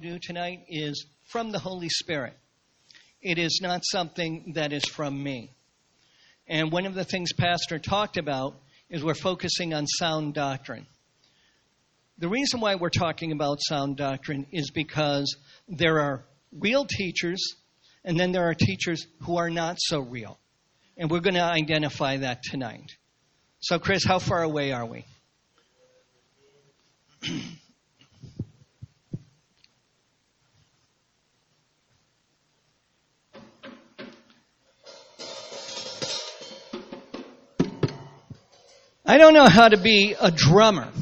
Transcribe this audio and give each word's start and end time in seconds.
to 0.00 0.10
do 0.10 0.18
tonight 0.20 0.64
is 0.68 1.06
from 1.24 1.50
the 1.50 1.58
Holy 1.58 1.88
Spirit. 1.88 2.36
It 3.20 3.38
is 3.38 3.58
not 3.60 3.82
something 3.84 4.52
that 4.54 4.72
is 4.72 4.84
from 4.84 5.20
me. 5.20 5.50
And 6.46 6.70
one 6.70 6.86
of 6.86 6.94
the 6.94 7.04
things 7.04 7.32
Pastor 7.32 7.78
talked 7.80 8.16
about 8.16 8.60
is 8.88 9.02
we're 9.02 9.14
focusing 9.14 9.74
on 9.74 9.86
sound 9.86 10.34
doctrine. 10.34 10.86
The 12.18 12.28
reason 12.28 12.60
why 12.60 12.76
we're 12.76 12.90
talking 12.90 13.32
about 13.32 13.58
sound 13.60 13.96
doctrine 13.96 14.46
is 14.52 14.70
because 14.70 15.36
there 15.68 16.00
are 16.00 16.24
real 16.52 16.84
teachers 16.84 17.56
and 18.04 18.18
then 18.18 18.30
there 18.30 18.48
are 18.48 18.54
teachers 18.54 19.06
who 19.22 19.36
are 19.36 19.50
not 19.50 19.78
so 19.80 20.00
real. 20.00 20.38
And 20.96 21.10
we're 21.10 21.20
going 21.20 21.34
to 21.34 21.42
identify 21.42 22.18
that 22.18 22.42
tonight. 22.44 22.96
So, 23.60 23.78
Chris, 23.78 24.04
how 24.04 24.20
far 24.20 24.42
away 24.42 24.70
are 24.72 24.86
we? 24.86 25.04
I 39.10 39.16
don't 39.16 39.32
know 39.32 39.48
how 39.48 39.66
to 39.66 39.78
be 39.78 40.14
a 40.20 40.30
drummer, 40.30 40.92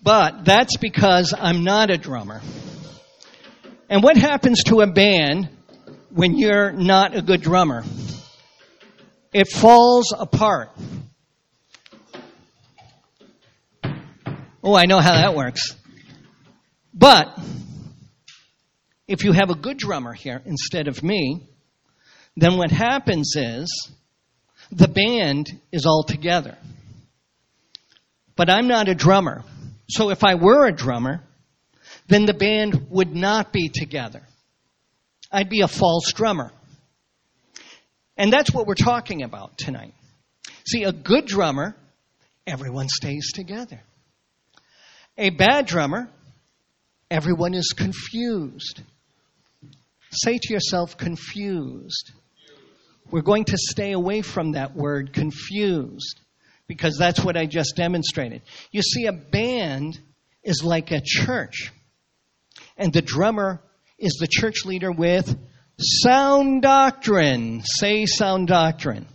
but 0.00 0.44
that's 0.44 0.76
because 0.76 1.34
I'm 1.36 1.64
not 1.64 1.90
a 1.90 1.98
drummer. 1.98 2.40
And 3.88 4.00
what 4.00 4.16
happens 4.16 4.62
to 4.66 4.80
a 4.80 4.86
band 4.86 5.48
when 6.10 6.38
you're 6.38 6.70
not 6.70 7.16
a 7.16 7.20
good 7.20 7.42
drummer? 7.42 7.82
It 9.32 9.48
falls 9.48 10.14
apart. 10.16 10.70
Oh, 14.62 14.76
I 14.76 14.86
know 14.86 15.00
how 15.00 15.14
that 15.14 15.34
works. 15.34 15.74
But 16.94 17.36
if 19.08 19.24
you 19.24 19.32
have 19.32 19.50
a 19.50 19.56
good 19.56 19.78
drummer 19.78 20.12
here 20.12 20.40
instead 20.44 20.86
of 20.86 21.02
me, 21.02 21.44
then 22.36 22.56
what 22.56 22.70
happens 22.70 23.32
is 23.34 23.90
the 24.72 24.88
band 24.88 25.60
is 25.70 25.84
all 25.84 26.02
together. 26.02 26.56
But 28.36 28.50
I'm 28.50 28.68
not 28.68 28.88
a 28.88 28.94
drummer. 28.94 29.44
So 29.88 30.10
if 30.10 30.24
I 30.24 30.36
were 30.36 30.66
a 30.66 30.72
drummer, 30.72 31.22
then 32.08 32.26
the 32.26 32.34
band 32.34 32.86
would 32.90 33.14
not 33.14 33.52
be 33.52 33.68
together. 33.68 34.22
I'd 35.30 35.48
be 35.48 35.60
a 35.60 35.68
false 35.68 36.12
drummer. 36.12 36.50
And 38.16 38.32
that's 38.32 38.52
what 38.52 38.66
we're 38.66 38.74
talking 38.74 39.22
about 39.22 39.56
tonight. 39.58 39.94
See, 40.66 40.84
a 40.84 40.92
good 40.92 41.26
drummer, 41.26 41.74
everyone 42.46 42.88
stays 42.88 43.32
together. 43.32 43.80
A 45.18 45.30
bad 45.30 45.66
drummer, 45.66 46.08
everyone 47.10 47.54
is 47.54 47.72
confused. 47.76 48.80
Say 50.10 50.38
to 50.38 50.52
yourself, 50.52 50.96
confused. 50.96 52.12
We're 53.10 53.22
going 53.22 53.44
to 53.46 53.56
stay 53.58 53.92
away 53.92 54.22
from 54.22 54.52
that 54.52 54.74
word 54.74 55.12
confused 55.12 56.20
because 56.72 56.96
that's 56.98 57.22
what 57.22 57.36
I 57.36 57.46
just 57.46 57.74
demonstrated. 57.76 58.42
You 58.70 58.82
see, 58.82 59.06
a 59.06 59.12
band 59.12 60.00
is 60.42 60.62
like 60.64 60.90
a 60.90 61.02
church, 61.04 61.70
and 62.76 62.92
the 62.92 63.02
drummer 63.02 63.60
is 63.98 64.16
the 64.18 64.26
church 64.26 64.64
leader 64.64 64.90
with 64.90 65.36
sound 65.78 66.62
doctrine. 66.62 67.62
Say 67.64 68.06
sound 68.06 68.48
doctrine. 68.48 69.06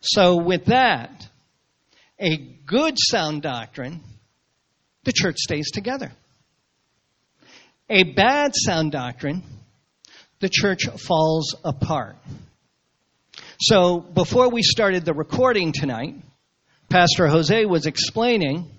So, 0.00 0.36
with 0.36 0.66
that, 0.66 1.26
a 2.20 2.36
good 2.66 2.94
sound 2.98 3.42
doctrine, 3.42 4.00
the 5.04 5.12
church 5.12 5.36
stays 5.38 5.70
together. 5.70 6.12
A 7.90 8.14
bad 8.14 8.52
sound 8.54 8.92
doctrine, 8.92 9.42
the 10.40 10.48
church 10.50 10.84
falls 11.06 11.54
apart. 11.64 12.16
So 13.60 14.00
before 14.00 14.50
we 14.50 14.62
started 14.62 15.04
the 15.04 15.14
recording 15.14 15.72
tonight, 15.72 16.16
Pastor 16.88 17.28
Jose 17.28 17.64
was 17.66 17.86
explaining 17.86 18.70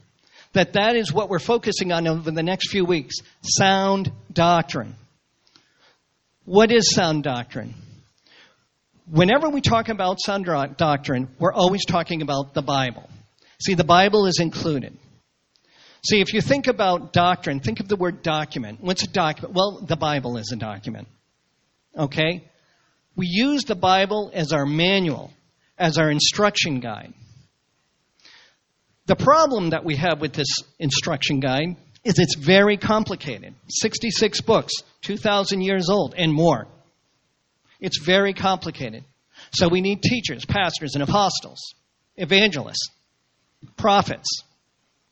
that 0.53 0.73
that 0.73 0.95
is 0.95 1.13
what 1.13 1.29
we're 1.29 1.39
focusing 1.39 1.91
on 1.91 2.07
over 2.07 2.31
the 2.31 2.43
next 2.43 2.69
few 2.69 2.85
weeks 2.85 3.15
sound 3.41 4.11
doctrine. 4.31 4.95
What 6.43 6.71
is 6.71 6.93
sound 6.93 7.23
doctrine? 7.23 7.73
Whenever 9.09 9.49
we 9.49 9.61
talk 9.61 9.89
about 9.89 10.17
sound 10.19 10.45
doctrine, 10.77 11.29
we're 11.39 11.53
always 11.53 11.85
talking 11.85 12.21
about 12.21 12.53
the 12.53 12.61
Bible. 12.61 13.09
See, 13.61 13.75
the 13.75 13.83
Bible 13.83 14.25
is 14.25 14.39
included. 14.39 14.97
See, 16.03 16.21
if 16.21 16.33
you 16.33 16.41
think 16.41 16.67
about 16.67 17.13
doctrine, 17.13 17.61
think 17.61 17.79
of 17.79 17.87
the 17.87 17.95
word 17.95 18.21
document. 18.21 18.79
What's 18.81 19.03
a 19.03 19.07
document? 19.07 19.55
Well, 19.55 19.81
the 19.87 19.95
Bible 19.95 20.37
is 20.37 20.51
a 20.51 20.55
document. 20.55 21.07
Okay? 21.97 22.43
We 23.15 23.27
use 23.27 23.63
the 23.63 23.75
Bible 23.75 24.31
as 24.33 24.51
our 24.51 24.65
manual, 24.65 25.31
as 25.77 25.97
our 25.97 26.09
instruction 26.09 26.79
guide. 26.79 27.13
The 29.05 29.15
problem 29.15 29.69
that 29.69 29.85
we 29.85 29.95
have 29.97 30.19
with 30.19 30.33
this 30.33 30.63
instruction 30.79 31.39
guide 31.39 31.77
is 32.03 32.19
it's 32.19 32.35
very 32.35 32.77
complicated 32.77 33.53
66 33.67 34.41
books, 34.41 34.73
2,000 35.01 35.61
years 35.61 35.89
old, 35.89 36.13
and 36.17 36.33
more. 36.33 36.67
It's 37.79 37.99
very 37.99 38.33
complicated. 38.33 39.03
So 39.51 39.67
we 39.67 39.81
need 39.81 40.01
teachers, 40.01 40.45
pastors, 40.45 40.95
and 40.95 41.03
apostles, 41.03 41.59
evangelists, 42.17 42.89
prophets 43.77 44.43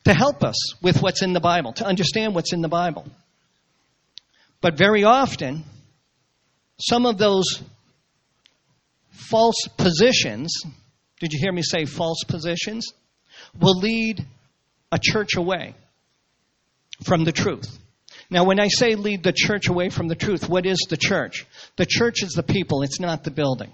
to 0.05 0.13
help 0.13 0.43
us 0.43 0.81
with 0.81 1.01
what's 1.01 1.21
in 1.21 1.33
the 1.33 1.39
Bible, 1.39 1.73
to 1.73 1.85
understand 1.85 2.35
what's 2.35 2.53
in 2.53 2.61
the 2.61 2.67
Bible. 2.67 3.05
But 4.61 4.77
very 4.77 5.03
often, 5.03 5.63
some 6.79 7.05
of 7.05 7.17
those 7.17 7.61
false 9.13 9.67
positions, 9.77 10.53
did 11.19 11.31
you 11.31 11.39
hear 11.41 11.53
me 11.53 11.61
say 11.61 11.85
false 11.85 12.23
positions? 12.27 12.93
Will 13.59 13.77
lead 13.77 14.25
a 14.91 14.99
church 15.01 15.35
away 15.35 15.75
from 17.03 17.23
the 17.23 17.31
truth. 17.31 17.79
Now, 18.29 18.43
when 18.45 18.59
I 18.59 18.67
say 18.67 18.95
lead 18.95 19.23
the 19.23 19.33
church 19.33 19.67
away 19.67 19.89
from 19.89 20.07
the 20.07 20.15
truth, 20.15 20.49
what 20.49 20.65
is 20.65 20.79
the 20.89 20.97
church? 20.97 21.45
The 21.75 21.85
church 21.87 22.23
is 22.23 22.31
the 22.31 22.43
people, 22.43 22.83
it's 22.83 22.99
not 22.99 23.23
the 23.23 23.31
building. 23.31 23.71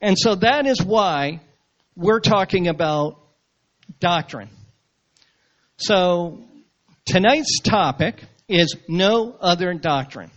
And 0.00 0.16
so 0.18 0.34
that 0.36 0.66
is 0.66 0.82
why 0.82 1.40
we're 1.96 2.20
talking 2.20 2.68
about 2.68 3.18
doctrine. 4.00 4.50
So 5.76 6.40
tonight's 7.04 7.60
topic 7.60 8.22
is 8.48 8.76
no 8.88 9.36
other 9.40 9.72
doctrine. 9.74 10.30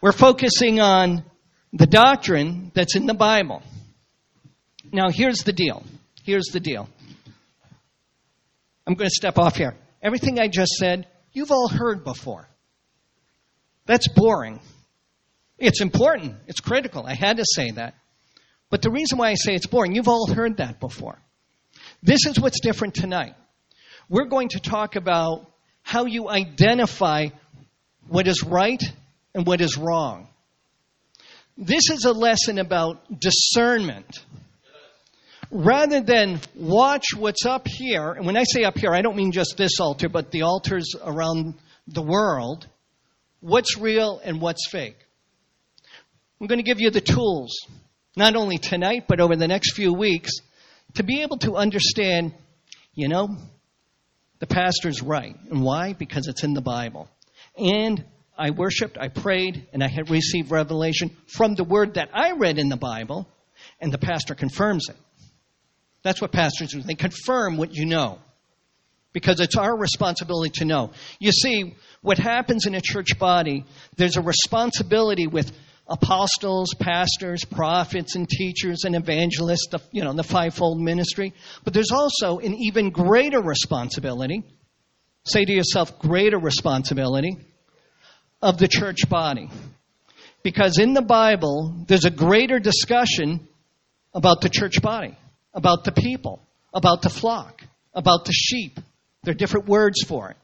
We're 0.00 0.12
focusing 0.12 0.80
on 0.80 1.24
the 1.76 1.86
doctrine 1.86 2.70
that's 2.74 2.96
in 2.96 3.06
the 3.06 3.14
Bible. 3.14 3.62
Now, 4.92 5.10
here's 5.10 5.40
the 5.40 5.52
deal. 5.52 5.84
Here's 6.24 6.46
the 6.46 6.60
deal. 6.60 6.88
I'm 8.86 8.94
going 8.94 9.08
to 9.08 9.14
step 9.14 9.38
off 9.38 9.56
here. 9.56 9.74
Everything 10.02 10.38
I 10.38 10.48
just 10.48 10.72
said, 10.72 11.06
you've 11.32 11.50
all 11.50 11.68
heard 11.68 12.04
before. 12.04 12.48
That's 13.86 14.08
boring. 14.08 14.60
It's 15.58 15.80
important. 15.80 16.36
It's 16.46 16.60
critical. 16.60 17.04
I 17.06 17.14
had 17.14 17.38
to 17.38 17.44
say 17.44 17.72
that. 17.72 17.94
But 18.70 18.82
the 18.82 18.90
reason 18.90 19.18
why 19.18 19.30
I 19.30 19.34
say 19.34 19.54
it's 19.54 19.66
boring, 19.66 19.94
you've 19.94 20.08
all 20.08 20.26
heard 20.32 20.58
that 20.58 20.80
before. 20.80 21.18
This 22.02 22.26
is 22.26 22.38
what's 22.38 22.60
different 22.60 22.94
tonight. 22.94 23.34
We're 24.08 24.26
going 24.26 24.50
to 24.50 24.60
talk 24.60 24.96
about 24.96 25.50
how 25.82 26.04
you 26.04 26.28
identify 26.28 27.26
what 28.08 28.28
is 28.28 28.44
right 28.44 28.82
and 29.34 29.46
what 29.46 29.60
is 29.60 29.76
wrong. 29.76 30.28
This 31.58 31.88
is 31.90 32.04
a 32.04 32.12
lesson 32.12 32.58
about 32.58 33.18
discernment. 33.18 34.22
Rather 35.50 36.02
than 36.02 36.40
watch 36.54 37.14
what's 37.16 37.46
up 37.46 37.66
here, 37.66 38.12
and 38.12 38.26
when 38.26 38.36
I 38.36 38.44
say 38.44 38.64
up 38.64 38.76
here, 38.76 38.94
I 38.94 39.00
don't 39.00 39.16
mean 39.16 39.32
just 39.32 39.56
this 39.56 39.80
altar, 39.80 40.10
but 40.10 40.30
the 40.30 40.42
altars 40.42 40.94
around 41.02 41.54
the 41.86 42.02
world, 42.02 42.66
what's 43.40 43.78
real 43.78 44.20
and 44.22 44.38
what's 44.40 44.68
fake. 44.68 44.98
I'm 46.40 46.46
going 46.46 46.58
to 46.58 46.64
give 46.64 46.80
you 46.80 46.90
the 46.90 47.00
tools, 47.00 47.56
not 48.16 48.36
only 48.36 48.58
tonight, 48.58 49.04
but 49.08 49.20
over 49.20 49.34
the 49.34 49.48
next 49.48 49.72
few 49.72 49.94
weeks, 49.94 50.32
to 50.94 51.04
be 51.04 51.22
able 51.22 51.38
to 51.38 51.56
understand, 51.56 52.34
you 52.94 53.08
know, 53.08 53.34
the 54.40 54.46
pastor's 54.46 55.00
right. 55.00 55.36
And 55.50 55.62
why? 55.62 55.94
Because 55.94 56.28
it's 56.28 56.44
in 56.44 56.52
the 56.52 56.60
Bible. 56.60 57.08
And 57.56 58.04
I 58.36 58.50
worshiped, 58.50 58.98
I 58.98 59.08
prayed, 59.08 59.66
and 59.72 59.82
I 59.82 59.88
had 59.88 60.10
received 60.10 60.50
revelation 60.50 61.10
from 61.26 61.54
the 61.54 61.64
word 61.64 61.94
that 61.94 62.10
I 62.12 62.32
read 62.32 62.58
in 62.58 62.68
the 62.68 62.76
Bible, 62.76 63.28
and 63.80 63.92
the 63.92 63.98
pastor 63.98 64.34
confirms 64.34 64.88
it. 64.88 64.96
That's 66.02 66.20
what 66.20 66.32
pastors 66.32 66.72
do. 66.72 66.82
They 66.82 66.94
confirm 66.94 67.56
what 67.56 67.74
you 67.74 67.86
know. 67.86 68.18
Because 69.12 69.40
it's 69.40 69.56
our 69.56 69.74
responsibility 69.74 70.50
to 70.58 70.66
know. 70.66 70.92
You 71.18 71.32
see, 71.32 71.74
what 72.02 72.18
happens 72.18 72.66
in 72.66 72.74
a 72.74 72.82
church 72.82 73.18
body, 73.18 73.64
there's 73.96 74.16
a 74.16 74.20
responsibility 74.20 75.26
with 75.26 75.50
apostles, 75.88 76.74
pastors, 76.78 77.44
prophets, 77.44 78.14
and 78.14 78.28
teachers 78.28 78.84
and 78.84 78.94
evangelists, 78.94 79.68
the, 79.70 79.80
you 79.90 80.04
know, 80.04 80.12
the 80.12 80.22
fivefold 80.22 80.80
ministry. 80.80 81.32
But 81.64 81.72
there's 81.72 81.92
also 81.92 82.38
an 82.38 82.54
even 82.54 82.90
greater 82.90 83.40
responsibility 83.40 84.42
say 85.26 85.44
to 85.44 85.52
yourself, 85.52 85.98
greater 85.98 86.38
responsibility 86.38 87.36
of 88.42 88.58
the 88.58 88.68
church 88.68 89.08
body. 89.08 89.48
Because 90.42 90.78
in 90.78 90.94
the 90.94 91.02
Bible, 91.02 91.74
there's 91.86 92.04
a 92.04 92.10
greater 92.10 92.58
discussion 92.58 93.46
about 94.14 94.40
the 94.40 94.48
church 94.48 94.80
body, 94.80 95.16
about 95.52 95.84
the 95.84 95.92
people, 95.92 96.40
about 96.72 97.02
the 97.02 97.10
flock, 97.10 97.62
about 97.94 98.24
the 98.24 98.32
sheep. 98.32 98.78
There 99.24 99.32
are 99.32 99.36
different 99.36 99.66
words 99.66 100.02
for 100.06 100.30
it. 100.30 100.36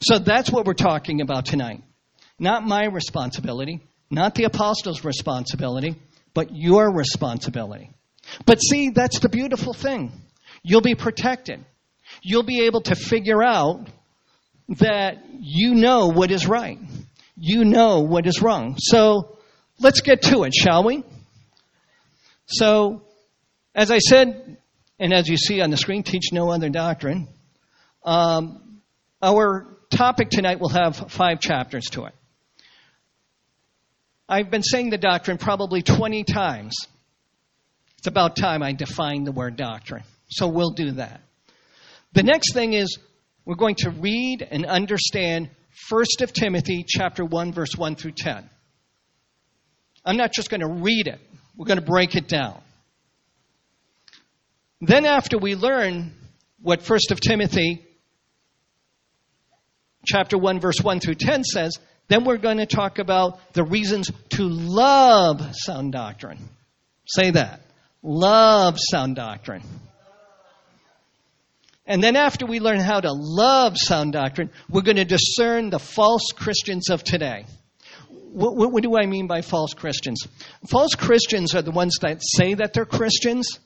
So 0.00 0.18
that's 0.18 0.50
what 0.50 0.66
we're 0.66 0.74
talking 0.74 1.20
about 1.20 1.46
tonight. 1.46 1.82
Not 2.38 2.64
my 2.64 2.86
responsibility, 2.86 3.80
not 4.10 4.34
the 4.34 4.44
apostles' 4.44 5.04
responsibility, 5.04 5.96
but 6.34 6.48
your 6.52 6.92
responsibility. 6.92 7.90
But 8.46 8.58
see, 8.58 8.90
that's 8.90 9.20
the 9.20 9.28
beautiful 9.28 9.74
thing. 9.74 10.12
You'll 10.62 10.80
be 10.80 10.94
protected. 10.94 11.64
You'll 12.22 12.44
be 12.44 12.62
able 12.62 12.82
to 12.82 12.94
figure 12.94 13.42
out 13.42 13.86
that 14.68 15.24
you 15.38 15.74
know 15.74 16.08
what 16.08 16.30
is 16.30 16.46
right. 16.46 16.78
You 17.36 17.64
know 17.64 18.00
what 18.00 18.26
is 18.26 18.42
wrong. 18.42 18.76
So 18.78 19.38
let's 19.78 20.00
get 20.00 20.22
to 20.22 20.44
it, 20.44 20.54
shall 20.54 20.84
we? 20.84 21.04
So, 22.46 23.02
as 23.74 23.90
I 23.90 23.98
said, 23.98 24.58
and 24.98 25.12
as 25.12 25.28
you 25.28 25.36
see 25.36 25.60
on 25.60 25.70
the 25.70 25.76
screen, 25.76 26.02
teach 26.02 26.32
no 26.32 26.50
other 26.50 26.68
doctrine. 26.68 27.28
Um, 28.04 28.80
our 29.22 29.78
topic 29.90 30.30
tonight 30.30 30.60
will 30.60 30.68
have 30.68 30.96
five 31.10 31.40
chapters 31.40 31.84
to 31.92 32.04
it. 32.04 32.14
I've 34.28 34.50
been 34.50 34.62
saying 34.62 34.90
the 34.90 34.98
doctrine 34.98 35.38
probably 35.38 35.82
20 35.82 36.24
times. 36.24 36.74
It's 37.98 38.06
about 38.06 38.36
time 38.36 38.62
I 38.62 38.72
define 38.72 39.24
the 39.24 39.32
word 39.32 39.56
doctrine. 39.56 40.04
So 40.28 40.48
we'll 40.48 40.70
do 40.70 40.92
that. 40.92 41.20
The 42.12 42.22
next 42.22 42.52
thing 42.52 42.72
is 42.72 42.98
we're 43.44 43.56
going 43.56 43.76
to 43.76 43.90
read 43.90 44.46
and 44.48 44.66
understand 44.66 45.50
1st 45.90 46.22
of 46.22 46.32
Timothy 46.32 46.84
chapter 46.86 47.24
1 47.24 47.52
verse 47.52 47.76
1 47.76 47.96
through 47.96 48.12
10. 48.12 48.48
I'm 50.04 50.16
not 50.16 50.32
just 50.32 50.50
going 50.50 50.60
to 50.60 50.68
read 50.68 51.06
it. 51.06 51.20
We're 51.56 51.66
going 51.66 51.80
to 51.80 51.84
break 51.84 52.14
it 52.14 52.28
down. 52.28 52.60
Then 54.80 55.06
after 55.06 55.38
we 55.38 55.54
learn 55.54 56.12
what 56.60 56.80
1st 56.80 57.10
of 57.12 57.20
Timothy 57.20 57.86
chapter 60.06 60.36
1 60.36 60.60
verse 60.60 60.80
1 60.80 61.00
through 61.00 61.14
10 61.14 61.44
says, 61.44 61.78
then 62.08 62.24
we're 62.24 62.36
going 62.36 62.58
to 62.58 62.66
talk 62.66 62.98
about 62.98 63.38
the 63.52 63.62
reasons 63.62 64.10
to 64.30 64.42
love 64.42 65.54
sound 65.54 65.92
doctrine. 65.92 66.38
Say 67.06 67.30
that. 67.30 67.60
Love 68.02 68.76
sound 68.78 69.16
doctrine. 69.16 69.62
And 71.86 72.02
then 72.02 72.14
after 72.14 72.46
we 72.46 72.60
learn 72.60 72.78
how 72.78 73.00
to 73.00 73.12
love 73.12 73.76
sound 73.76 74.12
doctrine, 74.12 74.50
we're 74.70 74.82
going 74.82 74.96
to 74.98 75.04
discern 75.04 75.70
the 75.70 75.80
false 75.80 76.30
Christians 76.34 76.90
of 76.90 77.02
today. 77.02 77.44
What, 78.08 78.56
what, 78.56 78.72
what, 78.72 78.82
do 78.82 78.96
I 78.96 79.06
mean 79.06 79.26
by 79.26 79.42
false 79.42 79.74
Christians? 79.74 80.26
False 80.68 80.94
Christians 80.94 81.54
are 81.54 81.62
the 81.62 81.72
ones 81.72 81.98
that 82.00 82.22
say 82.22 82.54
that 82.54 82.72
they're 82.72 82.86
Christians, 82.86 83.58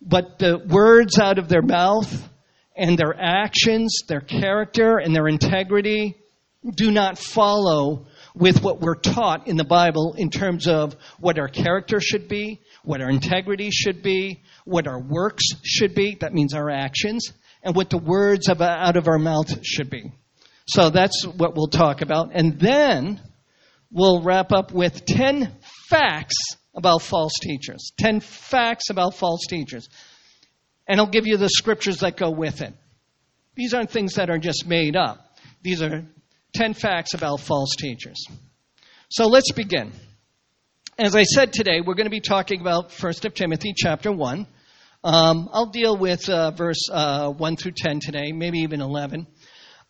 but 0.00 0.38
the 0.38 0.58
words 0.58 1.18
out 1.18 1.38
of 1.38 1.48
their 1.48 1.62
mouth 1.62 2.28
and 2.76 2.96
their 2.96 3.14
actions, 3.18 3.98
their 4.06 4.20
character, 4.20 4.98
and 4.98 5.14
their 5.14 5.26
integrity 5.26 6.16
do 6.76 6.90
not 6.90 7.18
follow 7.18 8.06
with 8.34 8.62
what 8.62 8.80
we're 8.80 8.94
taught 8.94 9.48
in 9.48 9.56
the 9.56 9.64
Bible 9.64 10.14
in 10.16 10.30
terms 10.30 10.66
of 10.66 10.94
what 11.18 11.38
our 11.38 11.48
character 11.48 12.00
should 12.00 12.28
be, 12.28 12.60
what 12.84 13.00
our 13.00 13.10
integrity 13.10 13.70
should 13.70 14.02
be, 14.02 14.42
what 14.64 14.86
our 14.86 15.00
works 15.00 15.44
should 15.62 15.94
be. 15.94 16.16
That 16.20 16.32
means 16.32 16.54
our 16.54 16.70
actions 16.70 17.32
and 17.66 17.74
what 17.74 17.90
the 17.90 17.98
words 17.98 18.48
of, 18.48 18.62
out 18.62 18.96
of 18.96 19.08
our 19.08 19.18
mouth 19.18 19.52
should 19.66 19.90
be. 19.90 20.12
So 20.68 20.88
that's 20.90 21.24
what 21.26 21.56
we'll 21.56 21.66
talk 21.66 22.00
about. 22.00 22.30
And 22.32 22.60
then 22.60 23.20
we'll 23.90 24.22
wrap 24.22 24.52
up 24.52 24.72
with 24.72 25.04
10 25.04 25.52
facts 25.88 26.36
about 26.76 27.02
false 27.02 27.32
teachers. 27.42 27.90
10 27.98 28.20
facts 28.20 28.88
about 28.88 29.14
false 29.14 29.46
teachers. 29.48 29.88
And 30.86 31.00
I'll 31.00 31.10
give 31.10 31.26
you 31.26 31.36
the 31.38 31.48
scriptures 31.48 31.98
that 31.98 32.16
go 32.16 32.30
with 32.30 32.62
it. 32.62 32.72
These 33.56 33.74
aren't 33.74 33.90
things 33.90 34.14
that 34.14 34.30
are 34.30 34.38
just 34.38 34.64
made 34.64 34.94
up. 34.94 35.36
These 35.62 35.82
are 35.82 36.04
10 36.54 36.74
facts 36.74 37.14
about 37.14 37.40
false 37.40 37.74
teachers. 37.76 38.26
So 39.08 39.26
let's 39.26 39.50
begin. 39.50 39.92
As 40.98 41.16
I 41.16 41.24
said 41.24 41.52
today, 41.52 41.80
we're 41.80 41.94
going 41.94 42.06
to 42.06 42.10
be 42.10 42.20
talking 42.20 42.60
about 42.60 42.92
1 42.92 43.12
Timothy 43.34 43.74
chapter 43.76 44.12
1. 44.12 44.46
Um, 45.06 45.48
I'll 45.52 45.66
deal 45.66 45.96
with 45.96 46.28
uh, 46.28 46.50
verse 46.50 46.88
uh, 46.90 47.30
1 47.30 47.56
through 47.56 47.74
10 47.76 48.00
today, 48.00 48.32
maybe 48.32 48.58
even 48.62 48.80
11. 48.80 49.28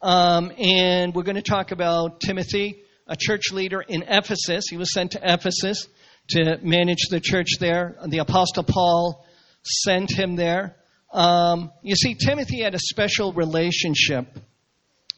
Um, 0.03 0.53
and 0.59 1.15
we're 1.15 1.23
going 1.23 1.37
to 1.37 1.43
talk 1.43 1.71
about 1.71 2.21
Timothy, 2.21 2.83
a 3.07 3.17
church 3.19 3.45
leader 3.51 3.81
in 3.81 4.03
Ephesus. 4.03 4.65
He 4.69 4.77
was 4.77 4.93
sent 4.93 5.13
to 5.13 5.21
Ephesus 5.23 5.89
to 6.33 6.59
manage 6.61 7.09
the 7.09 7.19
church 7.19 7.53
there. 7.61 7.97
The 8.07 8.19
Apostle 8.19 8.65
Paul 8.65 9.27
sent 9.63 10.11
him 10.11 10.37
there. 10.37 10.77
Um, 11.15 11.73
you 11.81 11.97
see, 11.97 12.15
Timothy 12.15 12.61
had 12.61 12.75
a 12.75 12.79
special 12.79 13.33
relationship 13.33 14.27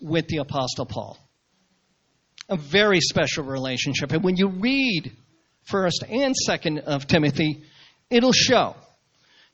with 0.01 0.29
the 0.29 0.37
Apostle 0.37 0.87
Paul. 0.87 1.19
A 2.49 2.57
very 2.57 3.01
special 3.01 3.43
relationship. 3.43 4.13
And 4.13 4.23
when 4.23 4.37
you 4.37 4.47
read 4.47 5.11
1st 5.69 6.09
and 6.09 6.37
2nd 6.49 6.85
of 6.85 7.09
Timothy, 7.09 7.65
it'll 8.11 8.31
show. 8.31 8.77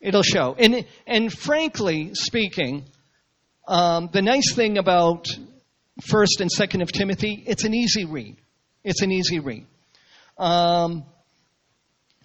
It'll 0.05 0.23
show. 0.23 0.55
And, 0.59 0.85
and 1.07 1.33
frankly 1.33 2.11
speaking, 2.13 2.85
um, 3.67 4.11
the 4.13 4.21
nice 4.21 4.53
thing 4.53 4.77
about 4.77 5.27
First 6.03 6.43
and 6.43 6.53
Second 6.53 6.83
of 6.83 6.93
Timothy, 6.93 7.43
it's 7.47 7.65
an 7.65 7.73
easy 7.73 8.05
read. 8.05 8.37
It's 8.85 9.01
an 9.01 9.11
easy 9.11 9.41
read. 9.41 9.67
Um, 10.37 11.05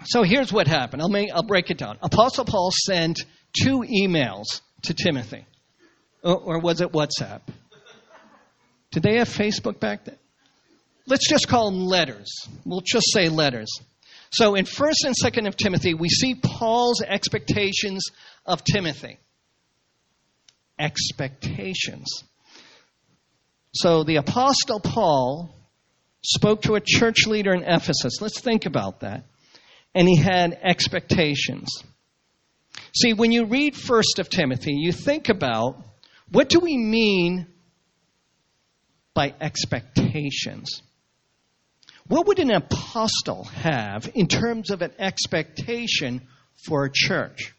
so 0.03 0.23
here's 0.23 0.51
what 0.51 0.67
happened. 0.67 1.01
I'll, 1.01 1.07
make, 1.07 1.29
I'll 1.33 1.47
break 1.47 1.71
it 1.71 1.77
down. 1.77 1.97
Apostle 2.01 2.43
Paul 2.43 2.69
sent 2.73 3.21
two 3.53 3.79
emails 3.79 4.59
to 4.81 4.93
Timothy, 4.93 5.45
or, 6.21 6.35
or 6.37 6.59
was 6.59 6.81
it 6.81 6.91
WhatsApp? 6.91 7.41
Did 8.91 9.03
they 9.03 9.19
have 9.19 9.29
Facebook 9.29 9.79
back 9.79 10.03
then? 10.03 10.17
Let's 11.07 11.29
just 11.29 11.47
call 11.47 11.71
them 11.71 11.85
letters. 11.85 12.29
We'll 12.65 12.83
just 12.85 13.05
say 13.13 13.29
letters. 13.29 13.69
So 14.31 14.55
in 14.55 14.65
1st 14.65 15.05
and 15.05 15.15
2nd 15.15 15.47
of 15.47 15.57
Timothy, 15.57 15.93
we 15.93 16.09
see 16.09 16.35
Paul's 16.35 17.01
expectations 17.01 18.03
of 18.45 18.63
Timothy. 18.63 19.17
Expectations. 20.77 22.23
So 23.73 24.03
the 24.03 24.17
Apostle 24.17 24.79
Paul 24.79 25.56
spoke 26.23 26.63
to 26.63 26.75
a 26.75 26.81
church 26.81 27.25
leader 27.27 27.54
in 27.54 27.63
Ephesus. 27.63 28.21
Let's 28.21 28.39
think 28.39 28.65
about 28.65 29.01
that. 29.01 29.25
And 29.95 30.07
he 30.07 30.15
had 30.15 30.57
expectations. 30.61 31.69
See, 32.95 33.13
when 33.13 33.31
you 33.31 33.45
read 33.45 33.73
1st 33.73 34.19
of 34.19 34.30
Timothy, 34.30 34.73
you 34.73 34.92
think 34.92 35.30
about 35.30 35.83
what 36.31 36.49
do 36.49 36.59
we 36.59 36.77
mean 36.77 37.47
by 39.13 39.33
expectations? 39.42 40.81
What 42.09 42.25
would 42.25 42.39
an 42.39 42.49
apostle 42.49 43.44
have 43.44 44.09
in 44.16 44.28
terms 44.28 44.71
of 44.71 44.81
an 44.81 44.94
expectation 44.97 46.28
for 46.66 46.83
a 46.83 46.92
church? 46.92 47.54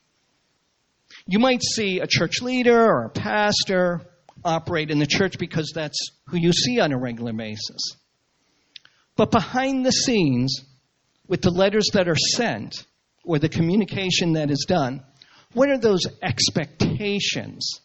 You 1.24 1.38
might 1.38 1.62
see 1.62 2.00
a 2.00 2.08
church 2.08 2.42
leader 2.42 2.76
or 2.76 3.04
a 3.04 3.10
pastor 3.10 4.00
operate 4.44 4.90
in 4.90 4.98
the 4.98 5.06
church 5.06 5.38
because 5.38 5.70
that's 5.72 6.10
who 6.26 6.36
you 6.36 6.52
see 6.52 6.80
on 6.80 6.90
a 6.90 6.98
regular 6.98 7.32
basis. 7.32 7.96
But 9.14 9.30
behind 9.30 9.86
the 9.86 9.92
scenes, 9.92 10.64
with 11.28 11.42
the 11.42 11.52
letters 11.52 11.90
that 11.92 12.08
are 12.08 12.16
sent 12.16 12.86
or 13.24 13.38
the 13.38 13.48
communication 13.48 14.32
that 14.32 14.50
is 14.50 14.64
done, 14.66 15.04
what 15.52 15.68
are 15.68 15.78
those 15.78 16.06
expectations? 16.22 17.80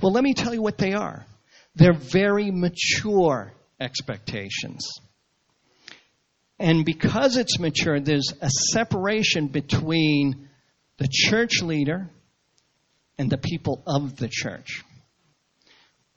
Well, 0.00 0.12
let 0.12 0.22
me 0.22 0.34
tell 0.34 0.54
you 0.54 0.62
what 0.62 0.78
they 0.78 0.92
are. 0.92 1.26
They're 1.74 1.92
very 1.92 2.52
mature 2.52 3.52
expectations. 3.80 4.88
And 6.58 6.84
because 6.84 7.36
it's 7.36 7.58
mature, 7.58 8.00
there's 8.00 8.32
a 8.40 8.50
separation 8.72 9.48
between 9.48 10.48
the 10.98 11.08
church 11.10 11.62
leader 11.62 12.10
and 13.16 13.30
the 13.30 13.38
people 13.38 13.82
of 13.86 14.16
the 14.16 14.28
church. 14.28 14.82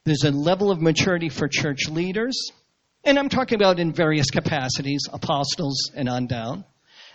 There's 0.04 0.24
a 0.24 0.32
level 0.32 0.72
of 0.72 0.82
maturity 0.82 1.30
for 1.30 1.48
church 1.48 1.88
leaders, 1.88 2.52
and 3.04 3.20
I'm 3.20 3.30
talking 3.30 3.56
about 3.56 3.80
in 3.80 3.94
various 3.94 4.32
capacities, 4.32 5.02
apostles 5.12 5.92
and 5.96 6.10
on 6.10 6.26
down. 6.26 6.66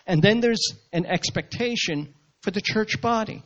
And 0.06 0.22
then 0.22 0.38
there's 0.40 0.72
an 0.92 1.04
expectation 1.04 2.14
for 2.42 2.52
the 2.52 2.60
church 2.60 3.00
body. 3.00 3.42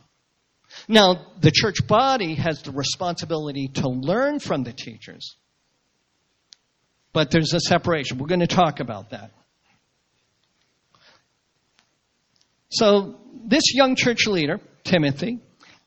Now, 0.87 1.25
the 1.39 1.51
church 1.51 1.85
body 1.87 2.35
has 2.35 2.61
the 2.61 2.71
responsibility 2.71 3.67
to 3.75 3.89
learn 3.89 4.39
from 4.39 4.63
the 4.63 4.73
teachers, 4.73 5.35
but 7.13 7.31
there's 7.31 7.53
a 7.53 7.59
separation. 7.59 8.19
We're 8.19 8.27
going 8.27 8.39
to 8.41 8.47
talk 8.47 8.79
about 8.79 9.09
that. 9.09 9.31
So, 12.71 13.15
this 13.45 13.73
young 13.73 13.95
church 13.95 14.27
leader, 14.27 14.59
Timothy, 14.83 15.39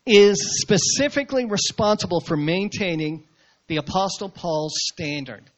is 0.07 0.61
specifically 0.63 1.47
responsible 1.47 2.21
for 2.21 2.37
maintaining 2.37 3.27
the 3.69 3.79
Apostle 3.79 4.29
Paul's 4.29 4.75
standard. 4.93 5.51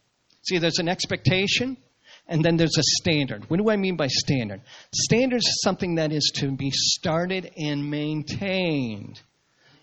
See, 0.42 0.58
there's 0.58 0.78
an 0.78 0.88
expectation 0.88 1.76
and 2.28 2.44
then 2.44 2.56
there's 2.56 2.78
a 2.78 2.82
standard. 3.02 3.48
What 3.48 3.58
do 3.58 3.70
I 3.70 3.76
mean 3.76 3.96
by 3.96 4.08
standard? 4.08 4.60
Standard 4.92 5.38
is 5.38 5.60
something 5.62 5.96
that 5.96 6.12
is 6.12 6.32
to 6.36 6.50
be 6.50 6.70
started 6.72 7.50
and 7.56 7.90
maintained 7.90 9.20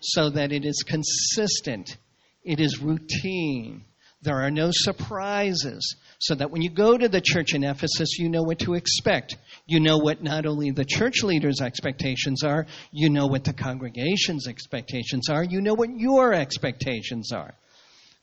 so 0.00 0.30
that 0.30 0.52
it 0.52 0.64
is 0.64 0.82
consistent, 0.86 1.96
it 2.42 2.60
is 2.60 2.80
routine. 2.80 3.84
There 4.24 4.42
are 4.42 4.50
no 4.50 4.70
surprises, 4.72 5.96
so 6.18 6.34
that 6.34 6.50
when 6.50 6.62
you 6.62 6.70
go 6.70 6.96
to 6.96 7.08
the 7.08 7.20
church 7.20 7.52
in 7.52 7.62
Ephesus, 7.62 8.18
you 8.18 8.30
know 8.30 8.42
what 8.42 8.60
to 8.60 8.72
expect. 8.72 9.36
You 9.66 9.80
know 9.80 9.98
what 9.98 10.22
not 10.22 10.46
only 10.46 10.70
the 10.70 10.86
church 10.86 11.22
leaders' 11.22 11.60
expectations 11.60 12.42
are, 12.42 12.66
you 12.90 13.10
know 13.10 13.26
what 13.26 13.44
the 13.44 13.52
congregation's 13.52 14.48
expectations 14.48 15.28
are, 15.28 15.44
you 15.44 15.60
know 15.60 15.74
what 15.74 15.90
your 15.90 16.32
expectations 16.32 17.32
are. 17.32 17.54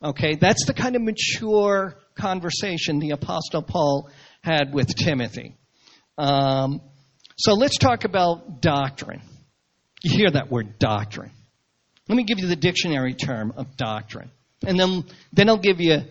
Okay, 0.03 0.33
that's 0.35 0.65
the 0.65 0.73
kind 0.73 0.95
of 0.95 1.03
mature 1.03 1.95
conversation 2.15 2.97
the 2.97 3.11
Apostle 3.11 3.61
Paul 3.61 4.09
had 4.41 4.73
with 4.73 4.87
Timothy. 4.95 5.55
Um, 6.17 6.81
so 7.37 7.53
let's 7.53 7.77
talk 7.77 8.05
about 8.05 8.59
doctrine. 8.59 9.21
You 10.01 10.17
hear 10.17 10.31
that 10.31 10.49
word 10.49 10.79
doctrine. 10.79 11.31
Let 12.09 12.15
me 12.15 12.23
give 12.23 12.39
you 12.39 12.47
the 12.47 12.55
dictionary 12.55 13.13
term 13.13 13.53
of 13.55 13.77
doctrine. 13.77 14.31
And 14.65 14.79
then, 14.79 15.05
then 15.33 15.49
I'll 15.49 15.57
give 15.57 15.81
you 15.81 16.01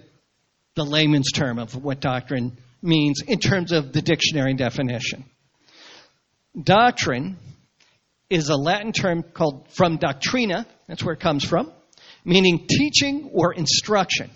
the 0.75 0.85
layman's 0.85 1.31
term 1.33 1.59
of 1.59 1.77
what 1.77 2.01
doctrine 2.01 2.57
means 2.83 3.23
in 3.27 3.39
terms 3.39 3.73
of 3.73 3.93
the 3.93 4.03
dictionary 4.03 4.55
definition. 4.55 5.25
Doctrine 6.61 7.37
is 8.29 8.49
a 8.49 8.57
Latin 8.57 8.93
term 8.93 9.23
called 9.23 9.69
from 9.71 9.99
doctrina, 9.99 10.67
that's 10.89 11.05
where 11.05 11.15
it 11.15 11.21
comes 11.21 11.45
from, 11.45 11.73
meaning 12.25 12.67
teaching 12.69 13.31
or 13.33 13.53
instruction. 13.53 14.31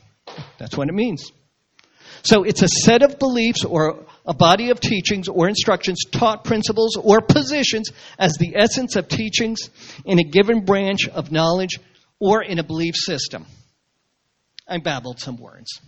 That's 0.59 0.77
what 0.77 0.89
it 0.89 0.95
means. 0.95 1.31
So 2.23 2.43
it's 2.43 2.63
a 2.63 2.69
set 2.69 3.03
of 3.03 3.19
beliefs 3.19 3.65
or 3.65 4.07
a 4.25 4.33
body 4.33 4.71
of 4.71 4.81
teachings 4.81 5.29
or 5.29 5.49
instructions, 5.49 5.99
taught 6.11 6.45
principles 6.45 6.97
or 6.97 7.21
positions 7.21 7.91
as 8.19 8.35
the 8.35 8.55
essence 8.57 8.97
of 8.97 9.09
teachings 9.09 9.69
in 10.05 10.19
a 10.19 10.25
given 10.25 10.65
branch 10.65 11.09
of 11.09 11.31
knowledge 11.31 11.79
or 12.19 12.43
in 12.43 12.59
a 12.59 12.65
belief 12.65 12.95
system. 12.97 13.45
I 14.67 14.79
babbled 14.79 15.21
some 15.21 15.37
words. 15.37 15.81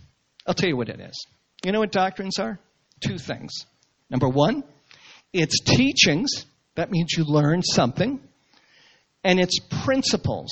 I'll 0.45 0.53
tell 0.53 0.69
you 0.69 0.77
what 0.77 0.89
it 0.89 0.99
is. 0.99 1.25
You 1.65 1.71
know 1.71 1.79
what 1.79 1.91
doctrines 1.91 2.39
are? 2.39 2.59
Two 2.99 3.17
things. 3.17 3.65
Number 4.09 4.27
one, 4.27 4.63
it's 5.33 5.59
teachings. 5.59 6.45
That 6.75 6.91
means 6.91 7.13
you 7.17 7.25
learn 7.25 7.61
something. 7.63 8.19
And 9.23 9.39
it's 9.39 9.59
principles, 9.83 10.51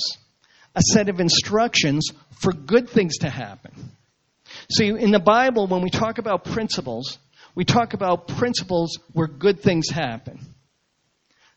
a 0.74 0.82
set 0.92 1.08
of 1.08 1.20
instructions 1.20 2.08
for 2.40 2.52
good 2.52 2.88
things 2.88 3.18
to 3.18 3.30
happen. 3.30 3.72
See, 4.70 4.88
in 4.88 5.10
the 5.10 5.20
Bible, 5.20 5.66
when 5.66 5.82
we 5.82 5.90
talk 5.90 6.18
about 6.18 6.44
principles, 6.44 7.18
we 7.54 7.64
talk 7.64 7.94
about 7.94 8.28
principles 8.28 8.98
where 9.12 9.28
good 9.28 9.60
things 9.60 9.88
happen. 9.88 10.40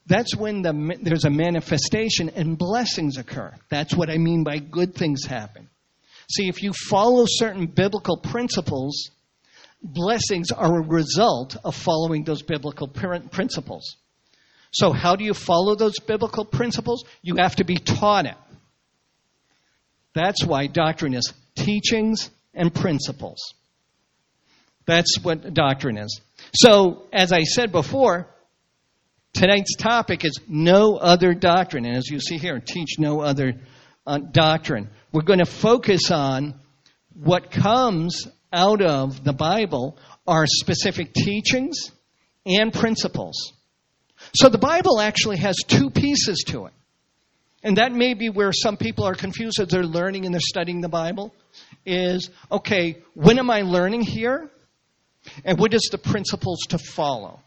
That's 0.05 0.35
when 0.35 0.61
the, 0.61 0.97
there's 1.01 1.25
a 1.25 1.29
manifestation 1.29 2.29
and 2.29 2.57
blessings 2.57 3.17
occur. 3.17 3.53
That's 3.69 3.93
what 3.93 4.09
I 4.09 4.17
mean 4.17 4.43
by 4.43 4.57
good 4.57 4.95
things 4.95 5.25
happen. 5.25 5.68
See, 6.31 6.47
if 6.47 6.61
you 6.61 6.73
follow 6.73 7.25
certain 7.27 7.65
biblical 7.65 8.17
principles, 8.17 9.09
blessings 9.81 10.51
are 10.51 10.79
a 10.79 10.87
result 10.87 11.57
of 11.63 11.75
following 11.75 12.23
those 12.23 12.43
biblical 12.43 12.87
principles. 12.87 13.95
So, 14.71 14.91
how 14.91 15.15
do 15.15 15.23
you 15.23 15.33
follow 15.33 15.75
those 15.75 15.99
biblical 15.99 16.45
principles? 16.45 17.03
You 17.23 17.37
have 17.37 17.55
to 17.55 17.63
be 17.63 17.77
taught 17.77 18.27
it. 18.27 18.35
That's 20.13 20.45
why 20.45 20.67
doctrine 20.67 21.15
is 21.15 21.33
teachings 21.55 22.29
and 22.53 22.73
principles. 22.73 23.39
That's 24.85 25.17
what 25.21 25.53
doctrine 25.53 25.97
is. 25.97 26.21
So, 26.53 27.07
as 27.11 27.31
I 27.31 27.43
said 27.43 27.71
before, 27.71 28.27
tonight's 29.33 29.75
topic 29.75 30.25
is 30.25 30.39
no 30.47 30.97
other 30.97 31.33
doctrine. 31.33 31.85
And 31.85 31.95
as 31.95 32.07
you 32.07 32.19
see 32.19 32.37
here, 32.37 32.59
teach 32.59 32.99
no 32.99 33.21
other 33.21 33.53
uh, 34.09 34.17
doctrine. 34.17 34.89
We're 35.11 35.21
going 35.21 35.39
to 35.39 35.45
focus 35.45 36.09
on 36.09 36.55
what 37.13 37.51
comes 37.51 38.27
out 38.51 38.81
of 38.81 39.23
the 39.23 39.33
Bible 39.33 39.97
are 40.27 40.45
specific 40.47 41.13
teachings 41.13 41.91
and 42.45 42.73
principles. 42.73 43.53
So 44.33 44.49
the 44.49 44.57
Bible 44.57 44.99
actually 44.99 45.37
has 45.37 45.55
two 45.67 45.91
pieces 45.91 46.43
to 46.47 46.65
it. 46.65 46.73
And 47.61 47.77
that 47.77 47.91
may 47.91 48.15
be 48.15 48.29
where 48.29 48.51
some 48.51 48.77
people 48.77 49.05
are 49.05 49.13
confused 49.13 49.59
as 49.59 49.67
they're 49.67 49.83
learning 49.83 50.25
and 50.25 50.33
they're 50.33 50.41
studying 50.41 50.81
the 50.81 50.89
Bible 50.89 51.33
is 51.85 52.31
okay, 52.51 53.03
when 53.13 53.37
am 53.37 53.51
I 53.51 53.61
learning 53.61 54.01
here? 54.01 54.49
And 55.45 55.59
what 55.59 55.73
is 55.73 55.89
the 55.91 55.97
principles 55.97 56.59
to 56.69 56.79
follow? 56.79 57.41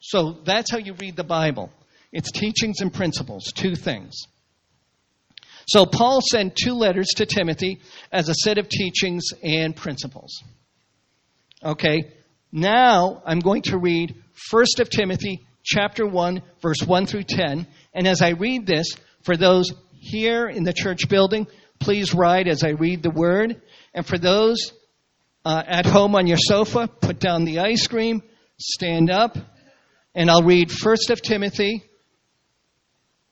So 0.00 0.32
that's 0.44 0.70
how 0.70 0.78
you 0.78 0.94
read 0.94 1.16
the 1.16 1.24
Bible. 1.24 1.70
It's 2.12 2.30
teachings 2.30 2.80
and 2.80 2.92
principles, 2.92 3.44
two 3.54 3.74
things. 3.74 4.26
So 5.66 5.84
Paul 5.84 6.20
sent 6.20 6.54
two 6.54 6.74
letters 6.74 7.08
to 7.16 7.26
Timothy 7.26 7.80
as 8.12 8.28
a 8.28 8.34
set 8.34 8.58
of 8.58 8.68
teachings 8.68 9.24
and 9.42 9.74
principles. 9.74 10.42
Okay, 11.62 12.12
now 12.52 13.22
I'm 13.26 13.40
going 13.40 13.62
to 13.62 13.78
read 13.78 14.22
1st 14.52 14.80
of 14.80 14.90
Timothy 14.90 15.44
chapter 15.64 16.06
1 16.06 16.42
verse 16.62 16.80
1 16.86 17.06
through 17.06 17.24
10 17.24 17.66
and 17.92 18.06
as 18.06 18.22
I 18.22 18.30
read 18.30 18.66
this 18.66 18.86
for 19.22 19.36
those 19.36 19.72
here 19.98 20.46
in 20.46 20.62
the 20.62 20.72
church 20.72 21.08
building 21.08 21.48
please 21.80 22.14
write 22.14 22.46
as 22.46 22.62
I 22.62 22.70
read 22.70 23.02
the 23.02 23.10
word. 23.10 23.60
And 23.92 24.06
for 24.06 24.18
those 24.18 24.72
uh, 25.44 25.62
at 25.66 25.86
home 25.86 26.14
on 26.14 26.28
your 26.28 26.38
sofa 26.38 26.86
put 26.86 27.18
down 27.18 27.44
the 27.44 27.58
ice 27.58 27.88
cream 27.88 28.22
stand 28.58 29.10
up 29.10 29.36
and 30.14 30.30
I'll 30.30 30.44
read 30.44 30.68
1st 30.68 31.10
of 31.10 31.22
Timothy 31.22 31.82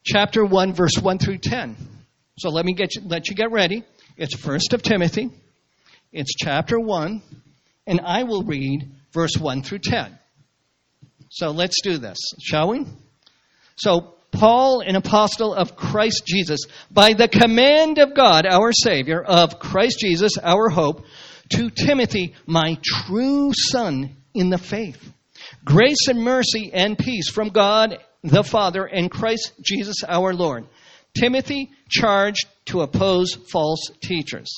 chapter 0.04 0.44
1 0.44 0.72
verse 0.72 0.98
1 0.98 1.18
through 1.18 1.38
10 1.38 1.93
so 2.36 2.50
let 2.50 2.64
me 2.64 2.74
get 2.74 2.94
you, 2.96 3.02
let 3.06 3.28
you 3.28 3.36
get 3.36 3.50
ready. 3.50 3.84
It's 4.16 4.34
First 4.34 4.72
of 4.72 4.82
Timothy. 4.82 5.30
It's 6.12 6.34
chapter 6.34 6.78
1, 6.78 7.22
and 7.86 8.00
I 8.00 8.22
will 8.24 8.42
read 8.42 8.90
verse 9.12 9.36
1 9.38 9.62
through 9.62 9.80
10. 9.80 10.18
So 11.30 11.50
let's 11.50 11.80
do 11.82 11.98
this, 11.98 12.18
shall 12.40 12.68
we? 12.68 12.86
So 13.76 14.14
Paul, 14.30 14.80
an 14.80 14.96
apostle 14.96 15.54
of 15.54 15.76
Christ 15.76 16.24
Jesus, 16.26 16.60
by 16.90 17.12
the 17.12 17.28
command 17.28 17.98
of 17.98 18.14
God, 18.14 18.46
our 18.46 18.72
Savior, 18.72 19.22
of 19.22 19.58
Christ 19.58 19.98
Jesus, 20.00 20.32
our 20.42 20.68
hope, 20.68 21.04
to 21.50 21.70
Timothy, 21.70 22.34
my 22.46 22.78
true 22.82 23.52
son 23.52 24.16
in 24.32 24.50
the 24.50 24.58
faith. 24.58 25.12
Grace 25.64 26.08
and 26.08 26.22
mercy 26.22 26.70
and 26.72 26.98
peace 26.98 27.30
from 27.30 27.50
God 27.50 27.98
the 28.24 28.42
Father 28.42 28.86
and 28.86 29.10
Christ 29.10 29.52
Jesus 29.62 30.02
our 30.06 30.32
Lord. 30.32 30.66
Timothy 31.14 31.71
charged 31.88 32.47
to 32.66 32.80
oppose 32.80 33.35
false 33.35 33.90
teachers. 34.02 34.50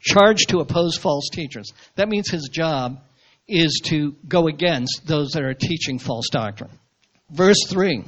Charged 0.00 0.50
to 0.50 0.58
oppose 0.58 0.96
false 0.96 1.28
teachers. 1.32 1.72
That 1.96 2.08
means 2.08 2.28
his 2.28 2.50
job 2.52 3.00
is 3.48 3.80
to 3.86 4.16
go 4.26 4.48
against 4.48 5.02
those 5.06 5.30
that 5.32 5.42
are 5.42 5.54
teaching 5.54 5.98
false 5.98 6.28
doctrine. 6.30 6.70
Verse 7.30 7.64
3 7.68 8.04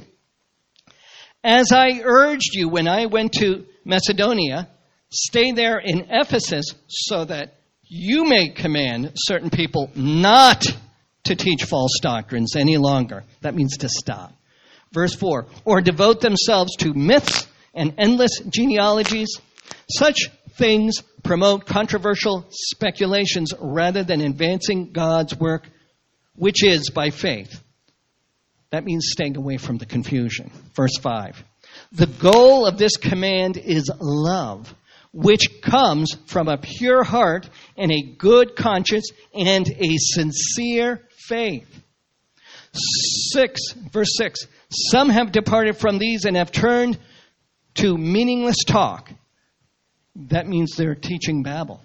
As 1.43 1.71
I 1.71 2.01
urged 2.03 2.53
you 2.53 2.69
when 2.69 2.87
I 2.87 3.05
went 3.05 3.33
to 3.33 3.65
Macedonia, 3.85 4.67
stay 5.09 5.51
there 5.51 5.79
in 5.79 6.07
Ephesus 6.09 6.65
so 6.87 7.25
that 7.25 7.55
you 7.83 8.25
may 8.25 8.49
command 8.49 9.13
certain 9.15 9.49
people 9.49 9.91
not 9.95 10.65
to 11.23 11.35
teach 11.35 11.63
false 11.63 11.99
doctrines 12.01 12.55
any 12.55 12.77
longer. 12.77 13.23
That 13.41 13.55
means 13.55 13.77
to 13.77 13.89
stop. 13.89 14.33
Verse 14.91 15.15
4 15.15 15.47
Or 15.65 15.81
devote 15.81 16.21
themselves 16.21 16.75
to 16.77 16.93
myths 16.93 17.47
and 17.73 17.93
endless 17.97 18.39
genealogies. 18.49 19.29
Such 19.89 20.29
things 20.57 21.03
promote 21.23 21.65
controversial 21.65 22.47
speculations 22.49 23.53
rather 23.59 24.03
than 24.03 24.21
advancing 24.21 24.91
God's 24.91 25.35
work, 25.37 25.67
which 26.35 26.63
is 26.63 26.89
by 26.89 27.09
faith. 27.09 27.61
That 28.71 28.83
means 28.83 29.09
staying 29.11 29.37
away 29.37 29.57
from 29.57 29.77
the 29.77 29.85
confusion. 29.85 30.51
Verse 30.75 30.97
5. 30.97 31.43
The 31.93 32.07
goal 32.07 32.65
of 32.65 32.77
this 32.77 32.97
command 32.97 33.57
is 33.57 33.89
love, 33.99 34.73
which 35.13 35.61
comes 35.61 36.15
from 36.25 36.47
a 36.47 36.57
pure 36.57 37.03
heart 37.03 37.49
and 37.77 37.91
a 37.91 38.15
good 38.17 38.55
conscience 38.55 39.09
and 39.33 39.67
a 39.67 39.97
sincere 39.97 41.07
faith. 41.27 41.83
6, 43.31 43.61
verse 43.91 44.15
6. 44.17 44.47
Some 44.69 45.09
have 45.09 45.31
departed 45.31 45.77
from 45.77 45.97
these 45.97 46.25
and 46.25 46.35
have 46.35 46.51
turned 46.51 46.97
to 47.75 47.97
meaningless 47.97 48.63
talk. 48.65 49.11
That 50.15 50.47
means 50.47 50.75
they're 50.75 50.95
teaching 50.95 51.43
Babel. 51.43 51.81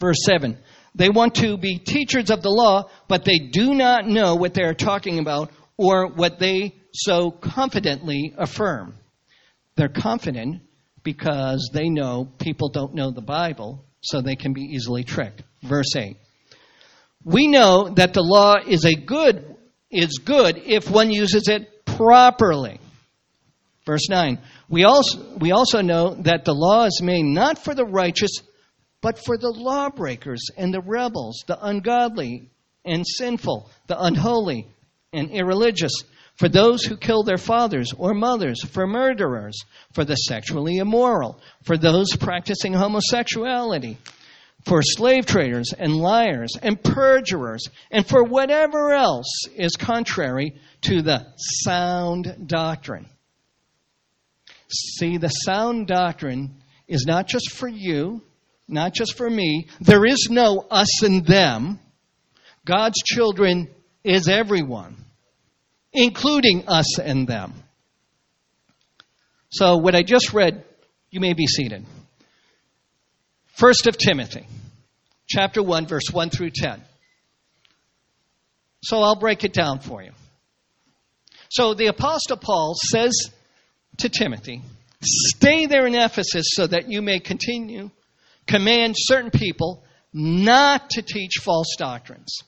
Verse 0.00 0.18
7. 0.24 0.58
They 0.94 1.10
want 1.10 1.36
to 1.36 1.56
be 1.56 1.78
teachers 1.78 2.30
of 2.30 2.42
the 2.42 2.50
law, 2.50 2.90
but 3.06 3.24
they 3.24 3.38
do 3.38 3.74
not 3.74 4.06
know 4.06 4.34
what 4.34 4.54
they 4.54 4.64
are 4.64 4.74
talking 4.74 5.18
about 5.18 5.50
or 5.76 6.08
what 6.08 6.38
they 6.38 6.74
so 6.92 7.30
confidently 7.30 8.34
affirm. 8.36 8.94
They're 9.76 9.88
confident 9.88 10.62
because 11.04 11.70
they 11.72 11.88
know 11.88 12.28
people 12.38 12.68
don't 12.68 12.94
know 12.94 13.12
the 13.12 13.22
Bible, 13.22 13.84
so 14.00 14.20
they 14.20 14.36
can 14.36 14.52
be 14.52 14.62
easily 14.62 15.04
tricked. 15.04 15.42
Verse 15.62 15.94
8. 15.94 16.16
We 17.24 17.46
know 17.46 17.90
that 17.90 18.12
the 18.12 18.22
law 18.22 18.56
is 18.56 18.84
a 18.84 18.94
good 18.94 19.56
is 19.90 20.18
good 20.24 20.60
if 20.64 20.90
one 20.90 21.10
uses 21.10 21.48
it 21.48 21.84
properly. 21.84 22.80
Verse 23.86 24.08
9. 24.08 24.38
We 24.68 24.84
also, 24.84 25.36
we 25.38 25.52
also 25.52 25.80
know 25.80 26.14
that 26.22 26.44
the 26.44 26.54
law 26.54 26.84
is 26.84 27.00
made 27.02 27.24
not 27.24 27.58
for 27.58 27.74
the 27.74 27.86
righteous, 27.86 28.30
but 29.00 29.18
for 29.18 29.38
the 29.38 29.50
lawbreakers 29.50 30.50
and 30.56 30.74
the 30.74 30.82
rebels, 30.82 31.42
the 31.46 31.58
ungodly 31.64 32.50
and 32.84 33.06
sinful, 33.06 33.70
the 33.86 33.98
unholy 33.98 34.68
and 35.12 35.30
irreligious, 35.30 35.92
for 36.34 36.48
those 36.48 36.84
who 36.84 36.96
kill 36.96 37.22
their 37.22 37.38
fathers 37.38 37.92
or 37.96 38.14
mothers, 38.14 38.62
for 38.62 38.86
murderers, 38.86 39.58
for 39.92 40.04
the 40.04 40.14
sexually 40.14 40.76
immoral, 40.76 41.40
for 41.62 41.76
those 41.76 42.14
practicing 42.14 42.74
homosexuality, 42.74 43.96
for 44.64 44.82
slave 44.82 45.26
traders 45.26 45.72
and 45.76 45.96
liars 45.96 46.52
and 46.60 46.82
perjurers, 46.82 47.64
and 47.90 48.06
for 48.06 48.24
whatever 48.24 48.92
else 48.92 49.46
is 49.56 49.76
contrary 49.76 50.54
to 50.82 51.02
the 51.02 51.26
sound 51.36 52.46
doctrine. 52.46 53.08
See, 54.70 55.16
the 55.16 55.28
sound 55.28 55.86
doctrine 55.86 56.56
is 56.86 57.06
not 57.06 57.26
just 57.26 57.52
for 57.52 57.68
you, 57.68 58.22
not 58.66 58.92
just 58.92 59.16
for 59.16 59.28
me. 59.28 59.68
There 59.80 60.04
is 60.04 60.28
no 60.30 60.66
us 60.70 61.02
and 61.02 61.24
them. 61.24 61.80
God's 62.66 63.02
children 63.02 63.68
is 64.04 64.28
everyone, 64.28 65.04
including 65.92 66.68
us 66.68 66.98
and 66.98 67.26
them. 67.26 67.54
So, 69.50 69.78
what 69.78 69.94
I 69.94 70.02
just 70.02 70.34
read, 70.34 70.64
you 71.10 71.20
may 71.20 71.32
be 71.32 71.46
seated. 71.46 71.86
First 73.58 73.88
of 73.88 73.98
Timothy, 73.98 74.46
chapter 75.26 75.60
1, 75.60 75.88
verse 75.88 76.12
1 76.12 76.30
through 76.30 76.50
10. 76.54 76.80
So, 78.84 79.00
I'll 79.00 79.18
break 79.18 79.42
it 79.42 79.52
down 79.52 79.80
for 79.80 80.00
you. 80.00 80.12
So, 81.48 81.74
the 81.74 81.88
Apostle 81.88 82.36
Paul 82.36 82.76
says 82.76 83.10
to 83.96 84.08
Timothy, 84.08 84.62
Stay 85.02 85.66
there 85.66 85.88
in 85.88 85.96
Ephesus 85.96 86.44
so 86.50 86.68
that 86.68 86.88
you 86.88 87.02
may 87.02 87.18
continue, 87.18 87.90
command 88.46 88.94
certain 88.96 89.32
people 89.32 89.82
not 90.12 90.90
to 90.90 91.02
teach 91.02 91.38
false 91.42 91.74
doctrines. 91.76 92.38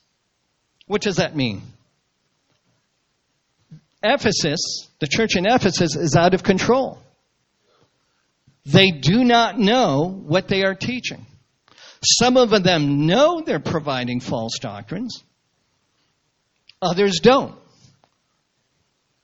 What 0.87 1.01
does 1.01 1.17
that 1.17 1.35
mean? 1.35 1.61
Ephesus, 4.01 4.87
the 4.99 5.07
church 5.07 5.35
in 5.35 5.45
Ephesus, 5.45 5.97
is 5.97 6.15
out 6.15 6.33
of 6.33 6.43
control. 6.43 6.99
They 8.65 8.91
do 8.91 9.23
not 9.23 9.57
know 9.57 10.07
what 10.07 10.47
they 10.47 10.63
are 10.63 10.75
teaching. 10.75 11.25
Some 12.03 12.37
of 12.37 12.49
them 12.63 13.05
know 13.05 13.41
they're 13.41 13.59
providing 13.59 14.19
false 14.19 14.57
doctrines, 14.59 15.23
others 16.81 17.19
don't. 17.19 17.55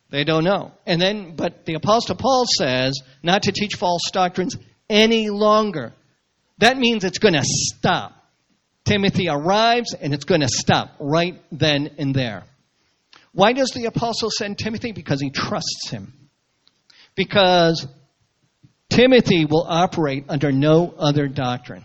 They 0.10 0.24
don't 0.24 0.46
know. 0.46 0.72
And 0.86 1.02
then, 1.02 1.36
but 1.36 1.66
the 1.66 1.74
Apostle 1.74 2.16
Paul 2.16 2.46
says 2.58 2.94
not 3.24 3.44
to 3.44 3.52
teach 3.52 3.76
false 3.76 4.10
doctrines 4.14 4.56
any 4.90 5.30
longer. 5.30 5.94
That 6.60 6.78
means 6.78 7.04
it's 7.04 7.20
going 7.20 7.34
to 7.34 7.44
stop. 7.44 8.14
Timothy 8.86 9.28
arrives 9.28 9.94
and 9.94 10.14
it's 10.14 10.24
going 10.24 10.42
to 10.42 10.48
stop 10.48 10.96
right 11.00 11.42
then 11.52 11.96
and 11.98 12.16
there. 12.16 12.46
Why 13.34 13.54
does 13.54 13.72
the 13.72 13.86
apostle 13.86 14.30
send 14.32 14.58
Timothy? 14.58 14.94
Because 14.94 15.22
he 15.22 15.30
trusts 15.30 15.90
him. 15.90 16.14
Because 17.16 17.86
Timothy 18.90 19.46
will 19.46 19.66
operate 19.68 20.26
under 20.30 20.52
no 20.52 20.94
other 20.98 21.28
doctrine. 21.28 21.84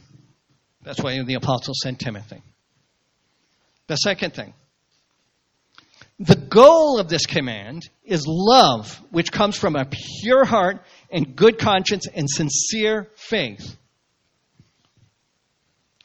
That's 0.82 1.02
why 1.02 1.22
the 1.22 1.34
apostle 1.34 1.74
sent 1.82 1.98
Timothy. 1.98 2.42
The 3.86 3.96
second 3.96 4.34
thing 4.34 4.54
the 6.18 6.36
goal 6.36 7.00
of 7.00 7.08
this 7.08 7.26
command 7.26 7.88
is 8.04 8.24
love, 8.26 9.00
which 9.10 9.32
comes 9.32 9.56
from 9.56 9.74
a 9.74 9.88
pure 10.20 10.44
heart 10.44 10.82
and 11.10 11.34
good 11.34 11.58
conscience 11.58 12.06
and 12.06 12.28
sincere 12.30 13.08
faith. 13.16 13.76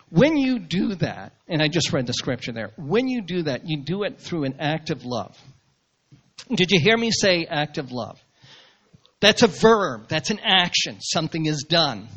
When 0.10 0.38
you 0.38 0.58
do 0.60 0.96
that, 0.96 1.34
and 1.48 1.62
I 1.62 1.68
just 1.68 1.92
read 1.92 2.08
the 2.08 2.14
scripture 2.14 2.52
there, 2.52 2.72
when 2.78 3.08
you 3.08 3.22
do 3.22 3.44
that, 3.44 3.68
you 3.68 3.84
do 3.84 4.04
it 4.04 4.20
through 4.20 4.46
an 4.46 4.56
act 4.60 4.90
of 4.90 5.06
love. 5.06 5.38
Did 6.50 6.72
you 6.72 6.80
hear 6.80 6.98
me 6.98 7.12
say 7.12 7.46
act 7.46 7.78
of 7.78 7.92
love? 7.92 8.18
That's 9.20 9.42
a 9.42 9.48
verb, 9.48 10.08
that's 10.10 10.30
an 10.30 10.40
action. 10.44 11.02
Something 11.02 11.46
is 11.46 11.66
done. 11.68 12.08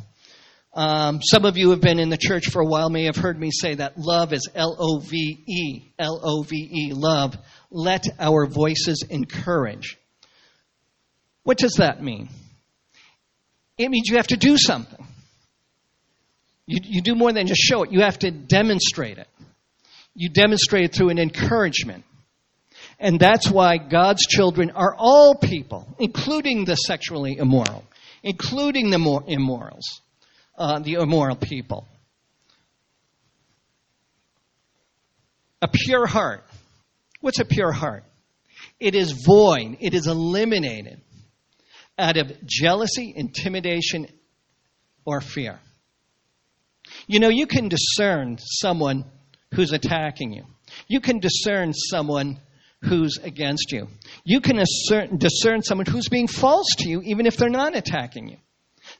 Um, 0.73 1.21
some 1.21 1.43
of 1.43 1.57
you 1.57 1.71
have 1.71 1.81
been 1.81 1.99
in 1.99 2.09
the 2.09 2.17
church 2.17 2.47
for 2.47 2.61
a 2.61 2.65
while 2.65 2.89
may 2.89 3.03
have 3.05 3.17
heard 3.17 3.37
me 3.37 3.49
say 3.51 3.75
that 3.75 3.97
love 3.97 4.31
is 4.31 4.47
L 4.55 4.77
O 4.79 4.99
V 4.99 5.43
E. 5.45 5.91
L 5.99 6.21
O 6.23 6.43
V 6.43 6.55
E, 6.55 6.93
love 6.93 7.37
let 7.71 8.05
our 8.19 8.45
voices 8.45 9.03
encourage. 9.09 9.97
What 11.43 11.57
does 11.57 11.75
that 11.75 12.03
mean? 12.03 12.29
It 13.77 13.89
means 13.89 14.09
you 14.09 14.17
have 14.17 14.27
to 14.27 14.37
do 14.37 14.57
something. 14.57 15.07
You, 16.67 16.79
you 16.83 17.01
do 17.01 17.15
more 17.15 17.33
than 17.33 17.47
just 17.47 17.61
show 17.61 17.83
it, 17.83 17.91
you 17.91 18.01
have 18.01 18.19
to 18.19 18.31
demonstrate 18.31 19.17
it. 19.17 19.27
You 20.13 20.29
demonstrate 20.29 20.85
it 20.85 20.93
through 20.93 21.09
an 21.09 21.19
encouragement. 21.19 22.03
And 23.01 23.19
that's 23.19 23.49
why 23.49 23.77
God's 23.77 24.25
children 24.25 24.71
are 24.71 24.95
all 24.97 25.35
people, 25.35 25.93
including 25.99 26.63
the 26.63 26.75
sexually 26.75 27.35
immoral, 27.37 27.83
including 28.23 28.91
the 28.91 28.99
more 28.99 29.23
immorals, 29.27 30.01
uh, 30.57 30.79
the 30.79 30.93
immoral 30.93 31.35
people. 31.35 31.87
A 35.61 35.67
pure 35.67 36.07
heart 36.07 36.43
What's 37.21 37.39
a 37.39 37.45
pure 37.45 37.71
heart? 37.71 38.03
It 38.79 38.95
is 38.95 39.11
void, 39.11 39.77
it 39.79 39.93
is 39.93 40.07
eliminated 40.07 41.01
out 41.97 42.17
of 42.17 42.31
jealousy, 42.45 43.13
intimidation, 43.15 44.07
or 45.05 45.21
fear. 45.21 45.59
You 47.07 47.19
know, 47.19 47.29
you 47.29 47.45
can 47.45 47.69
discern 47.69 48.37
someone 48.39 49.05
who's 49.53 49.71
attacking 49.71 50.33
you. 50.33 50.45
You 50.87 50.99
can 50.99 51.19
discern 51.19 51.73
someone 51.73 52.39
who's 52.83 53.17
against 53.21 53.71
you. 53.71 53.87
You 54.23 54.41
can 54.41 54.57
discern 55.17 55.61
someone 55.61 55.85
who's 55.85 56.09
being 56.09 56.27
false 56.27 56.67
to 56.79 56.89
you, 56.89 57.01
even 57.03 57.25
if 57.25 57.37
they're 57.37 57.49
not 57.49 57.75
attacking 57.75 58.27
you. 58.27 58.37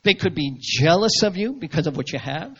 They 0.04 0.14
could 0.14 0.36
be 0.36 0.58
jealous 0.60 1.24
of 1.24 1.38
you 1.38 1.54
because 1.54 1.88
of 1.88 1.98
what 1.98 2.12
you 2.12 2.20
have. 2.20 2.60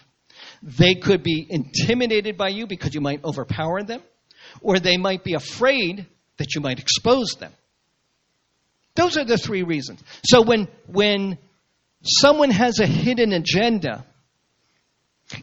They 0.64 0.96
could 0.96 1.24
be 1.24 1.46
intimidated 1.50 2.38
by 2.38 2.50
you 2.50 2.68
because 2.68 2.94
you 2.94 3.02
might 3.02 3.24
overpower 3.24 3.84
them 3.84 4.02
or 4.62 4.80
they 4.80 4.98
might 4.98 5.24
be 5.24 5.34
afraid 5.34 6.06
that 6.38 6.56
you 6.56 6.62
might 6.62 6.80
expose 6.80 7.36
them. 7.40 7.52
Those 8.96 9.18
are 9.18 9.24
the 9.24 9.38
three 9.38 9.64
reasons. 9.64 10.04
So 10.26 10.42
when, 10.42 10.68
when 10.88 11.38
someone 12.04 12.52
has 12.52 12.80
a 12.80 12.86
hidden 12.86 13.32
agenda, 13.32 14.06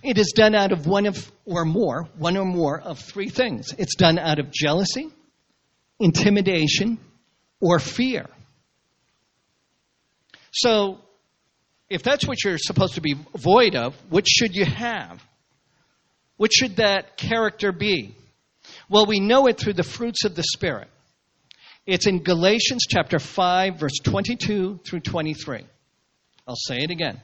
it 0.03 0.19
is 0.19 0.33
done 0.37 0.55
out 0.55 0.73
of 0.73 0.87
one 0.87 1.07
of 1.07 1.33
or 1.47 1.65
more, 1.65 2.09
one 2.19 2.37
or 2.37 2.45
more 2.45 2.79
of 2.79 2.99
three 2.99 3.31
things. 3.31 3.73
It's 3.79 3.97
done 3.97 4.19
out 4.19 4.39
of 4.39 4.51
jealousy, 4.51 5.11
intimidation, 5.99 6.99
or 7.61 7.79
fear. 7.79 8.27
So, 10.53 10.99
if 11.91 12.03
that's 12.03 12.27
what 12.27 12.43
you're 12.45 12.59
supposed 12.59 12.95
to 12.95 13.01
be 13.01 13.15
void 13.37 13.75
of, 13.75 13.97
what 14.09 14.27
should 14.29 14.55
you 14.55 14.65
have? 14.65 15.23
What 16.37 16.53
should 16.53 16.77
that 16.77 17.17
character 17.17 17.73
be? 17.73 18.15
Well, 18.89 19.07
we 19.07 19.21
know 19.21 19.47
it 19.47 19.59
through 19.59 19.75
the 19.75 19.83
fruits 19.83 20.25
of 20.25 20.35
the 20.35 20.43
Spirit. 20.43 20.89
It's 21.87 22.07
in 22.07 22.23
Galatians 22.23 22.85
chapter 22.89 23.19
5, 23.19 23.81
verse 23.81 23.99
22 24.05 24.81
through 24.87 25.01
23. 25.01 25.65
I'll 26.47 26.55
say 26.55 26.79
it 26.79 26.91
again. 26.91 27.21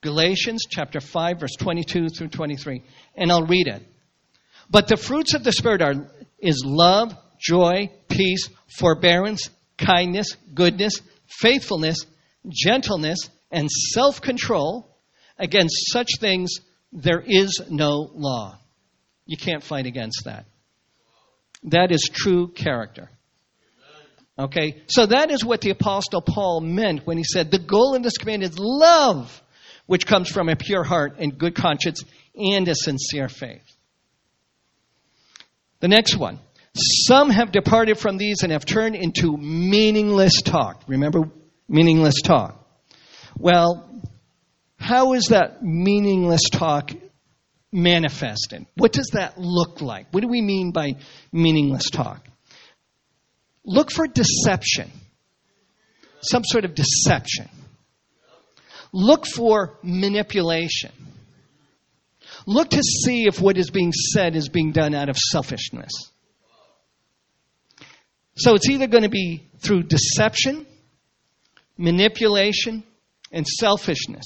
Galatians 0.00 0.64
chapter 0.68 1.00
5, 1.00 1.40
verse 1.40 1.54
22 1.58 2.08
through 2.08 2.28
23. 2.28 2.82
And 3.16 3.30
I'll 3.30 3.46
read 3.46 3.66
it. 3.66 3.82
But 4.70 4.88
the 4.88 4.96
fruits 4.96 5.34
of 5.34 5.44
the 5.44 5.52
Spirit 5.52 5.82
are 5.82 5.94
is 6.38 6.62
love, 6.64 7.14
joy, 7.38 7.90
peace, 8.18 8.48
forbearance, 8.66 9.48
kindness, 9.78 10.36
goodness, 10.52 11.00
faithfulness, 11.28 12.04
gentleness, 12.48 13.30
and 13.50 13.70
self 13.70 14.20
control. 14.20 14.84
Against 15.38 15.92
such 15.92 16.08
things 16.18 16.56
there 16.92 17.22
is 17.24 17.62
no 17.70 18.10
law. 18.12 18.58
You 19.24 19.36
can't 19.36 19.62
fight 19.62 19.86
against 19.86 20.22
that. 20.24 20.46
That 21.64 21.92
is 21.92 22.10
true 22.12 22.48
character. 22.48 23.10
Okay? 24.36 24.82
So 24.88 25.06
that 25.06 25.30
is 25.30 25.44
what 25.44 25.60
the 25.60 25.70
Apostle 25.70 26.22
Paul 26.22 26.60
meant 26.60 27.06
when 27.06 27.18
he 27.18 27.24
said 27.24 27.50
the 27.50 27.58
goal 27.58 27.94
of 27.94 28.02
this 28.02 28.16
command 28.16 28.42
is 28.42 28.58
love, 28.58 29.42
which 29.86 30.06
comes 30.06 30.28
from 30.28 30.48
a 30.48 30.56
pure 30.56 30.82
heart 30.82 31.16
and 31.18 31.38
good 31.38 31.54
conscience 31.54 32.02
and 32.34 32.66
a 32.66 32.74
sincere 32.74 33.28
faith. 33.28 33.76
The 35.80 35.88
next 35.88 36.16
one. 36.16 36.40
Some 36.74 37.30
have 37.30 37.52
departed 37.52 37.98
from 37.98 38.18
these 38.18 38.42
and 38.42 38.52
have 38.52 38.64
turned 38.64 38.94
into 38.94 39.36
meaningless 39.36 40.42
talk. 40.42 40.82
Remember 40.86 41.30
meaningless 41.68 42.20
talk? 42.22 42.64
Well, 43.36 43.88
how 44.78 45.14
is 45.14 45.26
that 45.26 45.62
meaningless 45.62 46.48
talk 46.50 46.90
manifested? 47.72 48.66
What 48.76 48.92
does 48.92 49.10
that 49.12 49.38
look 49.38 49.80
like? 49.80 50.06
What 50.12 50.20
do 50.20 50.28
we 50.28 50.40
mean 50.40 50.72
by 50.72 50.96
meaningless 51.32 51.90
talk? 51.90 52.26
Look 53.64 53.90
for 53.90 54.06
deception, 54.06 54.90
some 56.20 56.42
sort 56.44 56.64
of 56.64 56.74
deception. 56.74 57.48
Look 58.92 59.26
for 59.26 59.78
manipulation. 59.82 60.92
Look 62.46 62.70
to 62.70 62.82
see 62.82 63.26
if 63.26 63.40
what 63.40 63.58
is 63.58 63.70
being 63.70 63.92
said 63.92 64.34
is 64.34 64.48
being 64.48 64.72
done 64.72 64.94
out 64.94 65.10
of 65.10 65.18
selfishness. 65.18 65.92
So 68.38 68.54
it's 68.54 68.68
either 68.68 68.86
going 68.86 69.02
to 69.02 69.08
be 69.08 69.42
through 69.58 69.84
deception, 69.84 70.64
manipulation, 71.76 72.84
and 73.32 73.46
selfishness. 73.46 74.24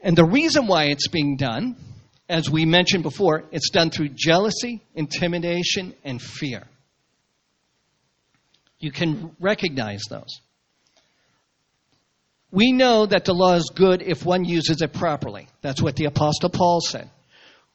And 0.00 0.16
the 0.16 0.24
reason 0.24 0.66
why 0.66 0.84
it's 0.84 1.08
being 1.08 1.36
done, 1.36 1.76
as 2.28 2.48
we 2.48 2.64
mentioned 2.64 3.02
before, 3.02 3.44
it's 3.52 3.70
done 3.70 3.90
through 3.90 4.10
jealousy, 4.14 4.82
intimidation, 4.94 5.94
and 6.02 6.20
fear. 6.20 6.62
You 8.78 8.90
can 8.90 9.36
recognize 9.38 10.02
those. 10.08 10.40
We 12.50 12.72
know 12.72 13.04
that 13.04 13.26
the 13.26 13.34
law 13.34 13.54
is 13.54 13.70
good 13.74 14.00
if 14.00 14.24
one 14.24 14.44
uses 14.44 14.80
it 14.80 14.94
properly. 14.94 15.48
That's 15.60 15.82
what 15.82 15.96
the 15.96 16.06
Apostle 16.06 16.48
Paul 16.48 16.80
said. 16.80 17.10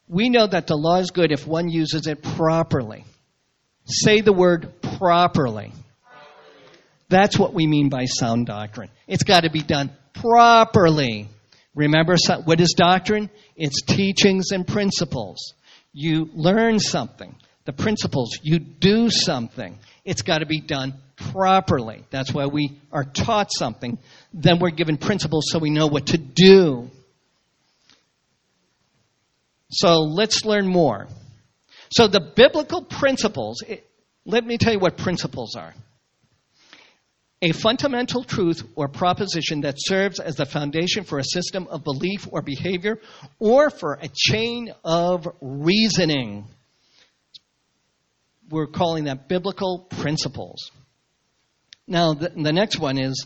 We 0.07 0.29
know 0.29 0.47
that 0.47 0.65
the 0.65 0.75
law 0.75 0.97
is 0.97 1.11
good 1.11 1.31
if 1.31 1.45
one 1.45 1.69
uses 1.69 2.07
it 2.07 2.23
properly. 2.23 3.05
Say 3.91 4.21
the 4.21 4.33
word 4.33 4.81
properly. 4.81 5.73
That's 7.09 7.37
what 7.37 7.53
we 7.53 7.67
mean 7.67 7.89
by 7.89 8.05
sound 8.05 8.45
doctrine. 8.45 8.89
It's 9.05 9.23
got 9.23 9.41
to 9.41 9.49
be 9.49 9.61
done 9.61 9.91
properly. 10.13 11.27
Remember, 11.75 12.15
what 12.45 12.61
is 12.61 12.73
doctrine? 12.77 13.29
It's 13.57 13.81
teachings 13.81 14.51
and 14.51 14.65
principles. 14.65 15.53
You 15.93 16.29
learn 16.33 16.79
something. 16.79 17.35
The 17.65 17.73
principles, 17.73 18.39
you 18.41 18.59
do 18.59 19.09
something. 19.09 19.77
It's 20.05 20.21
got 20.21 20.39
to 20.39 20.45
be 20.45 20.61
done 20.61 20.93
properly. 21.15 22.03
That's 22.09 22.33
why 22.33 22.47
we 22.47 22.77
are 22.91 23.03
taught 23.03 23.51
something. 23.51 23.97
Then 24.33 24.59
we're 24.59 24.71
given 24.71 24.97
principles 24.97 25.45
so 25.51 25.59
we 25.59 25.69
know 25.69 25.87
what 25.87 26.07
to 26.07 26.17
do. 26.17 26.89
So 29.69 29.99
let's 29.99 30.43
learn 30.43 30.67
more. 30.67 31.07
So 31.91 32.07
the 32.07 32.21
biblical 32.21 32.83
principles, 32.83 33.61
it, 33.67 33.85
let 34.25 34.45
me 34.45 34.57
tell 34.57 34.73
you 34.73 34.79
what 34.79 34.97
principles 34.97 35.55
are. 35.55 35.73
A 37.41 37.51
fundamental 37.51 38.23
truth 38.23 38.63
or 38.75 38.87
proposition 38.87 39.61
that 39.61 39.75
serves 39.77 40.19
as 40.19 40.35
the 40.35 40.45
foundation 40.45 41.03
for 41.03 41.17
a 41.17 41.23
system 41.23 41.67
of 41.67 41.83
belief 41.83 42.27
or 42.31 42.41
behavior 42.41 42.99
or 43.39 43.69
for 43.69 43.97
a 43.99 44.07
chain 44.13 44.71
of 44.85 45.27
reasoning. 45.41 46.45
We're 48.49 48.67
calling 48.67 49.05
that 49.05 49.27
biblical 49.27 49.79
principles. 49.79 50.71
Now, 51.87 52.13
the, 52.13 52.29
the 52.29 52.53
next 52.53 52.79
one 52.79 52.99
is 52.99 53.25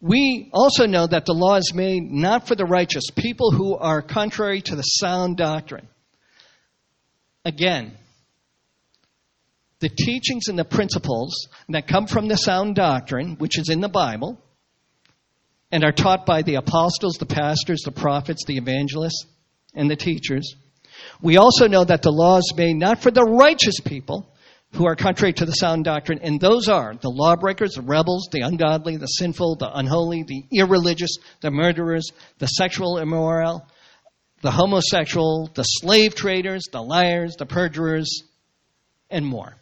we 0.00 0.50
also 0.52 0.86
know 0.86 1.06
that 1.06 1.26
the 1.26 1.34
law 1.34 1.56
is 1.56 1.72
made 1.74 2.10
not 2.10 2.48
for 2.48 2.56
the 2.56 2.64
righteous, 2.64 3.04
people 3.14 3.52
who 3.52 3.76
are 3.76 4.02
contrary 4.02 4.60
to 4.62 4.74
the 4.74 4.82
sound 4.82 5.36
doctrine. 5.36 5.86
Again, 7.44 7.92
the 9.80 9.88
teachings 9.88 10.46
and 10.48 10.58
the 10.58 10.64
principles 10.64 11.48
that 11.68 11.88
come 11.88 12.06
from 12.06 12.28
the 12.28 12.36
sound 12.36 12.76
doctrine, 12.76 13.36
which 13.38 13.58
is 13.58 13.68
in 13.68 13.80
the 13.80 13.88
Bible, 13.88 14.40
and 15.72 15.82
are 15.84 15.92
taught 15.92 16.24
by 16.24 16.42
the 16.42 16.54
apostles, 16.56 17.14
the 17.14 17.26
pastors, 17.26 17.82
the 17.84 17.90
prophets, 17.90 18.44
the 18.46 18.58
evangelists, 18.58 19.26
and 19.74 19.90
the 19.90 19.96
teachers. 19.96 20.54
We 21.20 21.36
also 21.36 21.66
know 21.66 21.82
that 21.84 22.02
the 22.02 22.12
law 22.12 22.36
is 22.36 22.52
made 22.56 22.74
not 22.74 23.02
for 23.02 23.10
the 23.10 23.24
righteous 23.24 23.80
people, 23.80 24.28
who 24.74 24.86
are 24.86 24.96
contrary 24.96 25.32
to 25.34 25.44
the 25.44 25.52
sound 25.52 25.84
doctrine, 25.84 26.20
and 26.22 26.40
those 26.40 26.68
are 26.68 26.94
the 26.94 27.10
lawbreakers, 27.10 27.74
the 27.74 27.82
rebels, 27.82 28.28
the 28.32 28.40
ungodly, 28.40 28.96
the 28.96 29.06
sinful, 29.06 29.56
the 29.56 29.70
unholy, 29.70 30.22
the 30.22 30.44
irreligious, 30.50 31.16
the 31.40 31.50
murderers, 31.50 32.08
the 32.38 32.46
sexual 32.46 32.98
immoral, 32.98 33.66
the 34.42 34.50
homosexual, 34.50 35.50
the 35.54 35.62
slave 35.62 36.14
traders, 36.14 36.64
the 36.70 36.82
liars, 36.82 37.36
the 37.38 37.46
perjurers, 37.46 38.24
and 39.08 39.24
more. 39.24 39.56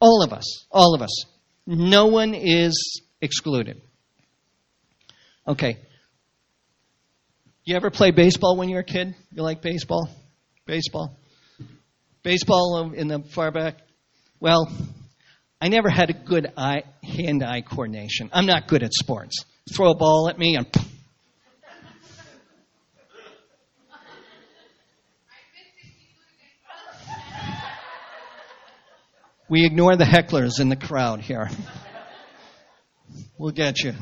All 0.00 0.22
of 0.24 0.32
us, 0.32 0.66
all 0.70 0.94
of 0.94 1.02
us. 1.02 1.24
No 1.66 2.06
one 2.06 2.34
is 2.34 3.02
excluded. 3.20 3.80
Okay. 5.46 5.76
You 7.64 7.76
ever 7.76 7.90
play 7.90 8.10
baseball 8.10 8.56
when 8.56 8.68
you 8.68 8.74
were 8.74 8.80
a 8.80 8.84
kid? 8.84 9.14
You 9.32 9.42
like 9.42 9.62
baseball? 9.62 10.08
Baseball? 10.66 11.16
Baseball 12.22 12.92
in 12.94 13.08
the 13.08 13.20
far 13.20 13.52
back? 13.52 13.76
Well, 14.40 14.72
I 15.60 15.68
never 15.68 15.88
had 15.88 16.10
a 16.10 16.14
good 16.14 16.52
eye, 16.56 16.82
hand-eye 17.04 17.60
coordination. 17.62 18.30
I'm 18.32 18.46
not 18.46 18.66
good 18.66 18.82
at 18.82 18.92
sports. 18.92 19.44
Throw 19.72 19.90
a 19.90 19.96
ball 19.96 20.28
at 20.28 20.38
me 20.38 20.56
and. 20.56 20.66
We 29.52 29.66
ignore 29.66 29.96
the 29.96 30.04
hecklers 30.04 30.60
in 30.60 30.70
the 30.70 30.76
crowd 30.76 31.20
here. 31.20 31.50
We'll 33.36 33.52
get 33.52 33.82
you. 33.84 33.92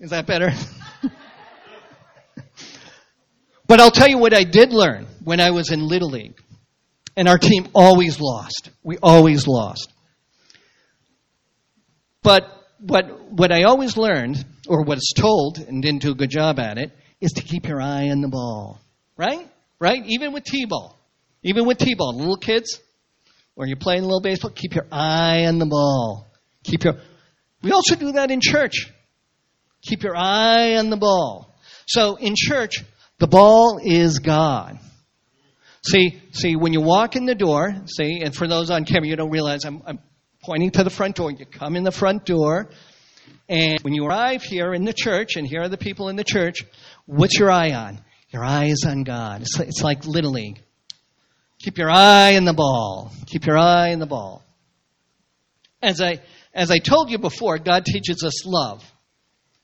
Is 0.00 0.10
that 0.10 0.26
better? 0.26 0.50
but 3.68 3.78
I'll 3.78 3.92
tell 3.92 4.08
you 4.08 4.18
what 4.18 4.34
I 4.34 4.42
did 4.42 4.72
learn 4.72 5.06
when 5.22 5.38
I 5.38 5.52
was 5.52 5.70
in 5.70 5.86
Little 5.86 6.10
League. 6.10 6.42
And 7.16 7.28
our 7.28 7.38
team 7.38 7.68
always 7.72 8.18
lost. 8.18 8.70
We 8.82 8.98
always 9.00 9.46
lost. 9.46 9.92
But 12.24 12.42
what, 12.80 13.30
what 13.30 13.52
I 13.52 13.62
always 13.62 13.96
learned, 13.96 14.44
or 14.66 14.82
what's 14.82 15.12
told, 15.12 15.58
and 15.58 15.84
didn't 15.84 16.02
do 16.02 16.10
a 16.10 16.16
good 16.16 16.30
job 16.30 16.58
at 16.58 16.78
it, 16.78 16.90
is 17.20 17.30
to 17.36 17.42
keep 17.42 17.68
your 17.68 17.80
eye 17.80 18.08
on 18.08 18.22
the 18.22 18.28
ball. 18.28 18.80
Right? 19.16 19.48
Right? 19.78 20.02
Even 20.06 20.32
with 20.32 20.42
T-ball. 20.42 20.98
Even 21.44 21.64
with 21.64 21.78
T-ball. 21.78 22.16
Little 22.16 22.38
kids, 22.38 22.80
or 23.56 23.66
you're 23.66 23.76
playing 23.76 24.00
a 24.00 24.04
little 24.04 24.20
baseball, 24.20 24.50
keep 24.50 24.74
your 24.74 24.86
eye 24.90 25.46
on 25.46 25.58
the 25.58 25.66
ball. 25.66 26.26
Keep 26.64 26.84
your, 26.84 26.94
we 27.62 27.72
also 27.72 27.94
do 27.94 28.12
that 28.12 28.30
in 28.30 28.40
church. 28.40 28.92
Keep 29.82 30.02
your 30.02 30.16
eye 30.16 30.76
on 30.76 30.90
the 30.90 30.96
ball. 30.96 31.54
So 31.86 32.16
in 32.16 32.34
church, 32.36 32.84
the 33.18 33.26
ball 33.26 33.78
is 33.82 34.18
God. 34.18 34.78
See, 35.86 36.18
see, 36.32 36.56
when 36.56 36.72
you 36.72 36.80
walk 36.80 37.14
in 37.14 37.26
the 37.26 37.34
door, 37.34 37.74
see, 37.86 38.22
and 38.24 38.34
for 38.34 38.48
those 38.48 38.70
on 38.70 38.86
camera, 38.86 39.06
you 39.06 39.16
don't 39.16 39.30
realize 39.30 39.64
I'm, 39.64 39.82
I'm 39.86 39.98
pointing 40.42 40.70
to 40.72 40.84
the 40.84 40.90
front 40.90 41.16
door. 41.16 41.30
You 41.30 41.44
come 41.44 41.76
in 41.76 41.84
the 41.84 41.92
front 41.92 42.24
door, 42.24 42.70
and 43.50 43.78
when 43.82 43.92
you 43.92 44.06
arrive 44.06 44.42
here 44.42 44.72
in 44.72 44.84
the 44.84 44.94
church, 44.94 45.36
and 45.36 45.46
here 45.46 45.60
are 45.60 45.68
the 45.68 45.76
people 45.76 46.08
in 46.08 46.16
the 46.16 46.24
church, 46.24 46.64
what's 47.04 47.38
your 47.38 47.50
eye 47.50 47.72
on? 47.72 48.00
Your 48.30 48.42
eye 48.42 48.66
is 48.66 48.84
on 48.86 49.04
God. 49.04 49.42
It's, 49.42 49.60
it's 49.60 49.82
like 49.82 50.06
Little 50.06 50.32
League. 50.32 50.62
Keep 51.64 51.78
your 51.78 51.90
eye 51.90 52.36
on 52.36 52.44
the 52.44 52.52
ball. 52.52 53.10
Keep 53.26 53.46
your 53.46 53.56
eye 53.56 53.94
on 53.94 53.98
the 53.98 54.04
ball. 54.04 54.42
As 55.80 56.02
I, 56.02 56.20
as 56.52 56.70
I 56.70 56.76
told 56.76 57.10
you 57.10 57.16
before, 57.16 57.58
God 57.58 57.86
teaches 57.86 58.22
us 58.22 58.44
love. 58.44 58.84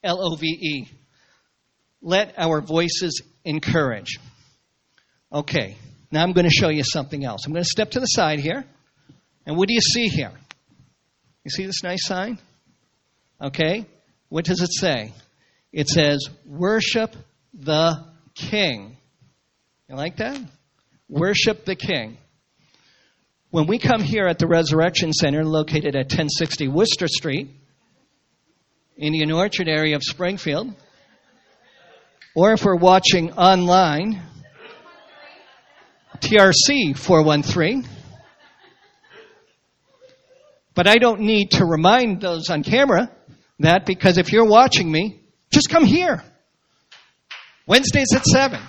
L 0.03 0.19
O 0.19 0.35
V 0.37 0.47
E. 0.47 0.89
Let 2.01 2.39
our 2.39 2.63
voices 2.63 3.21
encourage. 3.45 4.19
Okay, 5.31 5.77
now 6.11 6.23
I'm 6.23 6.33
going 6.33 6.47
to 6.47 6.51
show 6.51 6.71
you 6.71 6.85
something 6.91 7.23
else. 7.23 7.45
I'm 7.45 7.53
going 7.53 7.65
to 7.65 7.69
step 7.69 7.91
to 7.91 8.01
the 8.01 8.07
side 8.07 8.41
here. 8.41 8.65
And 9.45 9.59
what 9.59 9.69
do 9.69 9.75
you 9.75 9.83
see 9.83 10.09
here? 10.09 10.33
You 11.45 11.51
see 11.51 11.67
this 11.67 11.83
nice 11.83 12.07
sign? 12.07 12.39
Okay. 13.43 13.85
What 14.31 14.47
does 14.47 14.63
it 14.63 14.73
say? 14.73 15.13
It 15.71 15.89
says, 15.89 16.31
Worship 16.47 17.15
the 17.53 18.07
King. 18.35 18.97
You 19.87 19.97
like 19.97 20.17
that? 20.17 20.41
Worship 21.11 21.65
the 21.65 21.75
King. 21.75 22.19
When 23.51 23.67
we 23.67 23.81
come 23.81 24.01
here 24.01 24.29
at 24.29 24.39
the 24.39 24.47
Resurrection 24.47 25.13
Center, 25.13 25.45
located 25.45 25.97
at 25.97 26.07
1060 26.07 26.69
Worcester 26.69 27.09
Street, 27.09 27.51
Indian 28.97 29.33
Orchard 29.33 29.67
area 29.67 29.97
of 29.97 30.05
Springfield, 30.05 30.73
or 32.37 32.53
if 32.53 32.65
we're 32.65 32.77
watching 32.77 33.33
online, 33.33 34.23
TRC 36.19 36.97
413. 36.97 37.89
But 40.77 40.87
I 40.87 40.99
don't 40.99 41.23
need 41.23 41.51
to 41.53 41.65
remind 41.65 42.21
those 42.21 42.51
on 42.51 42.63
camera 42.63 43.11
that 43.59 43.85
because 43.85 44.17
if 44.17 44.31
you're 44.31 44.49
watching 44.49 44.93
me, 44.93 45.25
just 45.53 45.71
come 45.71 45.85
here. 45.85 46.23
Wednesdays 47.67 48.15
at 48.15 48.25
7. 48.25 48.61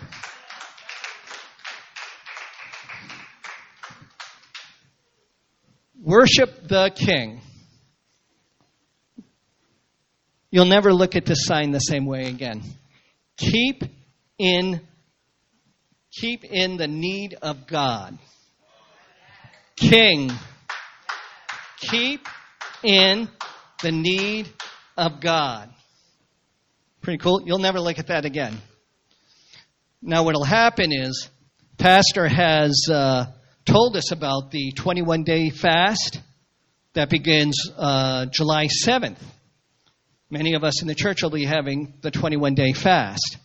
Worship 6.04 6.68
the 6.68 6.90
King. 6.96 7.42
You'll 10.50 10.66
never 10.66 10.92
look 10.92 11.16
at 11.16 11.26
this 11.28 11.46
sign 11.46 11.70
the 11.70 11.80
same 11.80 12.08
way 12.08 12.26
again. 12.26 12.64
keep 13.38 13.84
in 14.40 14.82
keep 16.12 16.44
in 16.44 16.78
the 16.78 16.88
need 16.88 17.38
of 17.44 17.68
God. 17.68 18.18
King, 19.76 20.32
keep 21.78 22.28
in 22.82 23.30
the 23.84 23.92
need 23.92 24.52
of 24.98 25.22
God. 25.22 25.70
Pretty 27.02 27.20
cool. 27.20 27.44
You'll 27.46 27.60
never 27.60 27.80
look 27.80 28.00
at 28.00 28.08
that 28.08 28.26
again. 28.26 28.58
Now, 30.02 30.24
what'll 30.24 30.44
happen 30.44 30.92
is, 30.92 31.30
Pastor 31.78 32.28
has 32.28 32.88
uh, 32.92 33.28
told 33.66 33.96
us 33.96 34.12
about 34.12 34.52
the 34.52 34.72
21 34.72 35.24
day 35.24 35.50
fast 35.50 36.20
that 36.94 37.10
begins 37.10 37.56
uh, 37.78 38.26
July 38.32 38.68
7th. 38.68 39.18
Many 40.30 40.54
of 40.54 40.64
us 40.64 40.82
in 40.82 40.88
the 40.88 40.96
church 40.96 41.24
will 41.24 41.30
be 41.30 41.46
having 41.46 41.94
the 42.02 42.12
21 42.12 42.56
day 42.56 42.74
fast. 42.74 43.38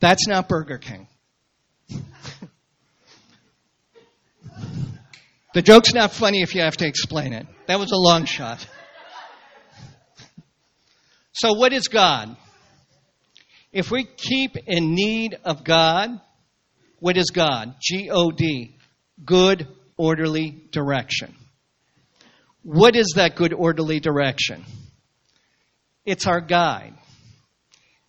That's 0.00 0.26
not 0.28 0.48
Burger 0.48 0.78
King. 0.78 1.08
the 5.54 5.62
joke's 5.62 5.94
not 5.94 6.12
funny 6.12 6.42
if 6.42 6.54
you 6.54 6.60
have 6.60 6.76
to 6.76 6.86
explain 6.86 7.32
it. 7.32 7.46
That 7.66 7.78
was 7.78 7.90
a 7.90 7.96
long 7.96 8.26
shot. 8.26 8.66
So, 11.32 11.54
what 11.54 11.72
is 11.72 11.88
God? 11.88 12.36
If 13.72 13.90
we 13.90 14.04
keep 14.04 14.56
in 14.66 14.94
need 14.94 15.38
of 15.44 15.62
God, 15.62 16.20
what 17.00 17.16
is 17.16 17.30
God? 17.30 17.74
G 17.80 18.10
O 18.10 18.30
D. 18.30 18.76
Good, 19.24 19.66
orderly 19.96 20.62
direction. 20.70 21.34
What 22.62 22.96
is 22.96 23.14
that 23.16 23.36
good, 23.36 23.52
orderly 23.52 24.00
direction? 24.00 24.64
It's 26.04 26.26
our 26.26 26.40
guide, 26.40 26.94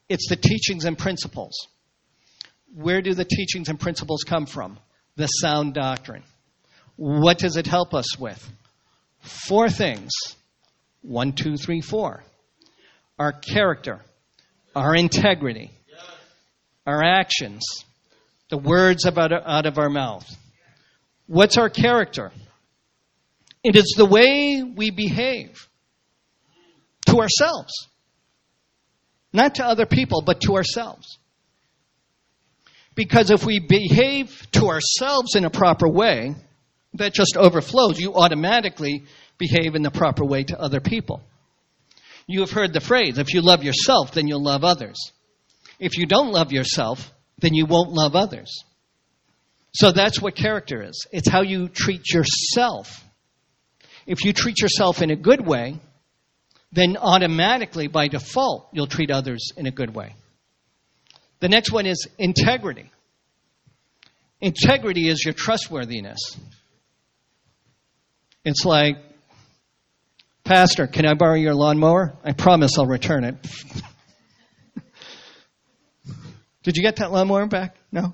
it's 0.07 0.29
the 0.29 0.35
teachings 0.35 0.85
and 0.85 0.97
principles. 0.97 1.67
Where 2.73 3.01
do 3.01 3.13
the 3.13 3.25
teachings 3.25 3.67
and 3.67 3.79
principles 3.79 4.23
come 4.23 4.45
from? 4.45 4.77
The 5.15 5.27
sound 5.27 5.73
doctrine. 5.73 6.23
What 6.95 7.39
does 7.39 7.57
it 7.57 7.65
help 7.65 7.93
us 7.93 8.17
with? 8.17 8.47
Four 9.21 9.69
things. 9.69 10.11
One, 11.01 11.33
two, 11.33 11.55
three, 11.57 11.81
four. 11.81 12.23
Our 13.17 13.31
character, 13.31 14.01
our 14.75 14.95
integrity, 14.95 15.71
our 16.85 17.03
actions, 17.03 17.63
the 18.49 18.57
words 18.57 19.05
about, 19.05 19.31
out 19.31 19.65
of 19.65 19.77
our 19.77 19.89
mouth. 19.89 20.25
What's 21.27 21.57
our 21.57 21.69
character? 21.69 22.31
It 23.63 23.75
is 23.75 23.93
the 23.95 24.05
way 24.05 24.63
we 24.63 24.91
behave 24.91 25.67
to 27.07 27.17
ourselves. 27.19 27.87
Not 29.31 29.55
to 29.55 29.65
other 29.65 29.85
people, 29.85 30.21
but 30.25 30.41
to 30.41 30.55
ourselves. 30.55 31.19
Because 32.95 33.29
if 33.29 33.45
we 33.45 33.59
behave 33.59 34.47
to 34.53 34.67
ourselves 34.67 35.35
in 35.35 35.45
a 35.45 35.49
proper 35.49 35.87
way, 35.87 36.35
that 36.95 37.13
just 37.13 37.37
overflows. 37.37 37.99
You 37.99 38.15
automatically 38.15 39.03
behave 39.37 39.75
in 39.75 39.83
the 39.83 39.91
proper 39.91 40.25
way 40.25 40.43
to 40.45 40.59
other 40.59 40.79
people. 40.79 41.21
You 42.27 42.41
have 42.41 42.51
heard 42.51 42.73
the 42.73 42.81
phrase 42.81 43.17
if 43.17 43.33
you 43.33 43.41
love 43.41 43.63
yourself, 43.63 44.13
then 44.13 44.27
you'll 44.27 44.43
love 44.43 44.63
others. 44.63 45.11
If 45.79 45.97
you 45.97 46.05
don't 46.05 46.31
love 46.31 46.51
yourself, 46.51 47.11
then 47.39 47.53
you 47.53 47.65
won't 47.65 47.91
love 47.91 48.15
others. 48.15 48.63
So 49.73 49.91
that's 49.91 50.21
what 50.21 50.35
character 50.35 50.81
is 50.81 51.05
it's 51.11 51.27
how 51.27 51.41
you 51.41 51.67
treat 51.67 52.11
yourself. 52.11 53.03
If 54.05 54.25
you 54.25 54.33
treat 54.33 54.59
yourself 54.59 55.01
in 55.01 55.11
a 55.11 55.15
good 55.15 55.45
way, 55.45 55.77
then 56.71 56.97
automatically, 56.97 57.87
by 57.87 58.07
default, 58.07 58.69
you'll 58.73 58.87
treat 58.87 59.11
others 59.11 59.51
in 59.55 59.67
a 59.67 59.71
good 59.71 59.93
way. 59.93 60.15
The 61.39 61.49
next 61.49 61.71
one 61.71 61.85
is 61.85 62.07
integrity. 62.17 62.91
Integrity 64.41 65.07
is 65.07 65.23
your 65.23 65.33
trustworthiness. 65.33 66.19
It's 68.43 68.65
like, 68.65 68.97
Pastor, 70.43 70.87
can 70.87 71.05
I 71.05 71.13
borrow 71.13 71.35
your 71.35 71.53
lawnmower? 71.53 72.15
I 72.23 72.31
promise 72.31 72.77
I'll 72.77 72.87
return 72.87 73.23
it. 73.23 73.35
Did 76.69 76.77
you 76.77 76.83
get 76.83 76.97
that 76.97 77.11
lawnmower 77.11 77.47
back? 77.47 77.75
No? 77.91 78.13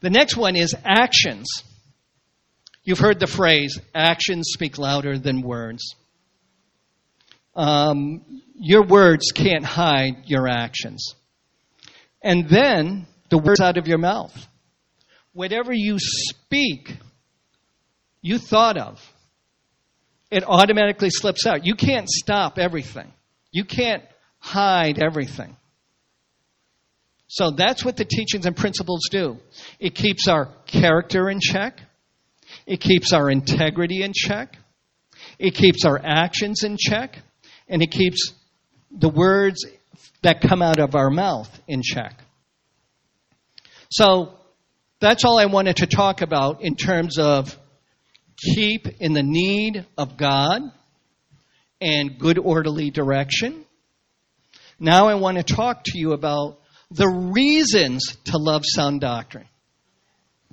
The 0.00 0.10
next 0.10 0.36
one 0.36 0.54
is 0.54 0.74
actions. 0.84 1.46
You've 2.84 2.98
heard 2.98 3.20
the 3.20 3.26
phrase, 3.26 3.80
actions 3.94 4.50
speak 4.52 4.76
louder 4.76 5.16
than 5.16 5.40
words. 5.40 5.94
Um, 7.56 8.42
your 8.54 8.82
words 8.82 9.32
can't 9.32 9.64
hide 9.64 10.24
your 10.26 10.46
actions. 10.46 11.14
And 12.22 12.50
then 12.50 13.06
the 13.30 13.38
words 13.38 13.62
out 13.62 13.78
of 13.78 13.88
your 13.88 13.96
mouth. 13.96 14.36
Whatever 15.32 15.72
you 15.72 15.96
speak, 15.98 16.94
you 18.20 18.36
thought 18.36 18.76
of, 18.76 19.00
it 20.30 20.44
automatically 20.46 21.08
slips 21.08 21.46
out. 21.46 21.64
You 21.64 21.76
can't 21.76 22.10
stop 22.10 22.58
everything, 22.58 23.10
you 23.52 23.64
can't 23.64 24.02
hide 24.38 24.98
everything. 25.02 25.56
So 27.28 27.50
that's 27.50 27.84
what 27.84 27.96
the 27.96 28.06
teachings 28.06 28.46
and 28.46 28.56
principles 28.56 29.02
do. 29.10 29.38
It 29.78 29.94
keeps 29.94 30.28
our 30.28 30.48
character 30.66 31.28
in 31.28 31.40
check. 31.40 31.80
It 32.66 32.80
keeps 32.80 33.12
our 33.12 33.30
integrity 33.30 34.02
in 34.02 34.12
check. 34.14 34.56
It 35.38 35.54
keeps 35.54 35.84
our 35.84 36.00
actions 36.02 36.64
in 36.64 36.78
check. 36.78 37.18
And 37.68 37.82
it 37.82 37.90
keeps 37.90 38.32
the 38.90 39.10
words 39.10 39.66
that 40.22 40.40
come 40.40 40.62
out 40.62 40.80
of 40.80 40.94
our 40.94 41.10
mouth 41.10 41.48
in 41.68 41.82
check. 41.82 42.18
So 43.90 44.34
that's 45.00 45.24
all 45.24 45.38
I 45.38 45.46
wanted 45.46 45.76
to 45.76 45.86
talk 45.86 46.22
about 46.22 46.62
in 46.62 46.76
terms 46.76 47.18
of 47.18 47.56
keep 48.54 48.86
in 49.00 49.12
the 49.12 49.22
need 49.22 49.86
of 49.98 50.16
God 50.16 50.62
and 51.80 52.18
good 52.18 52.38
orderly 52.38 52.90
direction. 52.90 53.64
Now 54.80 55.08
I 55.08 55.14
want 55.14 55.36
to 55.36 55.42
talk 55.42 55.82
to 55.84 55.98
you 55.98 56.12
about 56.12 56.57
the 56.90 57.08
reasons 57.08 58.16
to 58.24 58.38
love 58.38 58.62
sound 58.64 59.00
doctrine. 59.00 59.46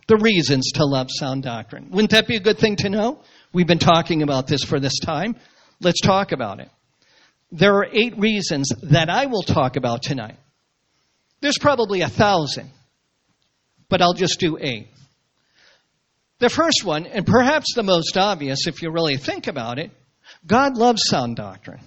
The 0.07 0.17
reasons 0.17 0.71
to 0.73 0.85
love 0.85 1.07
sound 1.09 1.43
doctrine. 1.43 1.89
Wouldn't 1.89 2.11
that 2.11 2.27
be 2.27 2.35
a 2.35 2.39
good 2.39 2.59
thing 2.59 2.75
to 2.77 2.89
know? 2.89 3.21
We've 3.53 3.65
been 3.65 3.79
talking 3.79 4.21
about 4.21 4.47
this 4.47 4.63
for 4.63 4.79
this 4.79 4.99
time. 4.99 5.35
Let's 5.81 6.01
talk 6.01 6.31
about 6.31 6.59
it. 6.59 6.69
There 7.51 7.75
are 7.75 7.87
eight 7.91 8.17
reasons 8.17 8.69
that 8.83 9.09
I 9.09 9.27
will 9.27 9.43
talk 9.43 9.77
about 9.77 10.03
tonight. 10.03 10.37
There's 11.41 11.57
probably 11.57 12.01
a 12.01 12.09
thousand, 12.09 12.71
but 13.89 14.01
I'll 14.01 14.13
just 14.13 14.39
do 14.39 14.57
eight. 14.59 14.89
The 16.39 16.49
first 16.49 16.83
one, 16.83 17.05
and 17.05 17.25
perhaps 17.25 17.73
the 17.75 17.83
most 17.83 18.17
obvious 18.17 18.67
if 18.67 18.81
you 18.81 18.91
really 18.91 19.17
think 19.17 19.47
about 19.47 19.79
it, 19.79 19.91
God 20.45 20.77
loves 20.77 21.03
sound 21.05 21.37
doctrine. 21.37 21.79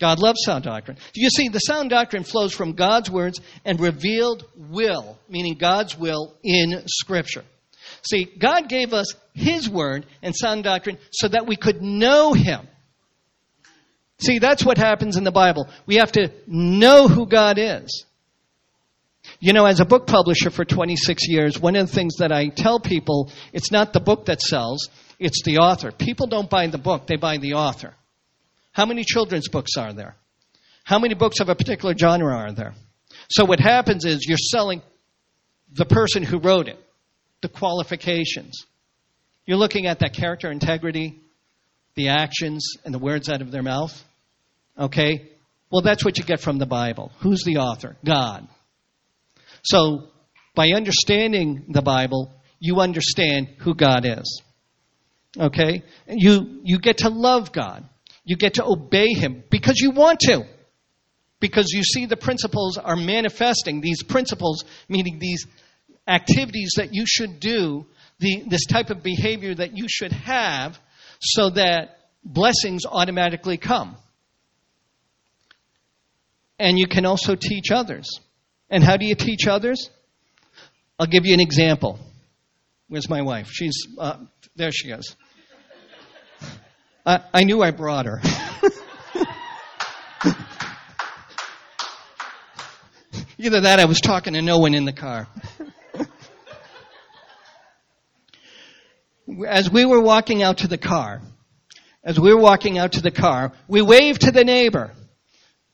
God 0.00 0.18
loves 0.18 0.40
sound 0.44 0.64
doctrine. 0.64 0.96
You 1.14 1.28
see, 1.28 1.48
the 1.48 1.58
sound 1.58 1.90
doctrine 1.90 2.24
flows 2.24 2.54
from 2.54 2.72
God's 2.72 3.10
words 3.10 3.38
and 3.64 3.78
revealed 3.78 4.46
will, 4.56 5.18
meaning 5.28 5.56
God's 5.58 5.96
will 5.96 6.34
in 6.42 6.82
Scripture. 6.86 7.44
See, 8.02 8.24
God 8.24 8.68
gave 8.68 8.94
us 8.94 9.14
His 9.34 9.68
word 9.68 10.06
and 10.22 10.34
sound 10.34 10.64
doctrine 10.64 10.96
so 11.10 11.28
that 11.28 11.46
we 11.46 11.56
could 11.56 11.82
know 11.82 12.32
Him. 12.32 12.66
See, 14.18 14.38
that's 14.38 14.64
what 14.64 14.78
happens 14.78 15.16
in 15.16 15.24
the 15.24 15.30
Bible. 15.30 15.68
We 15.86 15.96
have 15.96 16.12
to 16.12 16.32
know 16.46 17.06
who 17.06 17.26
God 17.26 17.58
is. 17.58 18.04
You 19.38 19.52
know, 19.52 19.66
as 19.66 19.80
a 19.80 19.84
book 19.84 20.06
publisher 20.06 20.50
for 20.50 20.64
26 20.64 21.28
years, 21.28 21.60
one 21.60 21.76
of 21.76 21.86
the 21.86 21.94
things 21.94 22.16
that 22.16 22.32
I 22.32 22.48
tell 22.48 22.80
people, 22.80 23.30
it's 23.52 23.70
not 23.70 23.92
the 23.92 24.00
book 24.00 24.26
that 24.26 24.40
sells, 24.40 24.88
it's 25.18 25.42
the 25.44 25.58
author. 25.58 25.92
People 25.92 26.26
don't 26.26 26.48
buy 26.48 26.66
the 26.66 26.78
book, 26.78 27.06
they 27.06 27.16
buy 27.16 27.36
the 27.36 27.54
author. 27.54 27.94
How 28.80 28.86
many 28.86 29.04
children's 29.04 29.46
books 29.46 29.72
are 29.76 29.92
there? 29.92 30.16
How 30.84 30.98
many 30.98 31.12
books 31.12 31.40
of 31.40 31.50
a 31.50 31.54
particular 31.54 31.94
genre 31.94 32.34
are 32.34 32.52
there? 32.52 32.72
So 33.28 33.44
what 33.44 33.60
happens 33.60 34.06
is 34.06 34.24
you're 34.26 34.38
selling 34.38 34.80
the 35.70 35.84
person 35.84 36.22
who 36.22 36.38
wrote 36.38 36.66
it, 36.66 36.82
the 37.42 37.50
qualifications. 37.50 38.64
You're 39.44 39.58
looking 39.58 39.86
at 39.86 39.98
that 39.98 40.14
character 40.14 40.50
integrity, 40.50 41.20
the 41.94 42.08
actions, 42.08 42.76
and 42.82 42.94
the 42.94 42.98
words 42.98 43.28
out 43.28 43.42
of 43.42 43.50
their 43.50 43.62
mouth. 43.62 44.02
Okay? 44.78 45.28
Well, 45.70 45.82
that's 45.82 46.02
what 46.02 46.16
you 46.16 46.24
get 46.24 46.40
from 46.40 46.56
the 46.56 46.64
Bible. 46.64 47.12
Who's 47.20 47.44
the 47.44 47.58
author? 47.58 47.98
God. 48.02 48.48
So, 49.62 50.04
by 50.54 50.68
understanding 50.74 51.66
the 51.68 51.82
Bible, 51.82 52.32
you 52.58 52.80
understand 52.80 53.48
who 53.58 53.74
God 53.74 54.06
is. 54.06 54.40
Okay? 55.38 55.82
And 56.06 56.18
You, 56.18 56.62
you 56.64 56.78
get 56.78 56.96
to 56.98 57.10
love 57.10 57.52
God. 57.52 57.86
You 58.30 58.36
get 58.36 58.54
to 58.54 58.64
obey 58.64 59.08
Him 59.22 59.42
because 59.50 59.80
you 59.80 59.90
want 59.90 60.20
to. 60.20 60.44
Because 61.40 61.66
you 61.72 61.82
see 61.82 62.06
the 62.06 62.16
principles 62.16 62.78
are 62.78 62.94
manifesting, 62.94 63.80
these 63.80 64.04
principles, 64.04 64.64
meaning 64.88 65.18
these 65.18 65.46
activities 66.06 66.74
that 66.76 66.94
you 66.94 67.04
should 67.06 67.40
do, 67.40 67.86
the, 68.20 68.44
this 68.46 68.66
type 68.66 68.90
of 68.90 69.02
behavior 69.02 69.54
that 69.54 69.76
you 69.76 69.86
should 69.88 70.12
have, 70.12 70.78
so 71.20 71.50
that 71.50 71.98
blessings 72.22 72.86
automatically 72.86 73.56
come. 73.56 73.96
and 76.60 76.78
you 76.78 76.86
can 76.86 77.06
also 77.06 77.34
teach 77.34 77.72
others. 77.72 78.20
And 78.68 78.84
how 78.84 78.96
do 78.98 79.06
you 79.06 79.16
teach 79.16 79.48
others? 79.48 79.90
I'll 80.98 81.06
give 81.06 81.24
you 81.24 81.34
an 81.34 81.40
example. 81.40 81.98
Where's 82.86 83.08
my 83.08 83.22
wife? 83.22 83.48
She's 83.50 83.86
uh, 83.98 84.18
there. 84.54 84.70
She 84.70 84.88
goes. 84.88 85.16
I, 87.06 87.20
I 87.32 87.44
knew 87.44 87.62
I 87.62 87.70
brought 87.70 88.06
her. 88.06 88.20
Either 93.38 93.62
that, 93.62 93.80
I 93.80 93.86
was 93.86 94.00
talking 94.00 94.34
to 94.34 94.42
no 94.42 94.58
one 94.58 94.74
in 94.74 94.84
the 94.84 94.92
car. 94.92 95.26
as 99.48 99.70
we 99.70 99.86
were 99.86 100.00
walking 100.00 100.42
out 100.42 100.58
to 100.58 100.68
the 100.68 100.76
car, 100.76 101.22
as 102.04 102.20
we 102.20 102.34
were 102.34 102.40
walking 102.40 102.76
out 102.76 102.92
to 102.92 103.00
the 103.00 103.10
car, 103.10 103.52
we 103.66 103.80
waved 103.80 104.22
to 104.22 104.30
the 104.30 104.44
neighbor. 104.44 104.92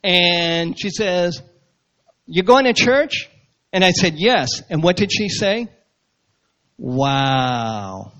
And 0.05 0.79
she 0.79 0.91
says, 0.91 1.43
You 2.27 2.45
going 2.45 2.67
to 2.67 2.73
church? 2.73 3.29
And 3.73 3.85
I 3.85 3.91
said, 3.91 4.15
Yes. 4.17 4.63
And 4.71 4.83
what 4.83 4.97
did 4.97 5.11
she 5.13 5.29
say? 5.29 5.67
Wow. 6.79 8.13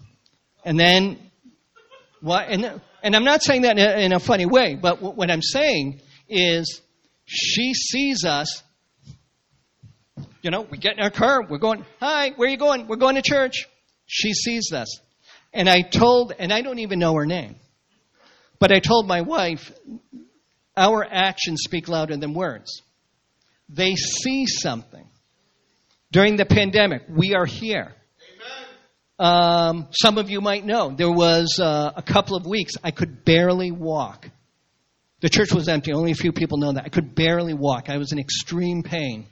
And 0.65 0.79
then, 0.79 1.19
what? 2.21 2.49
And, 2.49 2.81
and 3.03 3.15
I'm 3.15 3.25
not 3.25 3.43
saying 3.43 3.63
that 3.63 3.79
in 3.79 3.85
a, 3.85 4.05
in 4.05 4.13
a 4.13 4.21
funny 4.21 4.47
way, 4.47 4.75
but 4.75 5.01
what 5.01 5.31
I'm 5.31 5.43
saying 5.43 6.01
is 6.29 6.81
she 7.25 7.75
sees 7.75 8.25
us. 8.25 8.63
You 10.43 10.51
know, 10.51 10.63
we 10.63 10.79
get 10.79 10.97
in 10.97 11.03
our 11.03 11.11
car, 11.11 11.43
we're 11.49 11.59
going, 11.59 11.85
Hi, 12.01 12.31
where 12.37 12.49
are 12.49 12.51
you 12.51 12.57
going? 12.57 12.87
We're 12.87 12.97
going 12.97 13.17
to 13.17 13.23
church. 13.23 13.67
She 14.07 14.33
sees 14.33 14.73
us. 14.73 15.01
And 15.53 15.69
I 15.69 15.83
told, 15.83 16.33
and 16.39 16.53
I 16.53 16.63
don't 16.63 16.79
even 16.79 16.99
know 16.99 17.15
her 17.15 17.27
name, 17.27 17.57
but 18.59 18.73
I 18.73 18.79
told 18.79 19.07
my 19.07 19.23
wife, 19.23 19.73
our 20.77 21.05
actions 21.05 21.63
speak 21.65 21.89
louder 21.89 22.17
than 22.17 22.35
words. 22.35 22.83
They 23.69 23.95
see 23.95 24.47
something. 24.47 25.09
During 26.13 26.37
the 26.37 26.45
pandemic, 26.45 27.03
we 27.09 27.35
are 27.35 27.47
here. 27.47 27.95
Um, 29.19 29.89
some 29.93 30.19
of 30.19 30.29
you 30.29 30.41
might 30.41 30.65
know 30.65 30.91
there 30.91 31.11
was 31.11 31.59
uh, 31.59 31.93
a 31.97 32.03
couple 32.03 32.37
of 32.37 32.47
weeks 32.47 32.75
I 32.85 32.91
could 32.91 33.25
barely 33.25 33.71
walk. 33.71 34.29
The 35.21 35.31
church 35.31 35.53
was 35.53 35.69
empty. 35.69 35.93
Only 35.93 36.13
a 36.13 36.17
few 36.17 36.33
people 36.33 36.59
know 36.59 36.73
that. 36.73 36.85
I 36.85 36.89
could 36.89 37.15
barely 37.15 37.55
walk. 37.55 37.89
I 37.89 37.97
was 37.97 38.13
in 38.13 38.19
extreme 38.19 38.83
pain. 38.83 39.27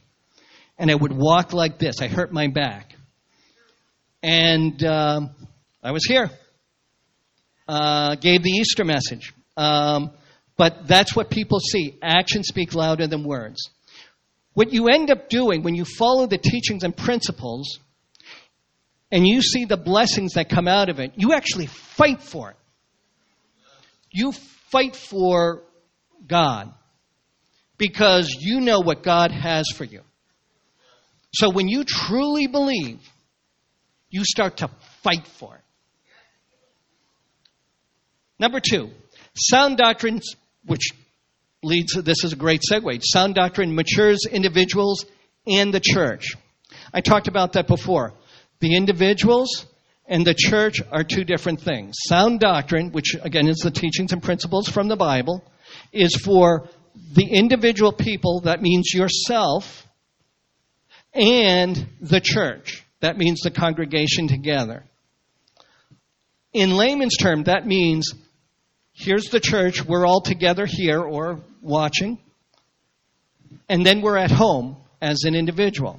And 0.79 0.91
I 0.91 0.95
would 0.95 1.13
walk 1.13 1.53
like 1.53 1.79
this. 1.79 2.01
I 2.01 2.09
hurt 2.09 2.33
my 2.33 2.49
back. 2.49 2.95
And 4.23 4.83
um, 4.85 5.31
I 5.83 5.93
was 5.93 6.05
here. 6.07 6.31
Uh, 7.69 8.17
gave 8.17 8.43
the 8.43 8.51
Easter 8.51 8.85
message. 8.85 9.35
Um, 9.57 10.11
but 10.57 10.89
that's 10.89 11.15
what 11.15 11.31
people 11.31 11.61
see. 11.61 11.99
Actions 12.03 12.49
speak 12.49 12.75
louder 12.75 13.07
than 13.07 13.25
words. 13.25 13.71
What 14.55 14.73
you 14.73 14.89
end 14.89 15.11
up 15.11 15.29
doing 15.29 15.63
when 15.63 15.75
you 15.75 15.85
follow 15.85 16.27
the 16.27 16.39
teachings 16.39 16.85
and 16.85 16.97
principles 16.97 17.79
and 19.15 19.25
you 19.25 19.41
see 19.43 19.65
the 19.65 19.77
blessings 19.77 20.33
that 20.33 20.49
come 20.49 20.67
out 20.67 20.89
of 20.89 20.99
it, 20.99 21.13
you 21.15 21.35
actually 21.35 21.67
fight 21.67 22.21
for 22.21 22.51
it. 22.51 22.57
You 24.11 24.33
fight 24.33 24.97
for 24.97 25.63
God 26.27 26.75
because 27.79 28.37
you 28.41 28.61
know 28.61 28.81
what 28.81 29.05
God 29.05 29.31
has 29.31 29.69
for 29.69 29.85
you. 29.85 30.01
So 31.33 31.49
when 31.49 31.69
you 31.69 31.85
truly 31.85 32.49
believe, 32.49 32.99
you 34.11 34.25
start 34.25 34.57
to 34.59 34.71
fight 35.05 35.29
for 35.39 35.55
it. 35.55 35.63
Number 38.41 38.59
two, 38.59 38.91
sound 39.37 39.77
doctrines, 39.77 40.35
which 40.67 40.91
leads, 41.63 41.93
this 42.03 42.25
is 42.25 42.33
a 42.33 42.37
great 42.37 42.63
segue. 42.69 43.01
Sound 43.05 43.37
doctrine 43.37 43.77
matures 43.77 44.27
individuals 44.29 45.07
and 45.47 45.73
the 45.73 45.81
church. 45.81 46.35
I 46.93 47.01
talked 47.01 47.29
about 47.29 47.53
that 47.53 47.69
before. 47.69 48.13
The 48.61 48.77
individuals 48.77 49.67
and 50.07 50.27
the 50.27 50.35
church 50.35 50.81
are 50.91 51.05
two 51.05 51.25
different 51.25 51.61
things. 51.61 51.95
Sound 52.09 52.41
doctrine, 52.41 52.93
which 52.93 53.17
again 53.23 53.49
is 53.49 53.59
the 53.59 53.71
teachings 53.71 54.13
and 54.13 54.23
principles 54.23 54.69
from 54.69 54.89
the 54.89 54.97
Bible, 54.97 55.43
is 55.93 56.15
for 56.17 56.69
the 57.15 57.27
individual 57.27 57.93
people, 57.93 58.41
that 58.41 58.63
means 58.63 58.93
yourself, 58.95 59.87
and 61.13 61.89
the 62.01 62.21
church, 62.21 62.85
that 63.01 63.17
means 63.17 63.41
the 63.41 63.51
congregation 63.51 64.29
together. 64.29 64.85
In 66.53 66.77
layman's 66.77 67.17
term, 67.17 67.45
that 67.45 67.67
means 67.67 68.13
here's 68.93 69.31
the 69.31 69.41
church, 69.41 69.85
we're 69.85 70.07
all 70.07 70.21
together 70.21 70.67
here 70.67 71.01
or 71.01 71.41
watching, 71.63 72.19
and 73.69 73.85
then 73.85 74.03
we're 74.03 74.19
at 74.19 74.31
home 74.31 74.77
as 75.01 75.25
an 75.25 75.35
individual. 75.35 75.99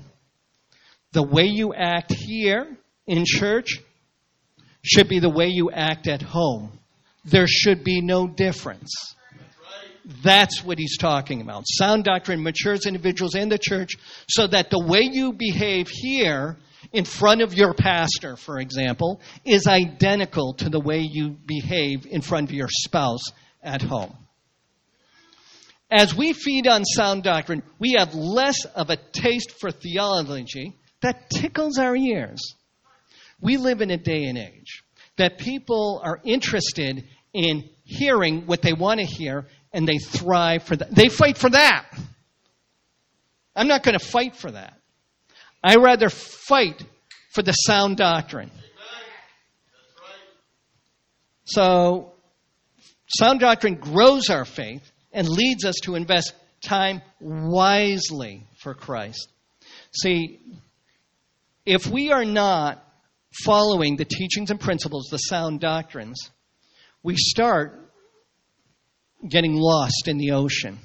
The 1.15 1.23
way 1.23 1.45
you 1.45 1.73
act 1.73 2.12
here 2.12 2.75
in 3.08 3.23
church 3.25 3.80
should 4.82 5.08
be 5.08 5.19
the 5.19 5.30
way 5.30 5.47
you 5.47 5.71
act 5.71 6.10
at 6.10 6.21
home. 6.21 6.78
There 7.23 7.47
should 7.47 7.86
be 7.86 8.01
no 8.01 8.28
difference. 8.28 8.91
That's 10.21 10.62
what 10.62 10.78
he's 10.78 10.97
talking 10.97 11.39
about. 11.39 11.63
Sound 11.67 12.04
doctrine 12.04 12.43
matures 12.43 12.86
individuals 12.86 13.34
in 13.34 13.47
the 13.47 13.58
church 13.58 13.93
so 14.28 14.45
that 14.47 14.69
the 14.69 14.86
way 14.86 15.08
you 15.10 15.32
behave 15.32 15.88
here 15.89 16.58
in 16.91 17.06
front 17.06 17.41
of 17.41 17.54
your 17.54 17.73
pastor, 17.73 18.36
for 18.36 18.60
example, 18.60 19.21
is 19.45 19.67
identical 19.67 20.56
to 20.56 20.69
the 20.69 20.82
way 20.82 20.99
you 20.99 21.38
behave 21.45 22.06
in 22.08 22.19
front 22.19 22.49
of 22.49 22.54
your 22.54 22.67
spouse 22.69 23.23
at 23.63 23.82
home. 23.82 24.17
As 25.89 26.13
we 26.13 26.34
feed 26.34 26.67
on 26.67 26.84
sound 26.84 27.23
doctrine, 27.23 27.63
we 27.80 27.95
have 27.97 28.13
less 28.15 28.65
of 28.65 28.89
a 28.89 28.97
taste 29.13 29.51
for 29.62 29.71
theology 29.71 30.75
that 31.05 31.29
tickles 31.29 31.77
our 31.77 31.95
ears. 31.95 32.55
We 33.39 33.57
live 33.57 33.81
in 33.81 33.91
a 33.91 33.97
day 33.97 34.23
and 34.23 34.39
age 34.39 34.83
that 35.17 35.37
people 35.37 36.01
are 36.03 36.19
interested 36.23 37.05
in 37.31 37.69
hearing 37.83 38.47
what 38.47 38.63
they 38.63 38.73
want 38.73 38.99
to 38.99 39.05
hear 39.05 39.45
and 39.71 39.87
they 39.87 39.99
thrive 39.99 40.63
for 40.63 40.75
that. 40.75 40.89
They 40.89 41.09
fight 41.09 41.37
for 41.37 41.51
that. 41.51 41.85
I'm 43.55 43.67
not 43.67 43.83
going 43.83 43.97
to 43.97 44.03
fight 44.03 44.35
for 44.35 44.49
that. 44.49 44.79
I 45.63 45.75
rather 45.75 46.09
fight 46.09 46.83
for 47.33 47.43
the 47.43 47.51
sound 47.51 47.97
doctrine. 47.97 48.49
So, 51.45 52.13
sound 53.07 53.41
doctrine 53.41 53.75
grows 53.75 54.31
our 54.31 54.45
faith 54.45 54.91
and 55.13 55.29
leads 55.29 55.65
us 55.65 55.75
to 55.83 55.93
invest 55.93 56.33
time 56.63 57.03
wisely 57.19 58.47
for 58.57 58.73
Christ. 58.73 59.27
See, 59.91 60.39
if 61.65 61.88
we 61.88 62.12
are 62.12 62.25
not 62.25 62.84
following 63.43 63.95
the 63.95 64.06
teachings 64.06 64.51
and 64.51 64.60
principles, 64.60 65.08
the 65.10 65.17
sound 65.17 65.60
doctrines, 65.60 66.30
we 67.04 67.15
start 67.17 67.91
getting 69.28 69.56
lost 69.56 70.08
in 70.08 70.17
the 70.17 70.32
ocean. 70.32 70.78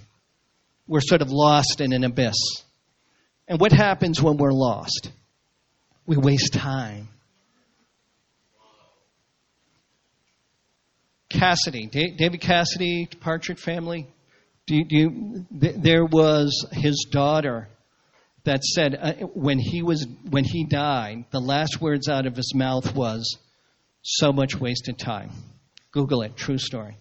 We're 0.87 1.01
sort 1.01 1.23
of 1.23 1.31
lost 1.31 1.81
in 1.81 1.93
an 1.93 2.05
abyss. 2.05 2.37
And 3.47 3.61
what 3.61 3.73
happens 3.73 4.23
when 4.23 4.37
we're 4.37 4.53
lost? 4.53 5.11
We 6.07 6.17
waste 6.17 6.55
time. 6.55 7.09
Cassidy, 11.29 11.87
David 11.87 12.41
Cassidy, 12.41 13.09
Partridge 13.21 13.61
Family. 13.61 14.09
Do 14.67 14.77
you, 14.77 14.85
do 14.85 14.97
you, 14.97 15.47
there 15.51 16.05
was 16.05 16.67
his 16.73 17.07
daughter 17.11 17.69
that 18.45 18.63
said 18.65 18.97
uh, 19.01 19.13
when 19.35 19.59
he 19.59 19.83
was 19.83 20.07
when 20.29 20.45
he 20.45 20.65
died, 20.65 21.25
the 21.31 21.41
last 21.41 21.81
words 21.81 22.09
out 22.09 22.27
of 22.27 22.37
his 22.37 22.53
mouth 22.55 22.95
was, 22.95 23.39
"So 24.03 24.33
much 24.33 24.57
wasted 24.57 24.99
time." 24.99 25.31
Google 25.93 26.23
it. 26.23 26.37
True 26.37 26.59
story. 26.59 26.97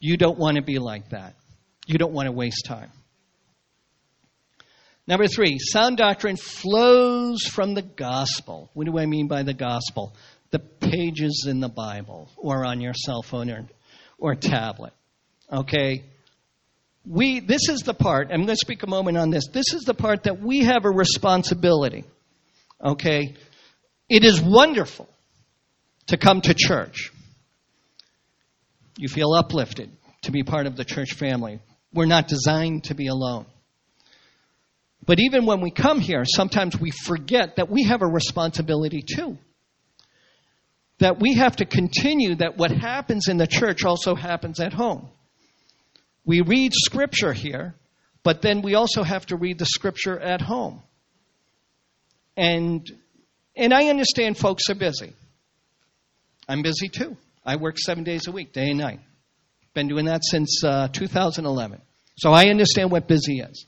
You 0.00 0.16
don't 0.16 0.38
want 0.38 0.56
to 0.56 0.62
be 0.62 0.78
like 0.78 1.10
that. 1.10 1.34
You 1.86 1.98
don't 1.98 2.12
want 2.12 2.26
to 2.26 2.32
waste 2.32 2.64
time. 2.66 2.90
Number 5.08 5.26
three, 5.26 5.58
sound 5.58 5.96
doctrine 5.96 6.36
flows 6.36 7.42
from 7.44 7.72
the 7.72 7.82
gospel. 7.82 8.70
What 8.74 8.86
do 8.86 8.98
I 8.98 9.06
mean 9.06 9.26
by 9.26 9.42
the 9.42 9.54
gospel? 9.54 10.14
The 10.50 10.58
pages 10.58 11.46
in 11.48 11.60
the 11.60 11.68
Bible 11.70 12.30
or 12.36 12.66
on 12.66 12.82
your 12.82 12.92
cell 12.92 13.22
phone 13.22 13.50
or, 13.50 13.66
or 14.18 14.34
tablet. 14.34 14.92
Okay? 15.50 16.04
We, 17.08 17.40
this 17.40 17.70
is 17.70 17.80
the 17.80 17.94
part, 17.94 18.28
I'm 18.30 18.40
going 18.40 18.48
to 18.48 18.56
speak 18.56 18.82
a 18.82 18.86
moment 18.86 19.16
on 19.16 19.30
this. 19.30 19.48
This 19.48 19.72
is 19.72 19.84
the 19.84 19.94
part 19.94 20.24
that 20.24 20.40
we 20.40 20.64
have 20.64 20.84
a 20.84 20.90
responsibility. 20.90 22.04
Okay? 22.84 23.34
It 24.10 24.24
is 24.24 24.42
wonderful 24.42 25.08
to 26.08 26.18
come 26.18 26.42
to 26.42 26.54
church. 26.54 27.10
You 28.98 29.08
feel 29.08 29.32
uplifted 29.32 29.90
to 30.22 30.32
be 30.32 30.42
part 30.42 30.66
of 30.66 30.76
the 30.76 30.84
church 30.84 31.14
family. 31.14 31.60
We're 31.94 32.06
not 32.06 32.28
designed 32.28 32.84
to 32.84 32.94
be 32.94 33.06
alone. 33.06 33.46
But 35.06 35.18
even 35.20 35.46
when 35.46 35.62
we 35.62 35.70
come 35.70 36.00
here, 36.00 36.24
sometimes 36.26 36.78
we 36.78 36.90
forget 36.90 37.56
that 37.56 37.70
we 37.70 37.84
have 37.84 38.02
a 38.02 38.06
responsibility 38.06 39.02
too. 39.02 39.38
That 40.98 41.18
we 41.20 41.36
have 41.36 41.56
to 41.56 41.64
continue 41.64 42.34
that 42.34 42.58
what 42.58 42.70
happens 42.70 43.28
in 43.28 43.38
the 43.38 43.46
church 43.46 43.84
also 43.84 44.14
happens 44.14 44.60
at 44.60 44.74
home. 44.74 45.08
We 46.28 46.42
read 46.42 46.72
scripture 46.74 47.32
here, 47.32 47.74
But 48.22 48.42
then 48.42 48.60
we 48.60 48.74
also 48.74 49.02
have 49.02 49.24
to 49.26 49.36
read 49.36 49.58
the 49.58 49.64
scripture 49.64 50.18
at 50.18 50.42
home. 50.42 50.82
And, 52.36 52.86
and 53.56 53.72
I 53.72 53.86
understand 53.86 54.36
folks 54.36 54.64
are 54.68 54.74
busy. 54.74 55.14
I'm 56.46 56.60
busy 56.60 56.88
too. 56.88 57.16
I 57.46 57.56
work 57.56 57.78
seven 57.78 58.04
days 58.04 58.26
a 58.26 58.32
week, 58.32 58.52
day 58.52 58.68
and 58.68 58.78
night. 58.78 59.00
Been 59.72 59.88
doing 59.88 60.04
that 60.04 60.22
since 60.22 60.62
uh, 60.62 60.88
2011. 60.88 61.80
So 62.18 62.30
I 62.32 62.48
understand 62.48 62.90
what 62.90 63.08
busy 63.08 63.38
is. 63.38 63.64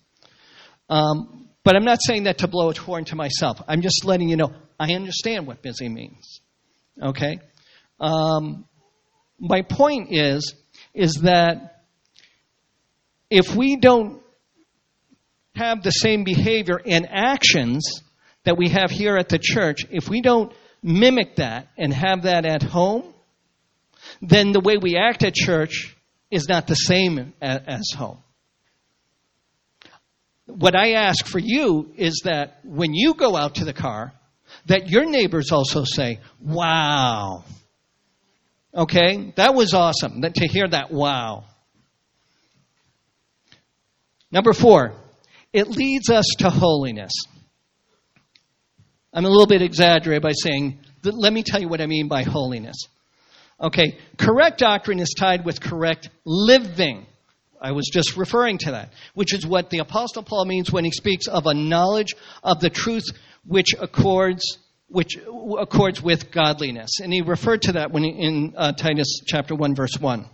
Um, 0.90 1.48
but 1.64 1.76
I'm 1.76 1.84
not 1.86 2.00
saying 2.02 2.24
that 2.24 2.38
to 2.38 2.48
blow 2.48 2.68
a 2.68 2.74
horn 2.74 3.06
to 3.06 3.16
myself. 3.16 3.62
I'm 3.68 3.80
just 3.80 4.04
letting 4.04 4.28
you 4.28 4.36
know 4.36 4.52
I 4.78 4.92
understand 4.92 5.46
what 5.46 5.62
busy 5.62 5.88
means. 5.88 6.42
Okay? 7.02 7.38
Um, 7.98 8.66
my 9.38 9.62
point 9.62 10.08
is, 10.10 10.54
is 10.92 11.20
that 11.22 11.79
if 13.30 13.54
we 13.54 13.76
don't 13.76 14.20
have 15.54 15.82
the 15.82 15.90
same 15.90 16.24
behavior 16.24 16.80
and 16.84 17.06
actions 17.08 18.02
that 18.44 18.56
we 18.56 18.68
have 18.68 18.90
here 18.90 19.16
at 19.16 19.28
the 19.28 19.38
church, 19.38 19.80
if 19.90 20.08
we 20.08 20.20
don't 20.20 20.52
mimic 20.82 21.36
that 21.36 21.68
and 21.76 21.92
have 21.92 22.22
that 22.22 22.44
at 22.44 22.62
home, 22.62 23.04
then 24.20 24.52
the 24.52 24.60
way 24.60 24.76
we 24.76 24.96
act 24.96 25.22
at 25.22 25.34
church 25.34 25.96
is 26.30 26.48
not 26.48 26.66
the 26.66 26.74
same 26.74 27.32
as 27.40 27.90
home. 27.96 28.18
What 30.46 30.74
I 30.74 30.92
ask 30.92 31.26
for 31.26 31.38
you 31.38 31.92
is 31.96 32.22
that 32.24 32.60
when 32.64 32.94
you 32.94 33.14
go 33.14 33.36
out 33.36 33.56
to 33.56 33.64
the 33.64 33.72
car, 33.72 34.12
that 34.66 34.88
your 34.88 35.04
neighbors 35.04 35.52
also 35.52 35.84
say, 35.84 36.18
wow. 36.40 37.44
Okay? 38.74 39.32
That 39.36 39.54
was 39.54 39.74
awesome 39.74 40.22
to 40.22 40.46
hear 40.48 40.66
that 40.68 40.90
wow. 40.90 41.44
Number 44.32 44.52
four, 44.52 44.92
it 45.52 45.68
leads 45.68 46.10
us 46.10 46.26
to 46.38 46.50
holiness. 46.50 47.12
I'm 49.12 49.24
a 49.24 49.28
little 49.28 49.46
bit 49.46 49.62
exaggerated 49.62 50.22
by 50.22 50.32
saying, 50.32 50.78
let 51.02 51.32
me 51.32 51.42
tell 51.42 51.60
you 51.60 51.68
what 51.68 51.80
I 51.80 51.86
mean 51.86 52.08
by 52.08 52.22
holiness. 52.22 52.76
Okay, 53.60 53.98
correct 54.16 54.58
doctrine 54.58 55.00
is 55.00 55.14
tied 55.18 55.44
with 55.44 55.60
correct 55.60 56.08
living. 56.24 57.06
I 57.60 57.72
was 57.72 57.90
just 57.92 58.16
referring 58.16 58.58
to 58.58 58.70
that, 58.72 58.92
which 59.14 59.34
is 59.34 59.46
what 59.46 59.68
the 59.68 59.78
Apostle 59.78 60.22
Paul 60.22 60.46
means 60.46 60.72
when 60.72 60.84
he 60.84 60.90
speaks 60.92 61.26
of 61.26 61.46
a 61.46 61.52
knowledge 61.52 62.14
of 62.42 62.60
the 62.60 62.70
truth 62.70 63.04
which 63.44 63.74
accords 63.78 64.58
which 64.88 65.16
accords 65.58 66.02
with 66.02 66.32
godliness. 66.32 66.98
And 67.00 67.12
he 67.12 67.20
referred 67.22 67.62
to 67.62 67.72
that 67.72 67.92
when 67.92 68.02
he, 68.02 68.10
in 68.10 68.54
uh, 68.56 68.72
Titus 68.72 69.20
chapter 69.24 69.54
1 69.54 69.76
verse 69.76 69.96
1. 70.00 70.26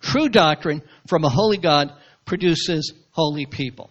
True 0.00 0.30
doctrine 0.30 0.82
from 1.06 1.24
a 1.24 1.28
holy 1.28 1.58
God 1.58 1.92
produces 2.24 2.92
holy 3.10 3.46
people. 3.46 3.90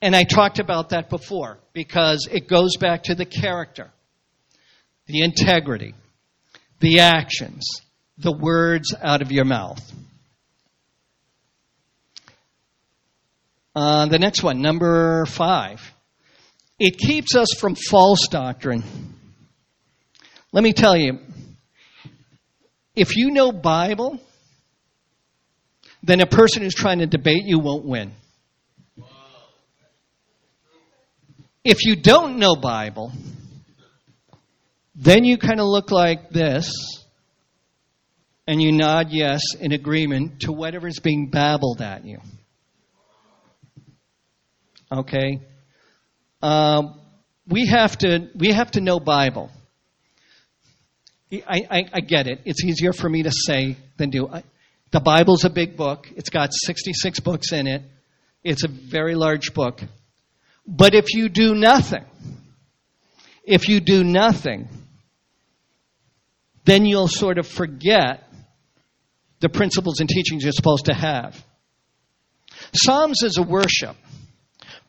And 0.00 0.14
I 0.14 0.24
talked 0.24 0.58
about 0.58 0.90
that 0.90 1.10
before 1.10 1.58
because 1.72 2.28
it 2.30 2.48
goes 2.48 2.76
back 2.76 3.04
to 3.04 3.14
the 3.14 3.24
character, 3.24 3.90
the 5.06 5.22
integrity, 5.22 5.94
the 6.80 7.00
actions, 7.00 7.64
the 8.18 8.32
words 8.32 8.94
out 9.00 9.22
of 9.22 9.32
your 9.32 9.44
mouth. 9.44 9.80
Uh, 13.74 14.06
the 14.06 14.18
next 14.18 14.42
one, 14.42 14.60
number 14.60 15.24
five. 15.26 15.80
It 16.78 16.96
keeps 16.96 17.34
us 17.34 17.48
from 17.58 17.74
false 17.74 18.28
doctrine. 18.28 18.84
Let 20.52 20.62
me 20.62 20.72
tell 20.72 20.96
you, 20.96 21.18
if 22.94 23.16
you 23.16 23.30
know 23.30 23.52
Bible, 23.52 24.20
then 26.02 26.20
a 26.20 26.26
person 26.26 26.62
who's 26.62 26.74
trying 26.74 26.98
to 26.98 27.06
debate 27.06 27.44
you 27.44 27.58
won't 27.58 27.84
win. 27.84 28.12
If 31.64 31.84
you 31.84 31.96
don't 31.96 32.38
know 32.38 32.56
Bible, 32.56 33.12
then 34.94 35.24
you 35.24 35.36
kind 35.38 35.60
of 35.60 35.66
look 35.66 35.90
like 35.90 36.30
this, 36.30 36.72
and 38.46 38.62
you 38.62 38.72
nod 38.72 39.08
yes 39.10 39.40
in 39.60 39.72
agreement 39.72 40.40
to 40.40 40.52
whatever's 40.52 40.98
being 41.00 41.30
babbled 41.30 41.82
at 41.82 42.04
you. 42.04 42.18
Okay? 44.90 45.40
Um, 46.40 47.00
we 47.46 47.66
have 47.66 47.98
to 47.98 48.28
we 48.34 48.52
have 48.52 48.70
to 48.72 48.80
know 48.80 49.00
Bible. 49.00 49.50
I, 51.30 51.62
I, 51.70 51.84
I, 51.92 52.00
get 52.00 52.26
it. 52.26 52.40
It's 52.46 52.64
easier 52.64 52.94
for 52.94 53.06
me 53.06 53.24
to 53.24 53.30
say 53.30 53.76
than 53.98 54.08
do. 54.08 54.28
I, 54.28 54.42
the 54.90 55.00
Bible's 55.00 55.44
a 55.44 55.50
big 55.50 55.76
book. 55.76 56.08
It's 56.16 56.30
got 56.30 56.50
66 56.52 57.20
books 57.20 57.52
in 57.52 57.66
it. 57.66 57.82
It's 58.42 58.64
a 58.64 58.68
very 58.68 59.14
large 59.14 59.52
book. 59.52 59.82
But 60.66 60.94
if 60.94 61.14
you 61.14 61.28
do 61.28 61.54
nothing, 61.54 62.04
if 63.44 63.68
you 63.68 63.80
do 63.80 64.04
nothing, 64.04 64.68
then 66.64 66.84
you'll 66.84 67.08
sort 67.08 67.38
of 67.38 67.46
forget 67.46 68.24
the 69.40 69.48
principles 69.48 70.00
and 70.00 70.08
teachings 70.08 70.42
you're 70.42 70.52
supposed 70.52 70.86
to 70.86 70.94
have. 70.94 71.42
Psalms 72.74 73.22
is 73.22 73.38
a 73.38 73.42
worship. 73.42 73.96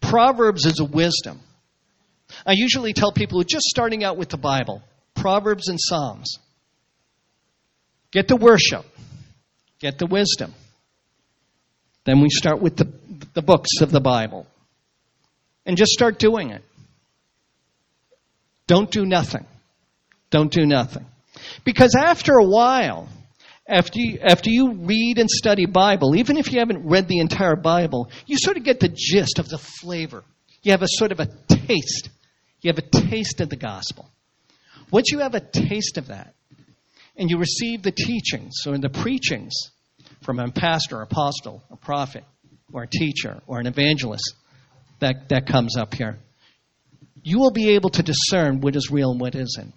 Proverbs 0.01 0.65
is 0.65 0.79
a 0.79 0.85
wisdom. 0.85 1.39
I 2.45 2.53
usually 2.53 2.93
tell 2.93 3.11
people 3.11 3.37
who 3.37 3.41
are 3.41 3.49
just 3.49 3.65
starting 3.65 4.03
out 4.03 4.17
with 4.17 4.29
the 4.29 4.37
Bible, 4.37 4.81
Proverbs 5.15 5.67
and 5.67 5.79
Psalms. 5.79 6.37
Get 8.11 8.27
the 8.27 8.35
worship, 8.35 8.85
get 9.79 9.97
the 9.97 10.05
wisdom. 10.05 10.53
Then 12.05 12.21
we 12.21 12.29
start 12.29 12.61
with 12.61 12.75
the, 12.77 12.91
the 13.33 13.41
books 13.41 13.81
of 13.81 13.91
the 13.91 13.99
Bible. 13.99 14.47
And 15.65 15.77
just 15.77 15.91
start 15.91 16.17
doing 16.19 16.51
it. 16.51 16.63
Don't 18.67 18.89
do 18.89 19.05
nothing. 19.05 19.45
Don't 20.29 20.51
do 20.51 20.65
nothing. 20.65 21.05
Because 21.63 21.95
after 21.95 22.33
a 22.33 22.45
while, 22.45 23.09
after 23.67 23.99
you, 23.99 24.19
after 24.21 24.49
you 24.49 24.73
read 24.73 25.19
and 25.19 25.29
study 25.29 25.65
Bible, 25.65 26.15
even 26.15 26.37
if 26.37 26.51
you 26.51 26.59
haven't 26.59 26.87
read 26.87 27.07
the 27.07 27.19
entire 27.19 27.55
Bible, 27.55 28.09
you 28.25 28.37
sort 28.37 28.57
of 28.57 28.63
get 28.63 28.79
the 28.79 28.89
gist 28.89 29.39
of 29.39 29.47
the 29.47 29.57
flavor. 29.57 30.23
You 30.63 30.71
have 30.71 30.81
a 30.81 30.87
sort 30.87 31.11
of 31.11 31.19
a 31.19 31.27
taste. 31.47 32.09
You 32.61 32.71
have 32.71 32.79
a 32.79 33.07
taste 33.07 33.41
of 33.41 33.49
the 33.49 33.55
gospel. 33.55 34.09
Once 34.91 35.11
you 35.11 35.19
have 35.19 35.35
a 35.35 35.39
taste 35.39 35.97
of 35.97 36.07
that, 36.07 36.33
and 37.19 37.29
you 37.29 37.37
receive 37.37 37.83
the 37.83 37.91
teachings 37.91 38.65
or 38.65 38.77
the 38.77 38.89
preachings 38.89 39.53
from 40.23 40.39
a 40.39 40.49
pastor, 40.49 41.01
apostle, 41.01 41.61
a 41.69 41.75
prophet, 41.75 42.23
or 42.73 42.83
a 42.83 42.87
teacher, 42.87 43.41
or 43.45 43.59
an 43.59 43.67
evangelist 43.67 44.33
that, 44.99 45.29
that 45.29 45.45
comes 45.45 45.75
up 45.77 45.93
here, 45.93 46.17
you 47.21 47.39
will 47.39 47.51
be 47.51 47.71
able 47.71 47.89
to 47.89 48.01
discern 48.01 48.61
what 48.61 48.75
is 48.75 48.89
real 48.89 49.11
and 49.11 49.19
what 49.19 49.35
isn't. 49.35 49.73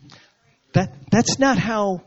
That, 0.72 0.94
that's 1.10 1.38
not 1.38 1.58
how 1.58 2.02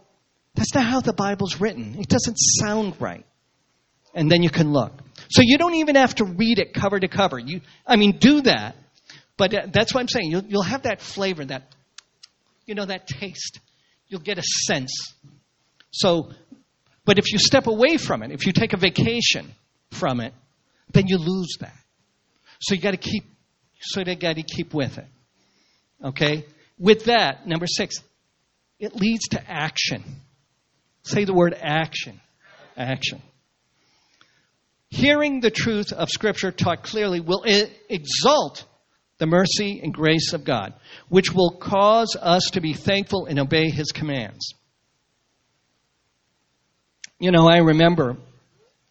that's 0.56 0.74
not 0.74 0.86
how 0.86 1.02
the 1.02 1.12
Bible's 1.12 1.60
written. 1.60 1.98
It 2.00 2.08
doesn't 2.08 2.36
sound 2.36 2.96
right. 3.02 3.26
And 4.14 4.32
then 4.32 4.42
you 4.42 4.50
can 4.50 4.72
look. 4.72 4.94
So 5.30 5.42
you 5.44 5.58
don't 5.58 5.76
even 5.76 5.96
have 5.96 6.16
to 6.16 6.24
read 6.24 6.60
it 6.60 6.74
cover 6.74 6.98
to 6.98 7.10
cover. 7.10 7.38
You, 7.38 7.60
I 7.86 7.98
mean, 7.98 8.20
do 8.20 8.40
that. 8.42 8.78
But 9.36 9.54
uh, 9.54 9.68
that's 9.74 9.94
what 9.94 10.00
I'm 10.00 10.08
saying. 10.08 10.32
You'll, 10.32 10.46
you'll 10.46 10.64
have 10.64 10.84
that 10.84 11.02
flavor, 11.02 11.44
that, 11.44 11.76
you 12.66 12.74
know, 12.74 12.86
that 12.86 13.06
taste. 13.08 13.60
You'll 14.08 14.22
get 14.22 14.38
a 14.38 14.44
sense. 14.44 15.14
So, 15.92 16.32
but 17.06 17.18
if 17.18 17.32
you 17.32 17.40
step 17.40 17.68
away 17.68 17.98
from 17.98 18.24
it, 18.24 18.32
if 18.32 18.46
you 18.46 18.54
take 18.54 18.74
a 18.74 18.78
vacation 18.78 19.52
from 19.92 20.20
it, 20.20 20.34
then 20.92 21.08
you 21.08 21.18
lose 21.18 21.58
that. 21.60 21.76
So 22.60 22.76
you 22.76 22.82
got 22.82 22.92
to 22.92 22.98
keep, 22.98 23.24
so 23.80 24.02
you 24.02 24.16
got 24.16 24.36
to 24.36 24.44
keep 24.44 24.74
with 24.74 24.98
it. 24.98 25.08
Okay? 26.04 26.46
With 26.78 27.06
that, 27.06 27.48
number 27.48 27.68
six, 27.68 27.96
it 28.80 28.96
leads 28.96 29.28
to 29.30 29.50
action. 29.50 30.04
Say 31.04 31.26
the 31.26 31.34
word 31.34 31.56
action. 31.60 32.20
Action. 32.78 33.22
Hearing 34.90 35.40
the 35.40 35.52
truth 35.52 35.92
of 35.92 36.10
Scripture 36.10 36.52
taught 36.52 36.84
clearly 36.84 37.20
will 37.20 37.44
exalt 37.90 38.66
the 39.18 39.26
mercy 39.26 39.80
and 39.82 39.94
grace 39.94 40.34
of 40.34 40.44
God, 40.44 40.74
which 41.10 41.32
will 41.32 41.52
cause 41.52 42.18
us 42.20 42.52
to 42.52 42.62
be 42.62 42.74
thankful 42.74 43.26
and 43.26 43.40
obey 43.40 43.70
His 43.70 43.92
commands. 43.92 44.54
You 47.20 47.32
know, 47.32 47.48
I 47.48 47.58
remember 47.58 48.18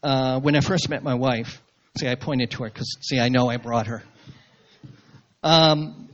uh, 0.02 0.40
when 0.40 0.56
I 0.56 0.60
first 0.60 0.88
met 0.88 1.02
my 1.02 1.14
wife. 1.14 1.60
See, 1.98 2.08
I 2.08 2.14
pointed 2.14 2.50
to 2.52 2.64
her 2.64 2.70
because, 2.70 2.96
see, 3.02 3.20
I 3.20 3.28
know 3.28 3.48
I 3.48 3.58
brought 3.58 3.86
her. 3.86 4.02
Um, 5.42 6.08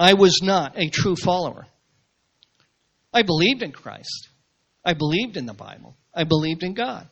I 0.00 0.14
was 0.14 0.40
not 0.42 0.78
a 0.78 0.88
true 0.88 1.16
follower. 1.16 1.66
I 3.12 3.22
believed 3.22 3.62
in 3.62 3.72
Christ. 3.72 4.28
I 4.84 4.94
believed 4.94 5.36
in 5.36 5.46
the 5.46 5.54
Bible. 5.54 5.96
I 6.14 6.24
believed 6.24 6.62
in 6.62 6.74
God. 6.74 7.08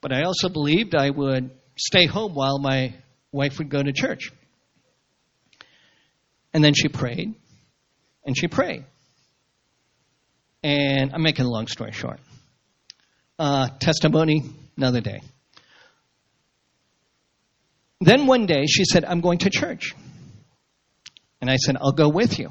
But 0.00 0.12
I 0.12 0.22
also 0.22 0.48
believed 0.48 0.94
I 0.94 1.10
would 1.10 1.50
stay 1.76 2.06
home 2.06 2.34
while 2.34 2.58
my 2.58 2.94
wife 3.32 3.58
would 3.58 3.68
go 3.68 3.82
to 3.82 3.92
church. 3.92 4.30
And 6.52 6.64
then 6.64 6.74
she 6.74 6.88
prayed, 6.88 7.34
and 8.24 8.36
she 8.36 8.48
prayed. 8.48 8.84
And 10.62 11.12
I'm 11.12 11.22
making 11.22 11.44
a 11.44 11.48
long 11.48 11.66
story 11.66 11.92
short. 11.92 12.18
Uh, 13.38 13.68
testimony, 13.78 14.42
another 14.76 15.00
day. 15.00 15.20
then 18.00 18.26
one 18.26 18.46
day 18.46 18.64
she 18.66 18.84
said, 18.84 19.04
I'm 19.04 19.20
going 19.20 19.38
to 19.38 19.50
church. 19.50 19.94
And 21.40 21.50
I 21.50 21.56
said, 21.56 21.76
I'll 21.80 21.92
go 21.92 22.08
with 22.08 22.38
you. 22.38 22.50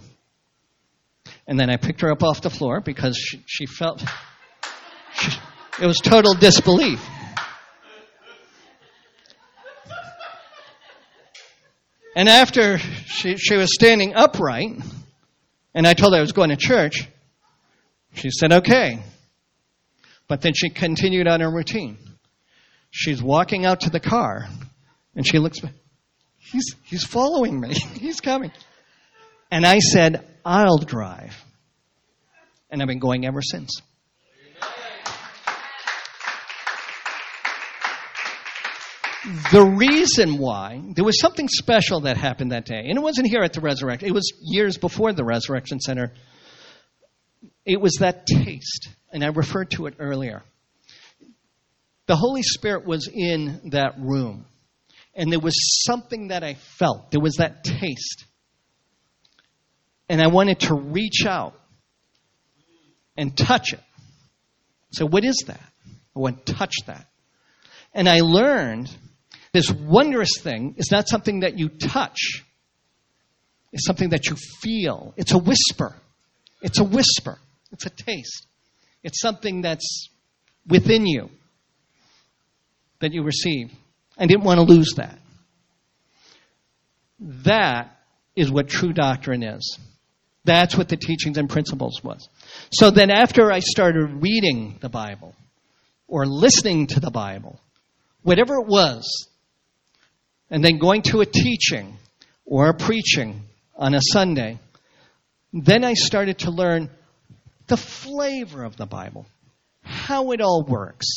And 1.48 1.60
then 1.60 1.70
I 1.70 1.78
picked 1.78 2.02
her 2.02 2.12
up 2.12 2.24
off 2.24 2.42
the 2.42 2.50
floor 2.50 2.82
because 2.82 3.18
she, 3.18 3.42
she 3.46 3.66
felt 3.66 4.04
she, 5.14 5.32
it 5.82 5.86
was 5.86 5.98
total 5.98 6.34
disbelief. 6.34 7.04
And 12.16 12.30
after 12.30 12.78
she, 12.78 13.36
she 13.36 13.58
was 13.58 13.74
standing 13.74 14.16
upright, 14.16 14.72
and 15.74 15.86
I 15.86 15.94
told 15.94 16.14
her 16.14 16.20
I 16.20 16.22
was 16.22 16.32
going 16.32 16.50
to 16.50 16.56
church, 16.56 17.08
she 18.14 18.30
said, 18.32 18.54
okay. 18.54 19.04
But 20.30 20.42
then 20.42 20.54
she 20.56 20.70
continued 20.70 21.28
on 21.28 21.42
her 21.42 21.52
routine. 21.52 21.98
She's 22.90 23.22
walking 23.22 23.66
out 23.66 23.82
to 23.82 23.90
the 23.90 24.00
car, 24.00 24.48
and 25.14 25.28
she 25.28 25.38
looks. 25.38 25.60
He's, 26.38 26.76
he's 26.86 27.04
following 27.04 27.60
me. 27.60 27.74
he's 28.00 28.22
coming. 28.22 28.52
And 29.52 29.66
I 29.66 29.80
said, 29.80 30.26
I'll 30.46 30.78
drive. 30.78 31.36
And 32.70 32.82
I've 32.82 32.88
been 32.88 33.00
going 33.00 33.26
ever 33.26 33.42
since. 33.42 33.82
The 39.52 39.66
reason 39.66 40.38
why 40.38 40.82
there 40.96 41.04
was 41.04 41.20
something 41.20 41.48
special 41.48 42.02
that 42.02 42.18
happened 42.18 42.52
that 42.52 42.66
day, 42.66 42.86
and 42.88 42.98
it 42.98 43.02
wasn't 43.02 43.28
here 43.28 43.42
at 43.42 43.54
the 43.54 43.62
resurrection, 43.62 44.08
it 44.08 44.14
was 44.14 44.32
years 44.42 44.78
before 44.78 45.14
the 45.14 45.24
Resurrection 45.24 45.80
Center. 45.80 46.14
It 47.66 47.82
was 47.82 47.96
that 48.00 48.28
taste, 48.28 48.90
and 49.12 49.24
I 49.24 49.28
referred 49.28 49.72
to 49.72 49.88
it 49.88 49.96
earlier. 50.00 50.44
The 52.06 52.16
Holy 52.16 52.44
Spirit 52.44 52.86
was 52.86 53.10
in 53.12 53.72
that 53.72 53.96
room, 54.00 54.46
and 55.16 55.32
there 55.32 55.40
was 55.40 55.84
something 55.86 56.28
that 56.28 56.44
I 56.44 56.54
felt. 56.54 57.10
There 57.10 57.22
was 57.22 57.36
that 57.36 57.64
taste. 57.64 58.26
And 60.08 60.22
I 60.22 60.28
wanted 60.28 60.60
to 60.62 60.76
reach 60.76 61.26
out 61.26 61.60
and 63.18 63.36
touch 63.36 63.74
it. 63.74 63.82
So, 64.92 65.08
what 65.08 65.26
is 65.26 65.46
that? 65.48 65.72
I 66.16 66.20
want 66.20 66.46
to 66.46 66.54
touch 66.54 66.76
that. 66.86 67.08
And 67.92 68.08
I 68.08 68.20
learned 68.20 68.96
this 69.56 69.72
wondrous 69.72 70.38
thing 70.42 70.76
is 70.78 70.92
not 70.92 71.08
something 71.08 71.40
that 71.40 71.58
you 71.58 71.70
touch, 71.70 72.44
it's 73.72 73.86
something 73.86 74.10
that 74.10 74.28
you 74.28 74.36
feel. 74.62 75.14
It's 75.16 75.32
a 75.32 75.38
whisper. 75.38 75.96
It's 76.62 76.80
a 76.80 76.84
whisper. 76.84 77.38
It's 77.72 77.86
a 77.86 77.90
taste. 77.90 78.48
It's 79.02 79.22
something 79.22 79.62
that's 79.62 80.10
within 80.68 81.08
you 81.08 81.30
that 83.00 83.14
you 83.14 83.24
receive. 83.24 83.72
I 84.18 84.26
didn't 84.26 84.44
want 84.44 84.58
to 84.58 84.66
lose 84.66 84.94
that. 84.98 85.20
That 87.20 87.98
is 88.36 88.52
what 88.52 88.68
true 88.68 88.92
doctrine 88.92 89.42
is. 89.42 89.80
That's 90.44 90.76
what 90.76 90.90
the 90.90 90.98
teachings 90.98 91.38
and 91.38 91.50
principles 91.50 92.04
was. 92.04 92.28
So 92.72 92.92
then 92.92 93.10
after 93.10 93.54
I 93.54 93.60
started 93.60 94.22
reading 94.22 94.80
the 94.82 94.90
Bible 94.90 95.34
or 96.10 96.26
listening 96.26 96.88
to 96.88 97.00
the 97.00 97.12
Bible, 97.12 97.58
whatever 98.22 98.56
it 98.56 98.68
was 98.68 99.30
and 100.50 100.64
then 100.64 100.78
going 100.78 101.02
to 101.04 101.22
a 101.22 101.26
teaching 101.26 101.98
or 102.46 102.70
a 102.70 102.74
preaching 102.74 103.42
on 103.76 103.94
a 103.94 104.02
Sunday, 104.02 104.60
then 105.54 105.84
I 105.84 105.94
started 105.94 106.40
to 106.40 106.52
learn 106.52 106.90
the 107.68 107.78
flavor 107.78 108.64
of 108.64 108.78
the 108.78 108.86
Bible, 108.86 109.26
how 109.82 110.32
it 110.32 110.42
all 110.42 110.64
works. 110.68 111.08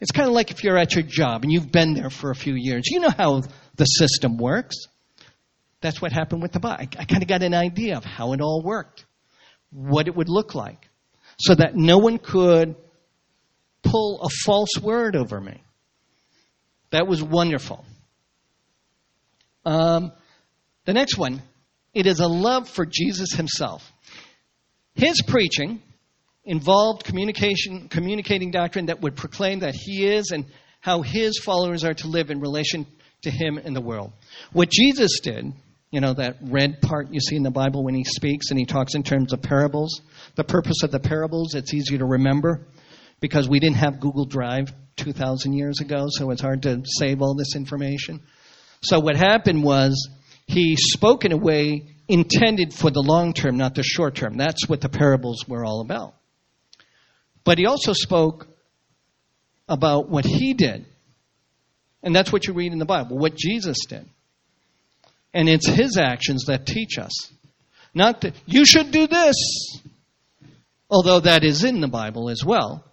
It's 0.00 0.10
kind 0.10 0.28
of 0.28 0.34
like 0.34 0.50
if 0.50 0.62
you're 0.62 0.76
at 0.76 0.94
your 0.94 1.04
job 1.04 1.42
and 1.42 1.52
you've 1.52 1.72
been 1.72 1.94
there 1.94 2.10
for 2.10 2.30
a 2.30 2.34
few 2.34 2.54
years. 2.54 2.84
You 2.86 3.00
know 3.00 3.10
how 3.10 3.42
the 3.76 3.84
system 3.84 4.36
works. 4.36 4.76
That's 5.80 6.02
what 6.02 6.12
happened 6.12 6.42
with 6.42 6.52
the 6.52 6.60
Bible. 6.60 6.88
I, 6.98 7.04
kind 7.04 7.22
of 7.22 7.28
got 7.28 7.42
an 7.42 7.54
idea 7.54 7.96
of 7.96 8.04
how 8.04 8.32
it 8.32 8.40
all 8.40 8.62
worked, 8.62 9.04
what 9.70 10.08
it 10.08 10.16
would 10.16 10.28
look 10.28 10.54
like, 10.54 10.88
so 11.38 11.54
that 11.54 11.76
no 11.76 11.98
one 11.98 12.18
could 12.18 12.76
pull 13.82 14.20
a 14.22 14.28
false 14.44 14.76
word 14.80 15.16
over 15.16 15.40
me. 15.40 15.62
That 16.90 17.06
was 17.06 17.22
wonderful. 17.22 17.84
Um, 19.66 20.12
the 20.84 20.94
next 20.94 21.18
one, 21.18 21.42
it 21.92 22.06
is 22.06 22.20
a 22.20 22.28
love 22.28 22.68
for 22.68 22.86
Jesus 22.86 23.32
himself. 23.32 23.92
His 24.94 25.20
preaching 25.26 25.82
involved 26.44 27.04
communication, 27.04 27.88
communicating 27.88 28.52
doctrine 28.52 28.86
that 28.86 29.02
would 29.02 29.16
proclaim 29.16 29.58
that 29.58 29.74
he 29.74 30.06
is 30.06 30.30
and 30.30 30.46
how 30.80 31.02
his 31.02 31.40
followers 31.44 31.84
are 31.84 31.94
to 31.94 32.06
live 32.06 32.30
in 32.30 32.40
relation 32.40 32.86
to 33.22 33.30
him 33.30 33.58
in 33.58 33.74
the 33.74 33.80
world. 33.80 34.12
What 34.52 34.70
Jesus 34.70 35.18
did, 35.20 35.52
you 35.90 36.00
know, 36.00 36.14
that 36.14 36.36
red 36.42 36.80
part 36.80 37.12
you 37.12 37.20
see 37.20 37.34
in 37.34 37.42
the 37.42 37.50
Bible 37.50 37.82
when 37.82 37.94
he 37.94 38.04
speaks 38.04 38.50
and 38.50 38.58
he 38.58 38.64
talks 38.64 38.94
in 38.94 39.02
terms 39.02 39.32
of 39.32 39.42
parables, 39.42 40.00
the 40.36 40.44
purpose 40.44 40.84
of 40.84 40.92
the 40.92 41.00
parables, 41.00 41.54
it's 41.54 41.74
easy 41.74 41.98
to 41.98 42.04
remember 42.04 42.68
because 43.20 43.48
we 43.48 43.58
didn't 43.58 43.76
have 43.76 43.98
Google 43.98 44.26
Drive 44.26 44.72
2,000 44.96 45.54
years 45.54 45.80
ago, 45.80 46.06
so 46.08 46.30
it's 46.30 46.40
hard 46.40 46.62
to 46.62 46.82
save 46.98 47.20
all 47.20 47.34
this 47.34 47.56
information. 47.56 48.20
So 48.86 49.00
what 49.00 49.16
happened 49.16 49.64
was 49.64 50.08
he 50.46 50.76
spoke 50.76 51.24
in 51.24 51.32
a 51.32 51.36
way 51.36 51.86
intended 52.08 52.72
for 52.72 52.90
the 52.90 53.02
long 53.02 53.32
term, 53.32 53.56
not 53.56 53.74
the 53.74 53.82
short 53.82 54.14
term. 54.14 54.36
That's 54.36 54.68
what 54.68 54.80
the 54.80 54.88
parables 54.88 55.44
were 55.48 55.64
all 55.64 55.80
about. 55.80 56.14
But 57.42 57.58
he 57.58 57.66
also 57.66 57.92
spoke 57.92 58.46
about 59.68 60.08
what 60.08 60.24
he 60.24 60.54
did. 60.54 60.86
And 62.02 62.14
that's 62.14 62.32
what 62.32 62.46
you 62.46 62.54
read 62.54 62.72
in 62.72 62.78
the 62.78 62.84
Bible, 62.84 63.18
what 63.18 63.34
Jesus 63.34 63.78
did. 63.88 64.08
And 65.34 65.48
it's 65.48 65.66
his 65.66 65.98
actions 65.98 66.44
that 66.46 66.64
teach 66.64 66.96
us. 66.98 67.32
Not 67.92 68.20
that 68.20 68.34
you 68.46 68.64
should 68.64 68.92
do 68.92 69.08
this, 69.08 69.80
although 70.88 71.20
that 71.20 71.42
is 71.42 71.64
in 71.64 71.80
the 71.80 71.88
Bible 71.88 72.30
as 72.30 72.44
well. 72.44 72.84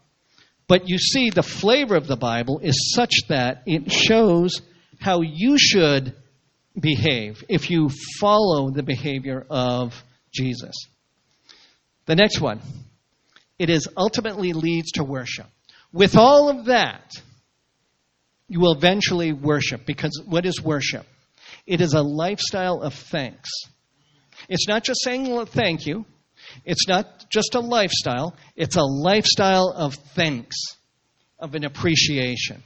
But 0.68 0.90
you 0.90 0.98
see, 0.98 1.30
the 1.30 1.44
flavor 1.44 1.96
of 1.96 2.08
the 2.08 2.18
Bible 2.18 2.60
is 2.64 2.94
such 2.96 3.14
that 3.28 3.62
it 3.68 3.92
shows 3.92 4.62
how 5.04 5.20
you 5.20 5.58
should 5.58 6.16
behave 6.80 7.44
if 7.50 7.70
you 7.70 7.90
follow 8.22 8.72
the 8.72 8.84
behavior 8.84 9.46
of 9.50 10.02
Jesus. 10.34 10.74
The 12.06 12.16
next 12.16 12.40
one 12.40 12.62
it 13.60 13.70
is 13.70 13.88
ultimately 13.98 14.54
leads 14.54 14.94
to 14.94 15.04
worship. 15.04 15.46
With 15.92 16.16
all 16.16 16.50
of 16.50 16.66
that, 16.66 17.12
you 18.48 18.62
will 18.62 18.74
eventually 18.74 19.34
worship 19.34 19.86
because 19.86 20.22
what 20.26 20.46
is 20.46 20.62
worship? 20.62 21.06
It 21.68 21.82
is 21.82 21.94
a 21.94 22.02
lifestyle 22.02 22.82
of 22.82 22.94
thanks. 22.94 23.50
It's 24.48 24.70
not 24.70 24.86
just 24.86 25.02
saying 25.04 25.46
thank 25.48 25.86
you. 25.86 26.06
It's 26.64 26.88
not 26.88 27.30
just 27.30 27.56
a 27.56 27.60
lifestyle. 27.60 28.38
It's 28.56 28.78
a 28.78 28.84
lifestyle 28.84 29.74
of 29.76 29.96
thanks, 30.16 30.56
of 31.40 31.56
an 31.56 31.66
appreciation. 31.66 32.64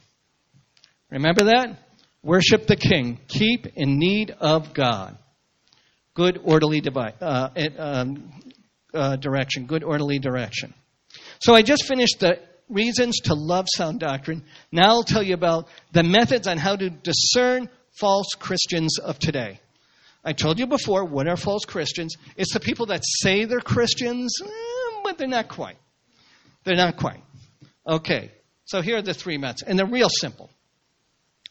Remember 1.10 1.44
that? 1.44 1.78
Worship 2.22 2.66
the 2.66 2.76
King. 2.76 3.20
Keep 3.28 3.68
in 3.76 3.98
need 3.98 4.30
of 4.30 4.74
God. 4.74 5.16
Good, 6.14 6.40
orderly 6.42 6.82
uh, 6.84 7.48
um, 7.78 8.32
uh, 8.92 9.16
direction. 9.16 9.66
Good, 9.66 9.84
orderly 9.84 10.18
direction. 10.18 10.74
So 11.40 11.54
I 11.54 11.62
just 11.62 11.86
finished 11.86 12.20
the 12.20 12.40
reasons 12.68 13.20
to 13.24 13.34
love 13.34 13.66
sound 13.74 14.00
doctrine. 14.00 14.42
Now 14.72 14.88
I'll 14.88 15.04
tell 15.04 15.22
you 15.22 15.34
about 15.34 15.68
the 15.92 16.02
methods 16.02 16.46
on 16.46 16.58
how 16.58 16.76
to 16.76 16.90
discern 16.90 17.68
false 17.98 18.28
Christians 18.38 18.98
of 18.98 19.18
today. 19.18 19.60
I 20.24 20.32
told 20.32 20.58
you 20.58 20.66
before, 20.66 21.04
what 21.04 21.28
are 21.28 21.36
false 21.36 21.64
Christians? 21.64 22.16
It's 22.36 22.52
the 22.52 22.60
people 22.60 22.86
that 22.86 23.02
say 23.04 23.44
they're 23.44 23.60
Christians, 23.60 24.34
eh, 24.44 25.00
but 25.04 25.16
they're 25.16 25.28
not 25.28 25.48
quite. 25.48 25.78
They're 26.64 26.76
not 26.76 26.96
quite. 26.96 27.22
Okay, 27.88 28.30
so 28.64 28.82
here 28.82 28.98
are 28.98 29.02
the 29.02 29.14
three 29.14 29.38
methods, 29.38 29.62
and 29.62 29.78
they're 29.78 29.86
real 29.86 30.10
simple. 30.10 30.50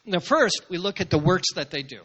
Now, 0.08 0.20
first, 0.20 0.62
we 0.70 0.78
look 0.78 1.02
at 1.02 1.10
the 1.10 1.20
works 1.20 1.54
that 1.56 1.70
they 1.70 1.84
do. 1.84 2.00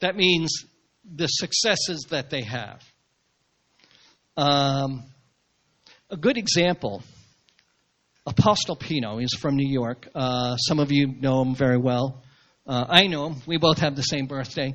That 0.00 0.16
means 0.16 0.64
the 1.04 1.26
successes 1.26 2.06
that 2.08 2.30
they 2.30 2.42
have. 2.42 2.82
Um, 4.34 5.04
a 6.08 6.16
good 6.16 6.38
example 6.38 7.02
Apostle 8.26 8.76
Pino 8.76 9.18
is 9.18 9.34
from 9.38 9.56
New 9.56 9.68
York. 9.68 10.08
Uh, 10.14 10.56
some 10.56 10.78
of 10.78 10.90
you 10.90 11.06
know 11.06 11.42
him 11.42 11.54
very 11.54 11.76
well. 11.76 12.22
Uh, 12.66 12.86
I 12.88 13.06
know 13.08 13.28
him. 13.28 13.42
We 13.46 13.58
both 13.58 13.78
have 13.80 13.94
the 13.94 14.02
same 14.02 14.26
birthday. 14.26 14.74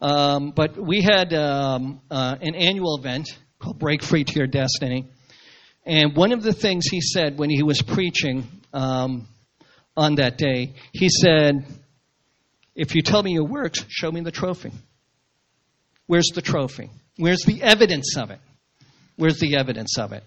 Um, 0.00 0.50
but 0.50 0.76
we 0.76 1.00
had 1.00 1.32
um, 1.32 2.00
uh, 2.10 2.36
an 2.40 2.56
annual 2.56 2.96
event 2.98 3.28
called 3.60 3.78
Break 3.78 4.02
Free 4.02 4.24
to 4.24 4.32
Your 4.34 4.46
Destiny. 4.48 5.06
And 5.84 6.16
one 6.16 6.32
of 6.32 6.42
the 6.42 6.52
things 6.52 6.86
he 6.90 7.00
said 7.00 7.38
when 7.38 7.50
he 7.50 7.62
was 7.62 7.82
preaching 7.82 8.48
um, 8.72 9.28
on 9.96 10.16
that 10.16 10.38
day, 10.38 10.74
he 10.92 11.08
said, 11.08 11.64
If 12.74 12.94
you 12.94 13.02
tell 13.02 13.22
me 13.22 13.32
your 13.32 13.46
works, 13.46 13.84
show 13.88 14.10
me 14.10 14.20
the 14.20 14.30
trophy. 14.30 14.72
Where's 16.06 16.30
the 16.34 16.42
trophy? 16.42 16.90
Where's 17.16 17.42
the 17.42 17.62
evidence 17.62 18.16
of 18.16 18.30
it? 18.30 18.40
Where's 19.16 19.40
the 19.40 19.56
evidence 19.56 19.98
of 19.98 20.12
it? 20.12 20.22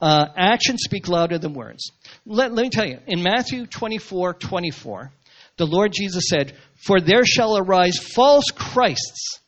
Uh, 0.00 0.26
actions 0.36 0.80
speak 0.84 1.08
louder 1.08 1.38
than 1.38 1.54
words. 1.54 1.90
Let, 2.24 2.52
let 2.52 2.62
me 2.62 2.70
tell 2.70 2.86
you, 2.86 2.98
in 3.06 3.22
Matthew 3.22 3.66
24 3.66 4.34
24, 4.34 5.10
the 5.56 5.66
Lord 5.66 5.92
Jesus 5.92 6.24
said, 6.28 6.54
For 6.76 7.00
there 7.00 7.24
shall 7.24 7.56
arise 7.56 7.98
false 7.98 8.50
Christs 8.50 9.40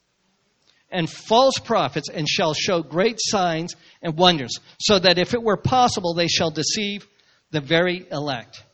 and 0.91 1.09
false 1.09 1.59
prophets, 1.59 2.09
and 2.09 2.27
shall 2.27 2.55
show 2.55 2.83
great 2.83 3.19
signs 3.21 3.77
and 4.03 4.17
wonders, 4.17 4.55
so 4.81 4.99
that 4.99 5.19
if 5.19 5.35
it 5.35 5.43
were 5.43 5.59
possible, 5.59 6.15
they 6.15 6.29
shall 6.29 6.51
deceive 6.51 7.07
the 7.51 7.61
very 7.61 8.07
elect. 8.11 8.65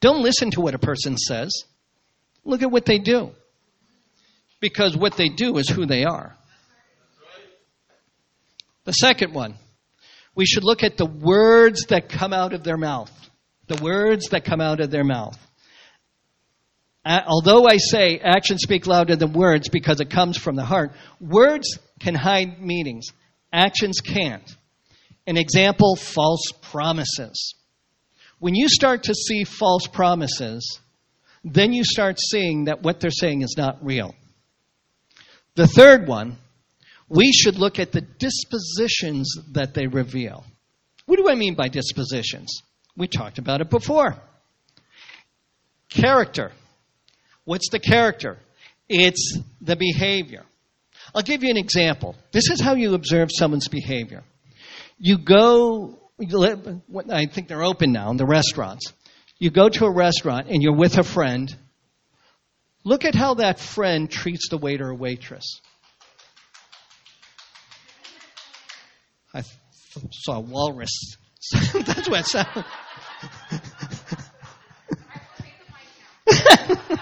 Don't 0.00 0.22
listen 0.22 0.50
to 0.52 0.60
what 0.60 0.74
a 0.74 0.78
person 0.78 1.16
says. 1.16 1.52
Look 2.44 2.62
at 2.62 2.70
what 2.70 2.84
they 2.84 2.98
do. 2.98 3.30
Because 4.60 4.96
what 4.96 5.16
they 5.16 5.28
do 5.28 5.58
is 5.58 5.68
who 5.68 5.86
they 5.86 6.04
are. 6.04 6.36
The 8.84 8.92
second 8.92 9.34
one, 9.34 9.56
we 10.34 10.46
should 10.46 10.64
look 10.64 10.82
at 10.82 10.96
the 10.96 11.06
words 11.06 11.86
that 11.88 12.08
come 12.08 12.32
out 12.32 12.52
of 12.52 12.62
their 12.62 12.76
mouth. 12.76 13.10
The 13.66 13.82
words 13.82 14.28
that 14.28 14.44
come 14.44 14.60
out 14.60 14.80
of 14.80 14.90
their 14.90 15.04
mouth. 15.04 15.36
Although 17.04 17.66
I 17.66 17.76
say 17.76 18.18
actions 18.18 18.62
speak 18.62 18.86
louder 18.86 19.16
than 19.16 19.32
words 19.32 19.68
because 19.68 20.00
it 20.00 20.10
comes 20.10 20.36
from 20.36 20.56
the 20.56 20.64
heart, 20.64 20.92
words 21.20 21.78
can 22.00 22.14
hide 22.14 22.60
meanings. 22.60 23.06
Actions 23.52 24.00
can't. 24.00 24.56
An 25.26 25.36
example 25.36 25.96
false 25.96 26.52
promises. 26.62 27.54
When 28.38 28.54
you 28.54 28.68
start 28.68 29.04
to 29.04 29.14
see 29.14 29.44
false 29.44 29.86
promises, 29.86 30.80
then 31.44 31.72
you 31.72 31.84
start 31.84 32.18
seeing 32.20 32.64
that 32.64 32.82
what 32.82 33.00
they're 33.00 33.10
saying 33.10 33.42
is 33.42 33.54
not 33.56 33.84
real. 33.84 34.14
The 35.54 35.66
third 35.66 36.06
one, 36.06 36.36
we 37.08 37.32
should 37.32 37.58
look 37.58 37.78
at 37.78 37.92
the 37.92 38.00
dispositions 38.02 39.34
that 39.52 39.74
they 39.74 39.86
reveal. 39.86 40.44
What 41.06 41.16
do 41.16 41.28
I 41.30 41.34
mean 41.34 41.54
by 41.54 41.68
dispositions? 41.68 42.62
We 42.96 43.08
talked 43.08 43.38
about 43.38 43.60
it 43.60 43.70
before. 43.70 44.16
Character. 45.88 46.52
What's 47.44 47.70
the 47.70 47.78
character? 47.78 48.38
It's 48.88 49.38
the 49.60 49.76
behavior. 49.76 50.44
I'll 51.14 51.22
give 51.22 51.42
you 51.42 51.50
an 51.50 51.56
example. 51.56 52.16
This 52.32 52.50
is 52.50 52.60
how 52.60 52.74
you 52.74 52.94
observe 52.94 53.28
someone's 53.32 53.68
behavior. 53.68 54.24
You 54.98 55.18
go, 55.18 55.98
I 56.18 57.26
think 57.26 57.48
they're 57.48 57.64
open 57.64 57.92
now 57.92 58.10
in 58.10 58.16
the 58.16 58.24
restaurants. 58.26 58.92
You 59.38 59.50
go 59.50 59.68
to 59.68 59.84
a 59.84 59.90
restaurant 59.90 60.48
and 60.48 60.62
you're 60.62 60.76
with 60.76 60.96
a 60.96 61.02
friend. 61.02 61.54
Look 62.84 63.04
at 63.04 63.14
how 63.14 63.34
that 63.34 63.60
friend 63.60 64.10
treats 64.10 64.48
the 64.48 64.56
waiter 64.56 64.88
or 64.88 64.94
waitress. 64.94 65.60
I 69.34 69.42
saw 70.10 70.36
a 70.36 70.40
walrus. 70.40 71.16
That's 71.52 72.08
what 72.08 72.20
it 72.20 72.26
sounded. 72.26 72.64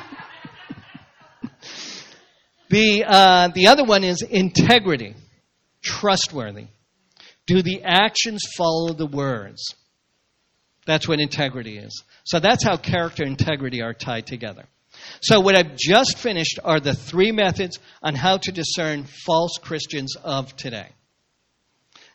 the 2.69 3.05
uh, 3.07 3.49
the 3.55 3.69
other 3.69 3.85
one 3.85 4.03
is 4.03 4.23
integrity, 4.23 5.15
trustworthy. 5.83 6.67
Do 7.47 7.63
the 7.63 7.83
actions 7.83 8.41
follow 8.57 8.95
the 8.95 9.07
words? 9.07 9.63
That's 10.87 11.09
what 11.09 11.21
integrity 11.21 11.79
is. 11.79 12.03
So 12.25 12.41
that's 12.41 12.65
how 12.65 12.77
character 12.77 13.23
and 13.23 13.39
integrity 13.39 13.83
are 13.83 13.95
tied 13.95 14.27
together. 14.27 14.67
So, 15.21 15.41
what 15.41 15.57
I've 15.57 15.77
just 15.77 16.19
finished 16.19 16.59
are 16.63 16.81
the 16.81 16.95
three 16.95 17.33
methods 17.33 17.79
on 18.03 18.15
how 18.15 18.39
to 18.39 18.53
discern 18.53 19.05
false 19.05 19.59
Christians 19.61 20.17
of 20.23 20.55
today. 20.57 20.89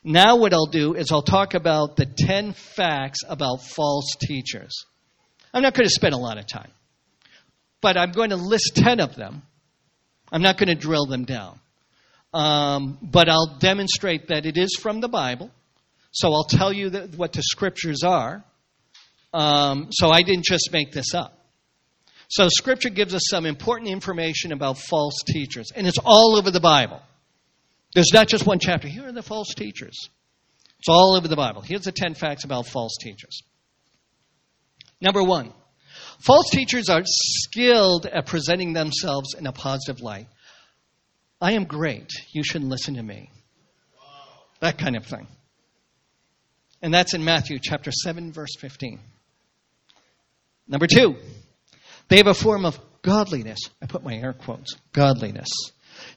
Now, 0.03 0.37
what 0.37 0.53
I'll 0.53 0.65
do 0.65 0.95
is 0.95 1.11
I'll 1.11 1.21
talk 1.21 1.55
about 1.55 1.97
the 1.97 2.05
10 2.05 2.53
facts 2.53 3.19
about 3.27 3.63
false 3.63 4.15
teachers. 4.19 4.85
I'm 5.53 5.61
not 5.61 5.73
going 5.73 5.87
to 5.87 5.93
spend 5.93 6.13
a 6.13 6.17
lot 6.17 6.37
of 6.37 6.47
time, 6.47 6.71
but 7.81 7.97
I'm 7.97 8.11
going 8.11 8.29
to 8.29 8.37
list 8.37 8.71
10 8.75 9.01
of 9.01 9.15
them. 9.15 9.41
I'm 10.31 10.41
not 10.41 10.57
going 10.57 10.69
to 10.69 10.75
drill 10.75 11.05
them 11.05 11.25
down. 11.25 11.59
Um, 12.33 12.97
but 13.01 13.27
I'll 13.27 13.57
demonstrate 13.59 14.27
that 14.27 14.45
it 14.45 14.57
is 14.57 14.75
from 14.79 15.01
the 15.01 15.09
Bible. 15.09 15.51
So 16.11 16.31
I'll 16.33 16.45
tell 16.45 16.71
you 16.71 16.91
that, 16.91 17.15
what 17.15 17.33
the 17.33 17.41
scriptures 17.41 18.03
are. 18.03 18.43
Um, 19.33 19.89
so 19.91 20.09
I 20.09 20.21
didn't 20.23 20.45
just 20.45 20.69
make 20.71 20.91
this 20.91 21.13
up. 21.13 21.39
So 22.29 22.47
Scripture 22.47 22.89
gives 22.89 23.15
us 23.15 23.23
some 23.27 23.47
important 23.47 23.89
information 23.89 24.51
about 24.51 24.77
false 24.77 25.17
teachers, 25.25 25.71
and 25.75 25.87
it's 25.87 25.97
all 26.03 26.35
over 26.37 26.51
the 26.51 26.59
Bible. 26.59 27.01
There's 27.95 28.11
not 28.13 28.27
just 28.27 28.45
one 28.45 28.59
chapter. 28.59 28.87
Here 28.87 29.07
are 29.07 29.11
the 29.11 29.23
false 29.23 29.55
teachers. 29.55 30.09
It's 30.77 30.87
all 30.87 31.15
over 31.17 31.27
the 31.27 31.35
Bible. 31.35 31.61
Here's 31.61 31.85
the 31.85 31.91
10 31.91 32.13
facts 32.13 32.43
about 32.43 32.67
false 32.67 32.95
teachers. 33.01 33.41
Number 35.01 35.23
one, 35.23 35.53
false 36.19 36.51
teachers 36.51 36.87
are 36.87 37.01
skilled 37.03 38.05
at 38.05 38.27
presenting 38.27 38.73
themselves 38.73 39.33
in 39.33 39.47
a 39.47 39.51
positive 39.51 40.01
light. 40.01 40.27
I 41.41 41.53
am 41.53 41.65
great. 41.65 42.11
You 42.31 42.43
should 42.43 42.63
listen 42.63 42.95
to 42.95 43.03
me. 43.03 43.29
That 44.59 44.77
kind 44.77 44.95
of 44.95 45.05
thing. 45.05 45.27
And 46.81 46.93
that's 46.93 47.13
in 47.13 47.23
Matthew 47.23 47.59
chapter 47.61 47.91
7, 47.91 48.31
verse 48.31 48.55
15. 48.59 48.99
Number 50.67 50.87
two, 50.87 51.15
they 52.09 52.17
have 52.17 52.27
a 52.27 52.33
form 52.33 52.65
of 52.65 52.79
godliness. 53.01 53.59
I 53.81 53.85
put 53.85 54.03
my 54.03 54.15
air 54.15 54.33
quotes 54.33 54.75
godliness. 54.93 55.49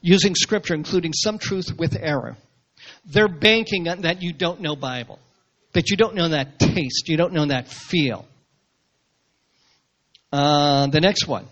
Using 0.00 0.34
scripture, 0.34 0.74
including 0.74 1.12
some 1.12 1.38
truth 1.38 1.76
with 1.76 1.96
error. 1.98 2.36
They're 3.04 3.28
banking 3.28 3.88
on 3.88 4.02
that 4.02 4.22
you 4.22 4.32
don't 4.32 4.60
know 4.60 4.76
Bible, 4.76 5.18
that 5.72 5.90
you 5.90 5.96
don't 5.96 6.14
know 6.14 6.28
that 6.28 6.58
taste, 6.58 7.08
you 7.08 7.16
don't 7.16 7.32
know 7.32 7.46
that 7.46 7.68
feel. 7.68 8.26
Uh, 10.32 10.86
the 10.88 11.00
next 11.00 11.26
one. 11.26 11.46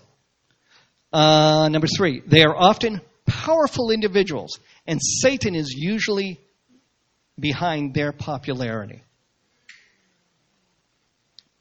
Uh, 1.13 1.69
number 1.71 1.89
three, 1.97 2.23
they 2.27 2.45
are 2.45 2.57
often 2.57 3.01
powerful 3.31 3.93
individuals, 3.93 4.59
and 4.87 5.01
Satan 5.01 5.55
is 5.55 5.73
usually 5.73 6.41
behind 7.39 7.95
their 7.95 8.13
popularity. 8.13 9.03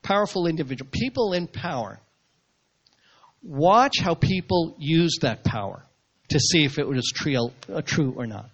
Powerful 0.02 0.48
individual, 0.48 0.90
people 0.92 1.34
in 1.34 1.48
power. 1.48 2.00
Watch 3.44 4.00
how 4.02 4.16
people 4.16 4.76
use 4.80 5.20
that 5.22 5.44
power 5.44 5.84
to 6.30 6.40
see 6.40 6.66
if 6.66 6.80
it 6.80 6.88
was 6.88 7.12
true, 7.14 7.52
uh, 7.70 7.82
or 8.16 8.26
not. 8.26 8.50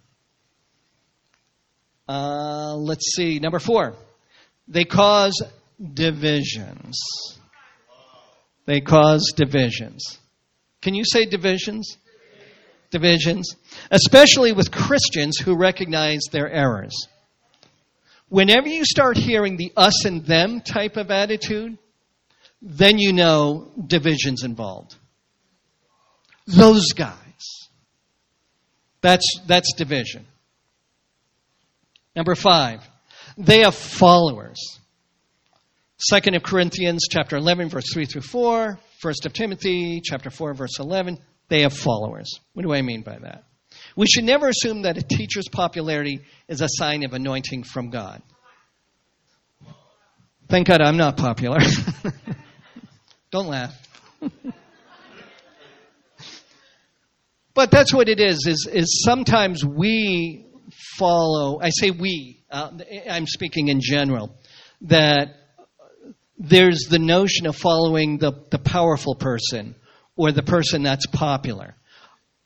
Uh, 2.07 2.75
let's 2.75 3.15
see. 3.15 3.39
Number 3.39 3.59
four, 3.59 3.95
they 4.67 4.83
cause 4.83 5.41
divisions. 5.93 6.99
They 8.65 8.81
cause 8.81 9.31
divisions. 9.35 10.19
Can 10.81 10.93
you 10.93 11.03
say 11.05 11.25
divisions? 11.25 11.97
Divisions. 12.91 13.55
Especially 13.91 14.51
with 14.51 14.71
Christians 14.71 15.37
who 15.37 15.55
recognize 15.55 16.21
their 16.31 16.49
errors. 16.49 17.07
Whenever 18.29 18.67
you 18.67 18.83
start 18.85 19.17
hearing 19.17 19.57
the 19.57 19.71
us 19.77 20.05
and 20.05 20.25
them 20.25 20.61
type 20.61 20.97
of 20.97 21.11
attitude, 21.11 21.77
then 22.61 22.97
you 22.97 23.13
know 23.13 23.71
division's 23.85 24.43
involved. 24.43 24.95
Those 26.47 26.93
guys. 26.93 27.15
That's, 29.01 29.39
that's 29.45 29.73
division. 29.73 30.25
Number 32.15 32.33
five, 32.33 32.81
they 33.37 33.61
have 33.61 33.75
followers. 33.75 34.79
Second 35.97 36.35
of 36.35 36.43
Corinthians 36.43 37.07
chapter 37.09 37.37
11 37.37 37.69
verse 37.69 37.85
3 37.93 38.05
through 38.05 38.21
4, 38.21 38.79
First 38.99 39.25
of 39.25 39.33
Timothy 39.33 40.01
chapter 40.03 40.29
4 40.29 40.53
verse 40.53 40.79
11, 40.79 41.19
they 41.47 41.61
have 41.61 41.73
followers. 41.73 42.39
What 42.53 42.63
do 42.63 42.73
I 42.73 42.81
mean 42.81 43.01
by 43.01 43.17
that? 43.19 43.43
We 43.95 44.07
should 44.07 44.23
never 44.23 44.47
assume 44.47 44.83
that 44.83 44.97
a 44.97 45.01
teacher's 45.01 45.47
popularity 45.51 46.21
is 46.47 46.61
a 46.61 46.67
sign 46.69 47.03
of 47.03 47.13
anointing 47.13 47.63
from 47.63 47.89
God. 47.89 48.21
Thank 50.47 50.67
God 50.67 50.81
I'm 50.81 50.97
not 50.97 51.17
popular. 51.17 51.59
Don't 53.31 53.47
laugh. 53.47 53.73
but 57.53 57.71
that's 57.71 57.93
what 57.93 58.09
it 58.09 58.19
is, 58.19 58.45
is, 58.47 58.67
is 58.71 59.03
sometimes 59.03 59.65
we 59.65 60.45
follow, 60.97 61.59
I 61.61 61.69
say 61.69 61.91
we, 61.91 62.43
uh, 62.51 62.71
I'm 63.09 63.25
speaking 63.27 63.69
in 63.69 63.81
general, 63.81 64.37
that 64.81 65.35
there's 66.37 66.81
the 66.89 66.99
notion 66.99 67.47
of 67.47 67.55
following 67.55 68.17
the, 68.17 68.33
the 68.51 68.59
powerful 68.59 69.15
person 69.15 69.75
or 70.15 70.31
the 70.31 70.43
person 70.43 70.83
that's 70.83 71.05
popular. 71.07 71.75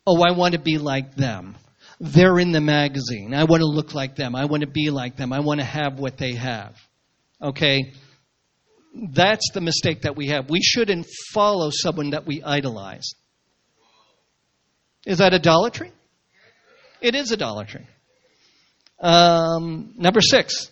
Oh, 0.06 0.22
I 0.22 0.32
want 0.32 0.54
to 0.54 0.60
be 0.60 0.78
like 0.78 1.14
them. 1.14 1.56
They're 2.00 2.38
in 2.38 2.52
the 2.52 2.60
magazine. 2.60 3.34
I 3.34 3.44
want 3.44 3.60
to 3.60 3.66
look 3.66 3.94
like 3.94 4.16
them. 4.16 4.34
I 4.34 4.46
want 4.46 4.62
to 4.62 4.66
be 4.66 4.90
like 4.90 5.16
them. 5.16 5.32
I 5.32 5.40
want 5.40 5.60
to 5.60 5.66
have 5.66 5.98
what 5.98 6.16
they 6.16 6.34
have. 6.34 6.74
Okay? 7.42 7.92
That's 9.12 9.50
the 9.52 9.60
mistake 9.60 10.02
that 10.02 10.16
we 10.16 10.28
have. 10.28 10.48
We 10.48 10.62
shouldn't 10.62 11.06
follow 11.32 11.70
someone 11.70 12.10
that 12.10 12.26
we 12.26 12.42
idolize. 12.42 13.10
Is 15.06 15.18
that 15.18 15.34
idolatry? 15.34 15.92
It 17.00 17.14
is 17.14 17.32
idolatry. 17.32 17.86
Um, 18.98 19.94
number 19.96 20.20
six, 20.20 20.70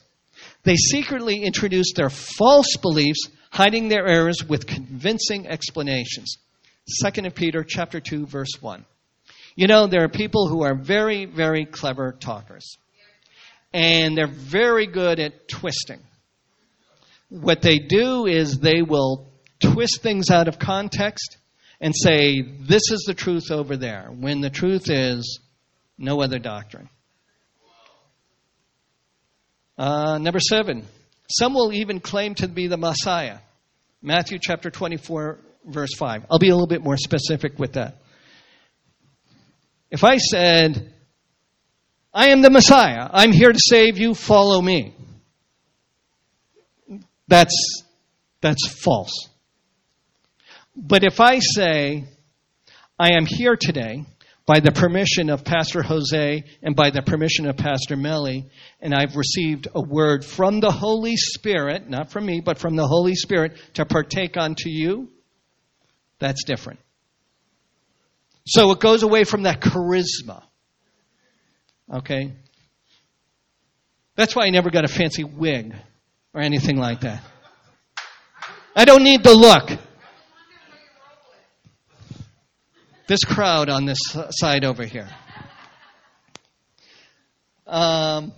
they 0.65 0.77
secretly 0.77 1.43
introduce 1.43 1.93
their 1.95 2.11
false 2.11 2.77
beliefs 2.77 3.29
hiding 3.51 3.89
their 3.89 4.07
errors 4.07 4.45
with 4.47 4.67
convincing 4.67 5.47
explanations. 5.47 6.37
2 7.05 7.31
Peter 7.31 7.65
chapter 7.67 8.01
2 8.01 8.27
verse 8.27 8.61
1. 8.61 8.85
You 9.57 9.67
know, 9.67 9.87
there 9.87 10.05
are 10.05 10.09
people 10.09 10.49
who 10.49 10.63
are 10.63 10.75
very, 10.75 11.25
very 11.25 11.65
clever 11.65 12.13
talkers. 12.13 12.79
And 13.73 14.17
they're 14.17 14.27
very 14.27 14.87
good 14.87 15.19
at 15.19 15.49
twisting. 15.49 16.01
What 17.29 17.61
they 17.61 17.79
do 17.79 18.27
is 18.27 18.59
they 18.59 18.83
will 18.83 19.27
twist 19.61 20.01
things 20.01 20.31
out 20.31 20.49
of 20.49 20.59
context 20.59 21.37
and 21.81 21.95
say, 21.95 22.41
this 22.43 22.91
is 22.91 23.05
the 23.07 23.15
truth 23.15 23.51
over 23.51 23.77
there, 23.77 24.09
when 24.11 24.41
the 24.41 24.51
truth 24.51 24.89
is 24.89 25.41
no 25.99 26.23
other 26.23 26.39
doctrine. 26.39 26.89
Uh, 29.77 30.19
number 30.19 30.41
seven, 30.41 30.85
some 31.31 31.55
will 31.55 31.73
even 31.73 32.01
claim 32.01 32.35
to 32.37 32.49
be 32.49 32.67
the 32.67 32.77
Messiah. 32.77 33.39
Matthew 34.03 34.39
chapter 34.41 34.71
24, 34.71 35.39
verse 35.69 35.95
5. 35.97 36.27
I'll 36.31 36.39
be 36.39 36.49
a 36.49 36.55
little 36.55 36.67
bit 36.67 36.83
more 36.83 36.97
specific 36.97 37.59
with 37.59 37.75
that. 37.75 37.99
If 39.91 40.05
I 40.05 40.19
said, 40.19 40.93
I 42.13 42.29
am 42.29 42.43
the 42.43 42.51
Messiah, 42.51 43.09
I'm 43.13 43.33
here 43.33 43.53
to 43.53 43.61
save 43.61 43.99
you, 43.99 44.15
follow 44.15 44.61
me. 44.61 44.95
That's, 47.27 47.85
that's 48.41 48.67
false. 48.69 49.29
But 50.77 51.05
if 51.05 51.21
I 51.21 51.39
say, 51.41 52.05
I 52.99 53.13
am 53.13 53.27
here 53.27 53.57
today 53.57 54.05
by 54.47 54.61
the 54.61 54.73
permission 54.73 55.29
of 55.29 55.45
Pastor 55.45 55.83
Jose 55.83 56.45
and 56.63 56.75
by 56.75 56.91
the 56.91 57.03
permission 57.03 57.47
of 57.47 57.57
Pastor 57.57 57.97
Melly, 57.97 58.49
and 58.81 58.95
I've 58.95 59.15
received 59.17 59.69
a 59.75 59.81
word 59.81 60.25
from 60.25 60.61
the 60.61 60.71
Holy 60.71 61.17
Spirit, 61.17 61.89
not 61.89 62.11
from 62.11 62.25
me, 62.25 62.41
but 62.41 62.59
from 62.59 62.75
the 62.75 62.87
Holy 62.87 63.15
Spirit 63.15 63.59
to 63.75 63.85
partake 63.85 64.37
unto 64.37 64.71
you, 64.71 65.11
that's 66.19 66.45
different. 66.45 66.81
So 68.47 68.71
it 68.73 68.81
goes 68.81 69.03
away 69.03 69.25
from 69.25 69.43
that 69.43 69.61
charisma. 69.61 70.43
Okay? 71.93 72.33
That's 74.17 74.35
why 74.35 74.47
I 74.47 74.51
never 74.51 74.71
got 74.71 74.85
a 74.85 74.89
fancy 74.89 75.25
wig 75.25 75.75
or 76.35 76.41
anything 76.41 76.77
like 76.77 77.01
that. 77.01 77.23
I 78.75 78.85
don't 78.85 79.03
need 79.03 79.23
the 79.23 79.35
look. 79.35 79.79
This 83.07 83.25
crowd 83.25 83.69
on 83.69 83.87
this 83.87 83.99
side 84.31 84.65
over 84.65 84.85
here. 84.85 85.09
Um, 87.67 88.33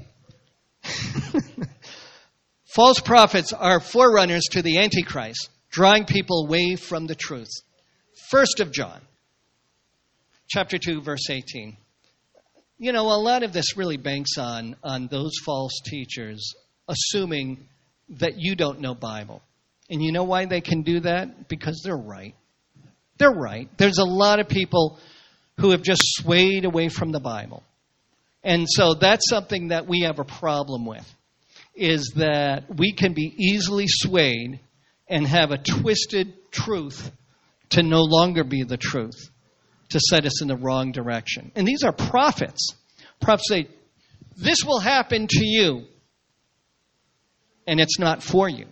false 2.64 3.00
prophets 3.00 3.52
are 3.52 3.80
forerunners 3.80 4.44
to 4.52 4.62
the 4.62 4.78
Antichrist, 4.78 5.50
drawing 5.70 6.04
people 6.04 6.46
away 6.46 6.76
from 6.76 7.06
the 7.06 7.14
truth. 7.14 7.50
First 8.30 8.60
of 8.60 8.70
John, 8.70 9.00
chapter 10.48 10.78
2, 10.78 11.00
verse 11.00 11.28
18. 11.28 11.76
You 12.78 12.92
know, 12.92 13.06
a 13.06 13.18
lot 13.18 13.42
of 13.42 13.52
this 13.52 13.76
really 13.76 13.96
banks 13.96 14.38
on, 14.38 14.76
on 14.84 15.08
those 15.08 15.32
false 15.44 15.80
teachers 15.84 16.54
assuming 16.88 17.66
that 18.20 18.34
you 18.36 18.54
don't 18.54 18.80
know 18.80 18.94
Bible. 18.94 19.42
And 19.90 20.00
you 20.00 20.12
know 20.12 20.22
why 20.22 20.44
they 20.44 20.60
can 20.60 20.82
do 20.82 21.00
that? 21.00 21.48
Because 21.48 21.82
they're 21.84 21.96
right. 21.96 22.36
They're 23.18 23.32
right. 23.32 23.68
There's 23.78 23.98
a 23.98 24.04
lot 24.04 24.38
of 24.38 24.48
people 24.48 25.00
who 25.58 25.70
have 25.70 25.82
just 25.82 26.02
swayed 26.04 26.64
away 26.64 26.88
from 26.88 27.10
the 27.10 27.18
Bible. 27.18 27.64
And 28.44 28.66
so 28.70 28.94
that's 28.94 29.28
something 29.28 29.68
that 29.68 29.88
we 29.88 30.02
have 30.02 30.20
a 30.20 30.24
problem 30.24 30.86
with 30.86 31.12
is 31.74 32.12
that 32.14 32.72
we 32.72 32.92
can 32.92 33.12
be 33.12 33.34
easily 33.36 33.86
swayed 33.88 34.60
and 35.08 35.26
have 35.26 35.50
a 35.50 35.58
twisted 35.58 36.32
truth 36.52 37.10
to 37.70 37.82
no 37.82 38.02
longer 38.02 38.44
be 38.44 38.62
the 38.62 38.76
truth, 38.76 39.30
to 39.90 40.00
set 40.00 40.26
us 40.26 40.42
in 40.42 40.48
the 40.48 40.56
wrong 40.56 40.92
direction. 40.92 41.52
And 41.54 41.66
these 41.66 41.82
are 41.82 41.92
prophets. 41.92 42.74
Prophets 43.20 43.48
say, 43.48 43.68
This 44.36 44.64
will 44.64 44.80
happen 44.80 45.26
to 45.28 45.44
you, 45.44 45.86
and 47.66 47.80
it's 47.80 47.98
not 47.98 48.22
for 48.22 48.48
you. 48.48 48.66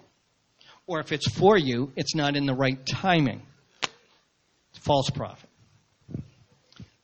Or 0.86 1.00
if 1.00 1.12
it's 1.12 1.30
for 1.30 1.56
you, 1.56 1.92
it's 1.96 2.14
not 2.14 2.34
in 2.34 2.46
the 2.46 2.54
right 2.54 2.78
timing 2.86 3.42
false 4.88 5.10
prophet. 5.10 5.50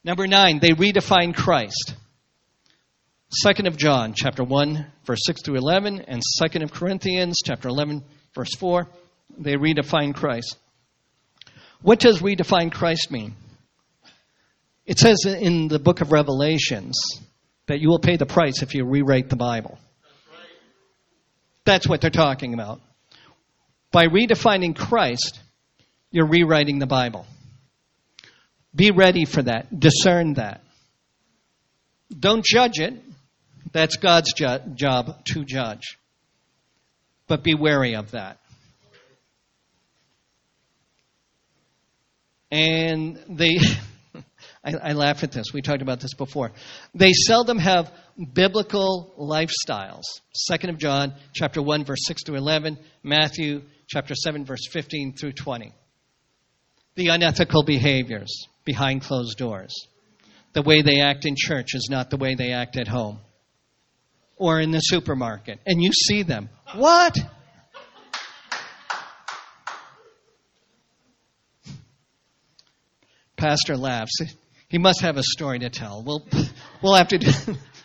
Number 0.02 0.26
nine, 0.26 0.58
they 0.58 0.70
redefine 0.70 1.34
Christ. 1.34 1.94
Second 3.42 3.66
of 3.66 3.76
John, 3.76 4.14
chapter 4.14 4.42
1, 4.42 4.86
verse 5.04 5.20
6 5.26 5.42
through 5.42 5.56
11, 5.56 6.00
and 6.00 6.22
Second 6.22 6.62
of 6.62 6.72
Corinthians, 6.72 7.40
chapter 7.44 7.68
11, 7.68 8.02
verse 8.34 8.54
4, 8.56 8.88
they 9.36 9.54
redefine 9.54 10.14
Christ. 10.14 10.56
What 11.84 12.00
does 12.00 12.22
redefine 12.22 12.72
Christ 12.72 13.10
mean? 13.10 13.34
It 14.86 14.98
says 14.98 15.26
in 15.26 15.68
the 15.68 15.78
book 15.78 16.00
of 16.00 16.12
Revelations 16.12 16.98
that 17.66 17.78
you 17.78 17.90
will 17.90 17.98
pay 17.98 18.16
the 18.16 18.24
price 18.24 18.62
if 18.62 18.74
you 18.74 18.86
rewrite 18.86 19.28
the 19.28 19.36
Bible. 19.36 19.78
That's 21.66 21.86
what 21.86 22.00
they're 22.00 22.08
talking 22.08 22.54
about. 22.54 22.80
By 23.92 24.06
redefining 24.06 24.74
Christ, 24.74 25.38
you're 26.10 26.26
rewriting 26.26 26.78
the 26.78 26.86
Bible. 26.86 27.26
Be 28.74 28.90
ready 28.90 29.26
for 29.26 29.42
that. 29.42 29.78
Discern 29.78 30.34
that. 30.34 30.62
Don't 32.18 32.42
judge 32.42 32.78
it. 32.78 32.94
That's 33.72 33.96
God's 33.96 34.32
ju- 34.32 34.72
job 34.74 35.22
to 35.26 35.44
judge. 35.44 35.98
But 37.26 37.42
be 37.42 37.54
wary 37.54 37.94
of 37.94 38.12
that. 38.12 38.38
And 42.50 43.18
they, 43.28 43.58
I, 44.64 44.72
I, 44.90 44.92
laugh 44.92 45.22
at 45.24 45.32
this. 45.32 45.52
We 45.52 45.62
talked 45.62 45.82
about 45.82 46.00
this 46.00 46.14
before. 46.14 46.52
They 46.94 47.12
seldom 47.12 47.58
have 47.58 47.92
biblical 48.32 49.14
lifestyles. 49.18 50.02
Second 50.34 50.70
of 50.70 50.78
John, 50.78 51.14
chapter 51.34 51.62
one, 51.62 51.84
verse 51.84 52.06
six 52.06 52.22
through 52.24 52.36
eleven. 52.36 52.78
Matthew, 53.02 53.62
chapter 53.88 54.14
seven, 54.14 54.44
verse 54.44 54.66
fifteen 54.70 55.14
through 55.14 55.32
twenty. 55.32 55.72
The 56.96 57.08
unethical 57.08 57.64
behaviors 57.64 58.46
behind 58.64 59.02
closed 59.02 59.36
doors. 59.36 59.74
The 60.52 60.62
way 60.62 60.82
they 60.82 61.00
act 61.00 61.26
in 61.26 61.34
church 61.36 61.74
is 61.74 61.88
not 61.90 62.10
the 62.10 62.16
way 62.16 62.36
they 62.36 62.52
act 62.52 62.76
at 62.76 62.86
home 62.86 63.18
or 64.36 64.60
in 64.60 64.70
the 64.70 64.78
supermarket. 64.78 65.60
And 65.66 65.82
you 65.82 65.92
see 65.92 66.22
them. 66.22 66.48
What? 66.74 67.18
Pastor 73.44 73.76
laughs. 73.76 74.22
He 74.68 74.78
must 74.78 75.02
have 75.02 75.18
a 75.18 75.22
story 75.22 75.58
to 75.58 75.68
tell. 75.68 76.02
We'll, 76.02 76.26
we'll 76.82 76.94
have 76.94 77.08
to 77.08 77.18
do 77.18 77.30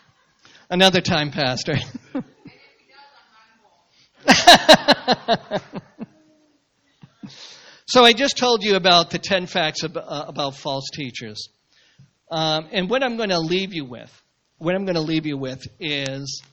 another 0.70 1.02
time, 1.02 1.32
Pastor. 1.32 1.76
So 7.88 8.04
I 8.04 8.14
just 8.14 8.38
told 8.38 8.64
you 8.64 8.76
about 8.76 9.10
the 9.10 9.18
10 9.18 9.48
facts 9.48 9.84
uh, 9.84 10.26
about 10.28 10.56
false 10.56 10.90
teachers. 10.94 11.50
Um, 12.30 12.68
and 12.72 12.88
what 12.88 13.04
I'm 13.04 13.18
going 13.18 13.30
to 13.30 13.40
leave 13.40 13.74
you 13.74 13.84
with, 13.84 14.12
what 14.60 14.76
I'm 14.76 14.86
going 14.86 14.94
to 14.94 15.02
leave 15.02 15.26
you 15.26 15.40
with 15.40 15.66
is, 15.80 16.44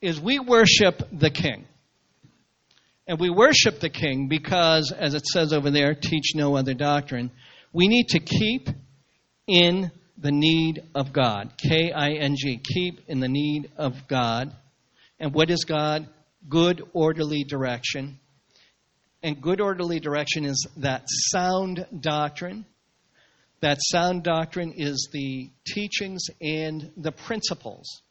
is 0.00 0.18
we 0.18 0.38
worship 0.38 1.02
the 1.12 1.28
King. 1.28 1.66
And 3.06 3.20
we 3.20 3.28
worship 3.28 3.80
the 3.80 3.90
King 3.90 4.28
because, 4.28 4.92
as 4.92 5.12
it 5.12 5.26
says 5.26 5.52
over 5.52 5.70
there, 5.70 5.94
teach 5.94 6.34
no 6.34 6.56
other 6.56 6.72
doctrine. 6.72 7.32
We 7.76 7.88
need 7.88 8.08
to 8.08 8.20
keep 8.20 8.70
in 9.46 9.90
the 10.16 10.32
need 10.32 10.82
of 10.94 11.12
God. 11.12 11.52
K 11.58 11.92
I 11.92 12.12
N 12.12 12.34
G. 12.36 12.56
Keep 12.56 13.02
in 13.08 13.20
the 13.20 13.28
need 13.28 13.70
of 13.76 14.08
God. 14.08 14.50
And 15.20 15.34
what 15.34 15.50
is 15.50 15.64
God? 15.64 16.08
Good, 16.48 16.82
orderly 16.94 17.44
direction 17.44 18.18
and 19.26 19.42
good 19.42 19.60
orderly 19.60 19.98
direction 19.98 20.44
is 20.44 20.68
that 20.76 21.02
sound 21.08 21.84
doctrine. 21.98 22.64
That 23.60 23.78
sound 23.80 24.22
doctrine 24.22 24.72
is 24.76 25.08
the 25.12 25.50
teachings 25.66 26.26
and 26.40 26.92
the 26.96 27.10
principles. 27.10 28.02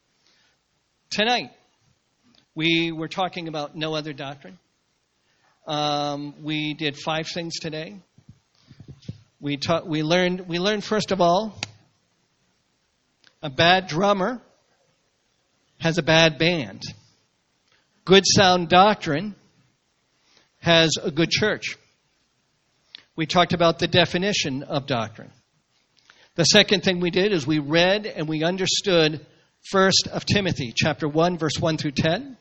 Tonight, 1.08 1.52
we 2.54 2.92
were 2.92 3.08
talking 3.08 3.48
about 3.48 3.74
no 3.74 3.94
other 3.94 4.12
doctrine. 4.12 4.58
Um, 5.66 6.34
we 6.42 6.74
did 6.74 6.98
five 6.98 7.28
things 7.32 7.54
today. 7.60 7.96
We, 9.40 9.58
taught, 9.58 9.86
we, 9.86 10.02
learned, 10.02 10.48
we 10.48 10.58
learned, 10.58 10.82
first 10.82 11.12
of 11.12 11.20
all, 11.20 11.60
a 13.42 13.50
bad 13.50 13.86
drummer 13.86 14.40
has 15.78 15.98
a 15.98 16.02
bad 16.02 16.38
band. 16.38 16.82
Good 18.04 18.24
sound 18.24 18.68
doctrine 18.68 19.34
has 20.58 20.90
a 21.02 21.10
good 21.10 21.30
church. 21.30 21.76
We 23.14 23.26
talked 23.26 23.52
about 23.52 23.78
the 23.78 23.88
definition 23.88 24.62
of 24.62 24.86
doctrine. 24.86 25.30
The 26.34 26.44
second 26.44 26.82
thing 26.82 27.00
we 27.00 27.10
did 27.10 27.32
is 27.32 27.46
we 27.46 27.58
read 27.58 28.06
and 28.06 28.28
we 28.28 28.42
understood 28.42 29.24
first 29.70 30.08
of 30.10 30.24
Timothy, 30.24 30.72
chapter 30.74 31.08
1, 31.08 31.38
verse 31.38 31.58
1 31.58 31.76
through 31.76 31.92
10. 31.92 32.36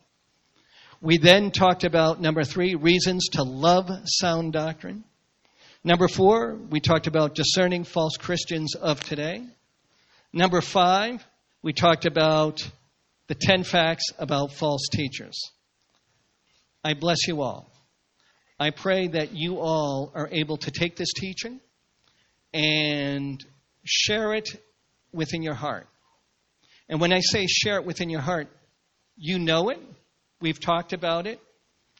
We 1.01 1.17
then 1.17 1.51
talked 1.51 1.83
about 1.83 2.21
number 2.21 2.43
three, 2.43 2.75
reasons 2.75 3.27
to 3.33 3.43
love 3.43 3.89
sound 4.05 4.53
doctrine. 4.53 5.03
Number 5.85 6.07
four, 6.07 6.55
we 6.71 6.79
talked 6.79 7.05
about 7.05 7.35
discerning 7.35 7.83
false 7.83 8.17
Christians 8.17 8.73
of 8.73 8.99
today. 9.03 9.45
Number 10.33 10.59
five, 10.59 11.23
we 11.61 11.73
talked 11.73 12.07
about 12.07 12.67
the 13.27 13.35
10 13.35 13.63
facts 13.63 14.05
about 14.17 14.51
false 14.51 14.87
teachers. 14.91 15.39
I 16.83 16.95
bless 16.95 17.27
you 17.27 17.43
all. 17.43 17.71
I 18.59 18.71
pray 18.71 19.09
that 19.09 19.33
you 19.33 19.59
all 19.59 20.11
are 20.15 20.27
able 20.31 20.57
to 20.57 20.71
take 20.71 20.95
this 20.95 21.13
teaching 21.15 21.59
and 22.51 23.45
share 23.83 24.33
it 24.33 24.59
within 25.13 25.43
your 25.43 25.53
heart. 25.53 25.87
And 26.89 26.99
when 26.99 27.13
I 27.13 27.19
say 27.19 27.45
share 27.45 27.75
it 27.75 27.85
within 27.85 28.09
your 28.09 28.21
heart, 28.21 28.47
you 29.17 29.37
know 29.37 29.69
it. 29.69 29.79
We've 30.41 30.59
talked 30.59 30.93
about 30.93 31.27
it. 31.27 31.39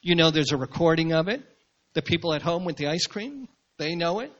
You 0.01 0.15
know 0.15 0.31
there's 0.31 0.53
a 0.53 0.57
recording 0.57 1.13
of 1.13 1.27
it. 1.27 1.43
The 1.93 2.01
people 2.01 2.33
at 2.33 2.41
home 2.41 2.65
with 2.65 2.77
the 2.77 2.87
ice 2.87 3.05
cream, 3.05 3.47
they 3.77 3.95
know 3.95 4.19
it. 4.19 4.31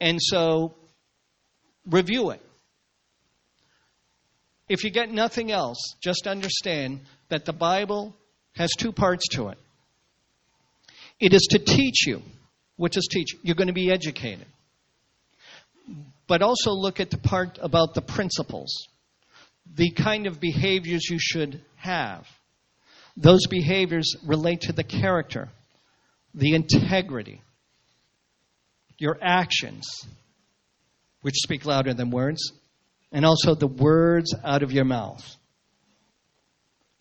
And 0.00 0.18
so 0.20 0.74
review 1.88 2.30
it. 2.30 2.42
If 4.68 4.84
you 4.84 4.90
get 4.90 5.10
nothing 5.10 5.52
else, 5.52 5.78
just 6.02 6.26
understand 6.26 7.00
that 7.28 7.44
the 7.44 7.52
Bible 7.52 8.14
has 8.54 8.70
two 8.76 8.92
parts 8.92 9.28
to 9.28 9.48
it. 9.48 9.58
It 11.20 11.32
is 11.32 11.46
to 11.50 11.58
teach 11.58 12.06
you. 12.06 12.22
which 12.76 12.96
is 12.96 13.08
teach? 13.10 13.36
You're 13.42 13.54
going 13.54 13.68
to 13.68 13.72
be 13.72 13.90
educated. 13.90 14.46
But 16.26 16.42
also 16.42 16.72
look 16.72 17.00
at 17.00 17.10
the 17.10 17.18
part 17.18 17.58
about 17.62 17.94
the 17.94 18.02
principles, 18.02 18.88
the 19.74 19.90
kind 19.92 20.26
of 20.26 20.40
behaviors 20.40 21.08
you 21.08 21.18
should 21.18 21.62
have. 21.76 22.26
Those 23.16 23.46
behaviors 23.46 24.14
relate 24.26 24.62
to 24.62 24.72
the 24.72 24.84
character, 24.84 25.48
the 26.34 26.54
integrity, 26.54 27.40
your 28.98 29.18
actions, 29.20 29.86
which 31.22 31.34
speak 31.36 31.64
louder 31.64 31.94
than 31.94 32.10
words, 32.10 32.52
and 33.12 33.24
also 33.24 33.54
the 33.54 33.66
words 33.66 34.34
out 34.44 34.62
of 34.62 34.72
your 34.72 34.84
mouth. 34.84 35.36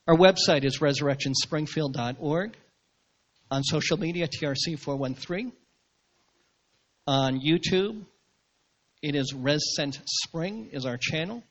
Our 0.07 0.15
website 0.15 0.65
is 0.65 0.79
resurrectionspringfield.org. 0.79 2.55
On 3.51 3.63
social 3.63 3.97
media, 3.97 4.27
TRC413. 4.27 5.51
On 7.07 7.39
YouTube, 7.39 8.05
it 9.01 9.15
is 9.15 9.33
ResCent 9.33 9.99
Spring 10.05 10.69
is 10.71 10.85
our 10.85 10.97
channel. 10.99 11.43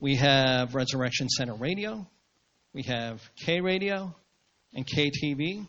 We 0.00 0.16
have 0.16 0.74
Resurrection 0.74 1.28
Center 1.28 1.54
Radio. 1.54 2.06
We 2.72 2.84
have 2.84 3.20
K 3.36 3.60
Radio 3.60 4.14
and 4.74 4.86
KTV. 4.86 5.66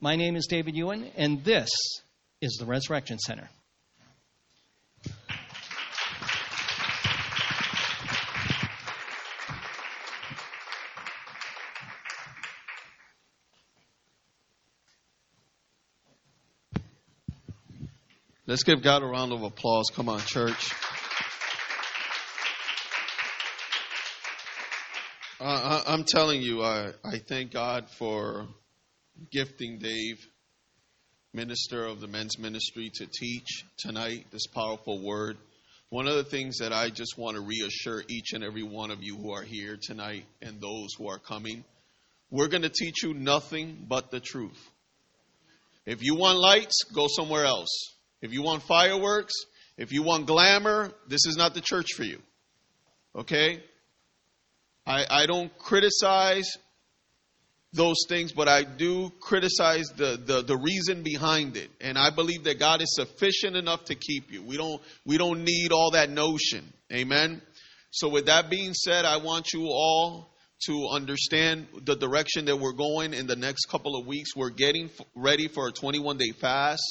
My 0.00 0.14
name 0.14 0.36
is 0.36 0.46
David 0.46 0.76
Ewan, 0.76 1.10
and 1.16 1.42
this 1.42 1.68
is 2.40 2.52
the 2.60 2.66
Resurrection 2.66 3.18
Center. 3.18 3.48
Let's 18.46 18.62
give 18.62 18.84
God 18.84 19.02
a 19.02 19.06
round 19.06 19.32
of 19.32 19.42
applause. 19.42 19.86
Come 19.92 20.08
on, 20.08 20.20
church. 20.20 20.72
Uh, 25.40 25.82
I, 25.88 25.92
am 25.92 26.04
telling 26.04 26.40
you, 26.40 26.62
I, 26.62 26.92
I 27.04 27.18
thank 27.18 27.50
God 27.50 27.90
for 27.90 28.46
gifting 29.30 29.78
Dave, 29.78 30.26
minister 31.32 31.84
of 31.84 32.00
the 32.00 32.06
men's 32.06 32.38
ministry, 32.38 32.90
to 32.94 33.06
teach 33.06 33.64
tonight 33.78 34.26
this 34.30 34.46
powerful 34.46 35.02
word. 35.02 35.36
One 35.90 36.06
of 36.06 36.16
the 36.16 36.24
things 36.24 36.58
that 36.58 36.72
I 36.72 36.90
just 36.90 37.16
want 37.16 37.36
to 37.36 37.42
reassure 37.42 38.02
each 38.08 38.32
and 38.32 38.44
every 38.44 38.62
one 38.62 38.90
of 38.90 39.02
you 39.02 39.16
who 39.16 39.32
are 39.32 39.42
here 39.42 39.78
tonight 39.80 40.24
and 40.42 40.60
those 40.60 40.88
who 40.96 41.08
are 41.08 41.18
coming, 41.18 41.64
we're 42.30 42.48
going 42.48 42.62
to 42.62 42.68
teach 42.68 43.02
you 43.02 43.14
nothing 43.14 43.86
but 43.88 44.10
the 44.10 44.20
truth. 44.20 44.70
If 45.86 46.02
you 46.02 46.14
want 46.14 46.38
lights, 46.38 46.84
go 46.92 47.06
somewhere 47.08 47.46
else. 47.46 47.94
If 48.20 48.32
you 48.32 48.42
want 48.42 48.62
fireworks, 48.62 49.32
if 49.78 49.92
you 49.92 50.02
want 50.02 50.26
glamour, 50.26 50.92
this 51.08 51.24
is 51.26 51.36
not 51.36 51.54
the 51.54 51.62
church 51.62 51.94
for 51.96 52.02
you. 52.02 52.18
Okay? 53.16 53.62
I, 54.86 55.06
I 55.08 55.26
don't 55.26 55.56
criticize 55.58 56.50
those 57.72 57.96
things, 58.08 58.32
but 58.32 58.48
I 58.48 58.64
do 58.64 59.10
criticize 59.20 59.88
the, 59.96 60.18
the, 60.24 60.42
the 60.42 60.56
reason 60.56 61.02
behind 61.02 61.56
it. 61.56 61.70
And 61.80 61.98
I 61.98 62.10
believe 62.10 62.44
that 62.44 62.58
God 62.58 62.80
is 62.80 62.94
sufficient 62.94 63.56
enough 63.56 63.84
to 63.86 63.94
keep 63.94 64.32
you. 64.32 64.42
We 64.42 64.56
don't 64.56 64.80
we 65.04 65.18
don't 65.18 65.44
need 65.44 65.72
all 65.72 65.90
that 65.92 66.10
notion. 66.10 66.72
Amen. 66.92 67.42
So 67.90 68.08
with 68.08 68.26
that 68.26 68.50
being 68.50 68.72
said, 68.74 69.04
I 69.04 69.18
want 69.18 69.52
you 69.52 69.64
all 69.64 70.30
to 70.66 70.88
understand 70.90 71.68
the 71.84 71.94
direction 71.94 72.46
that 72.46 72.56
we're 72.56 72.72
going 72.72 73.14
in 73.14 73.26
the 73.26 73.36
next 73.36 73.66
couple 73.66 73.96
of 73.96 74.06
weeks. 74.06 74.34
We're 74.34 74.50
getting 74.50 74.90
ready 75.14 75.48
for 75.48 75.68
a 75.68 75.72
21 75.72 76.16
day 76.16 76.32
fast. 76.40 76.82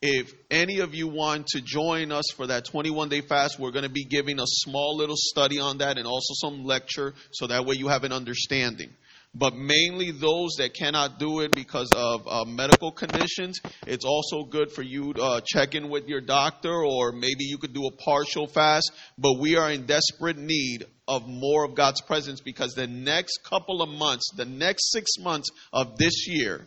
If 0.00 0.32
any 0.50 0.78
of 0.78 0.94
you 0.94 1.08
want 1.08 1.48
to 1.48 1.60
join 1.60 2.12
us 2.12 2.30
for 2.36 2.46
that 2.46 2.64
21 2.64 3.08
day 3.08 3.20
fast, 3.20 3.58
we're 3.58 3.72
going 3.72 3.84
to 3.84 3.90
be 3.90 4.04
giving 4.04 4.38
a 4.40 4.46
small 4.46 4.96
little 4.96 5.16
study 5.16 5.58
on 5.58 5.78
that 5.78 5.98
and 5.98 6.06
also 6.06 6.34
some 6.34 6.64
lecture 6.64 7.14
so 7.32 7.48
that 7.48 7.66
way 7.66 7.74
you 7.76 7.88
have 7.88 8.04
an 8.04 8.12
understanding. 8.12 8.90
But 9.34 9.54
mainly 9.54 10.10
those 10.10 10.54
that 10.58 10.74
cannot 10.74 11.18
do 11.18 11.40
it 11.40 11.54
because 11.54 11.92
of 11.94 12.26
uh, 12.26 12.44
medical 12.44 12.90
conditions, 12.90 13.60
it's 13.86 14.04
also 14.04 14.44
good 14.44 14.72
for 14.72 14.82
you 14.82 15.12
to 15.14 15.22
uh, 15.22 15.40
check 15.46 15.74
in 15.74 15.90
with 15.90 16.08
your 16.08 16.20
doctor 16.20 16.72
or 16.72 17.12
maybe 17.12 17.44
you 17.44 17.58
could 17.58 17.72
do 17.72 17.86
a 17.86 17.92
partial 17.92 18.46
fast. 18.46 18.90
But 19.18 19.38
we 19.38 19.56
are 19.56 19.70
in 19.70 19.86
desperate 19.86 20.38
need 20.38 20.86
of 21.06 21.26
more 21.26 21.64
of 21.64 21.74
God's 21.74 22.00
presence 22.00 22.40
because 22.40 22.72
the 22.72 22.86
next 22.86 23.38
couple 23.44 23.82
of 23.82 23.88
months, 23.88 24.30
the 24.36 24.44
next 24.44 24.90
six 24.90 25.12
months 25.18 25.50
of 25.72 25.96
this 25.98 26.26
year, 26.26 26.66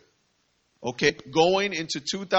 okay, 0.82 1.12
going 1.32 1.72
into 1.72 2.00
2000. 2.00 2.32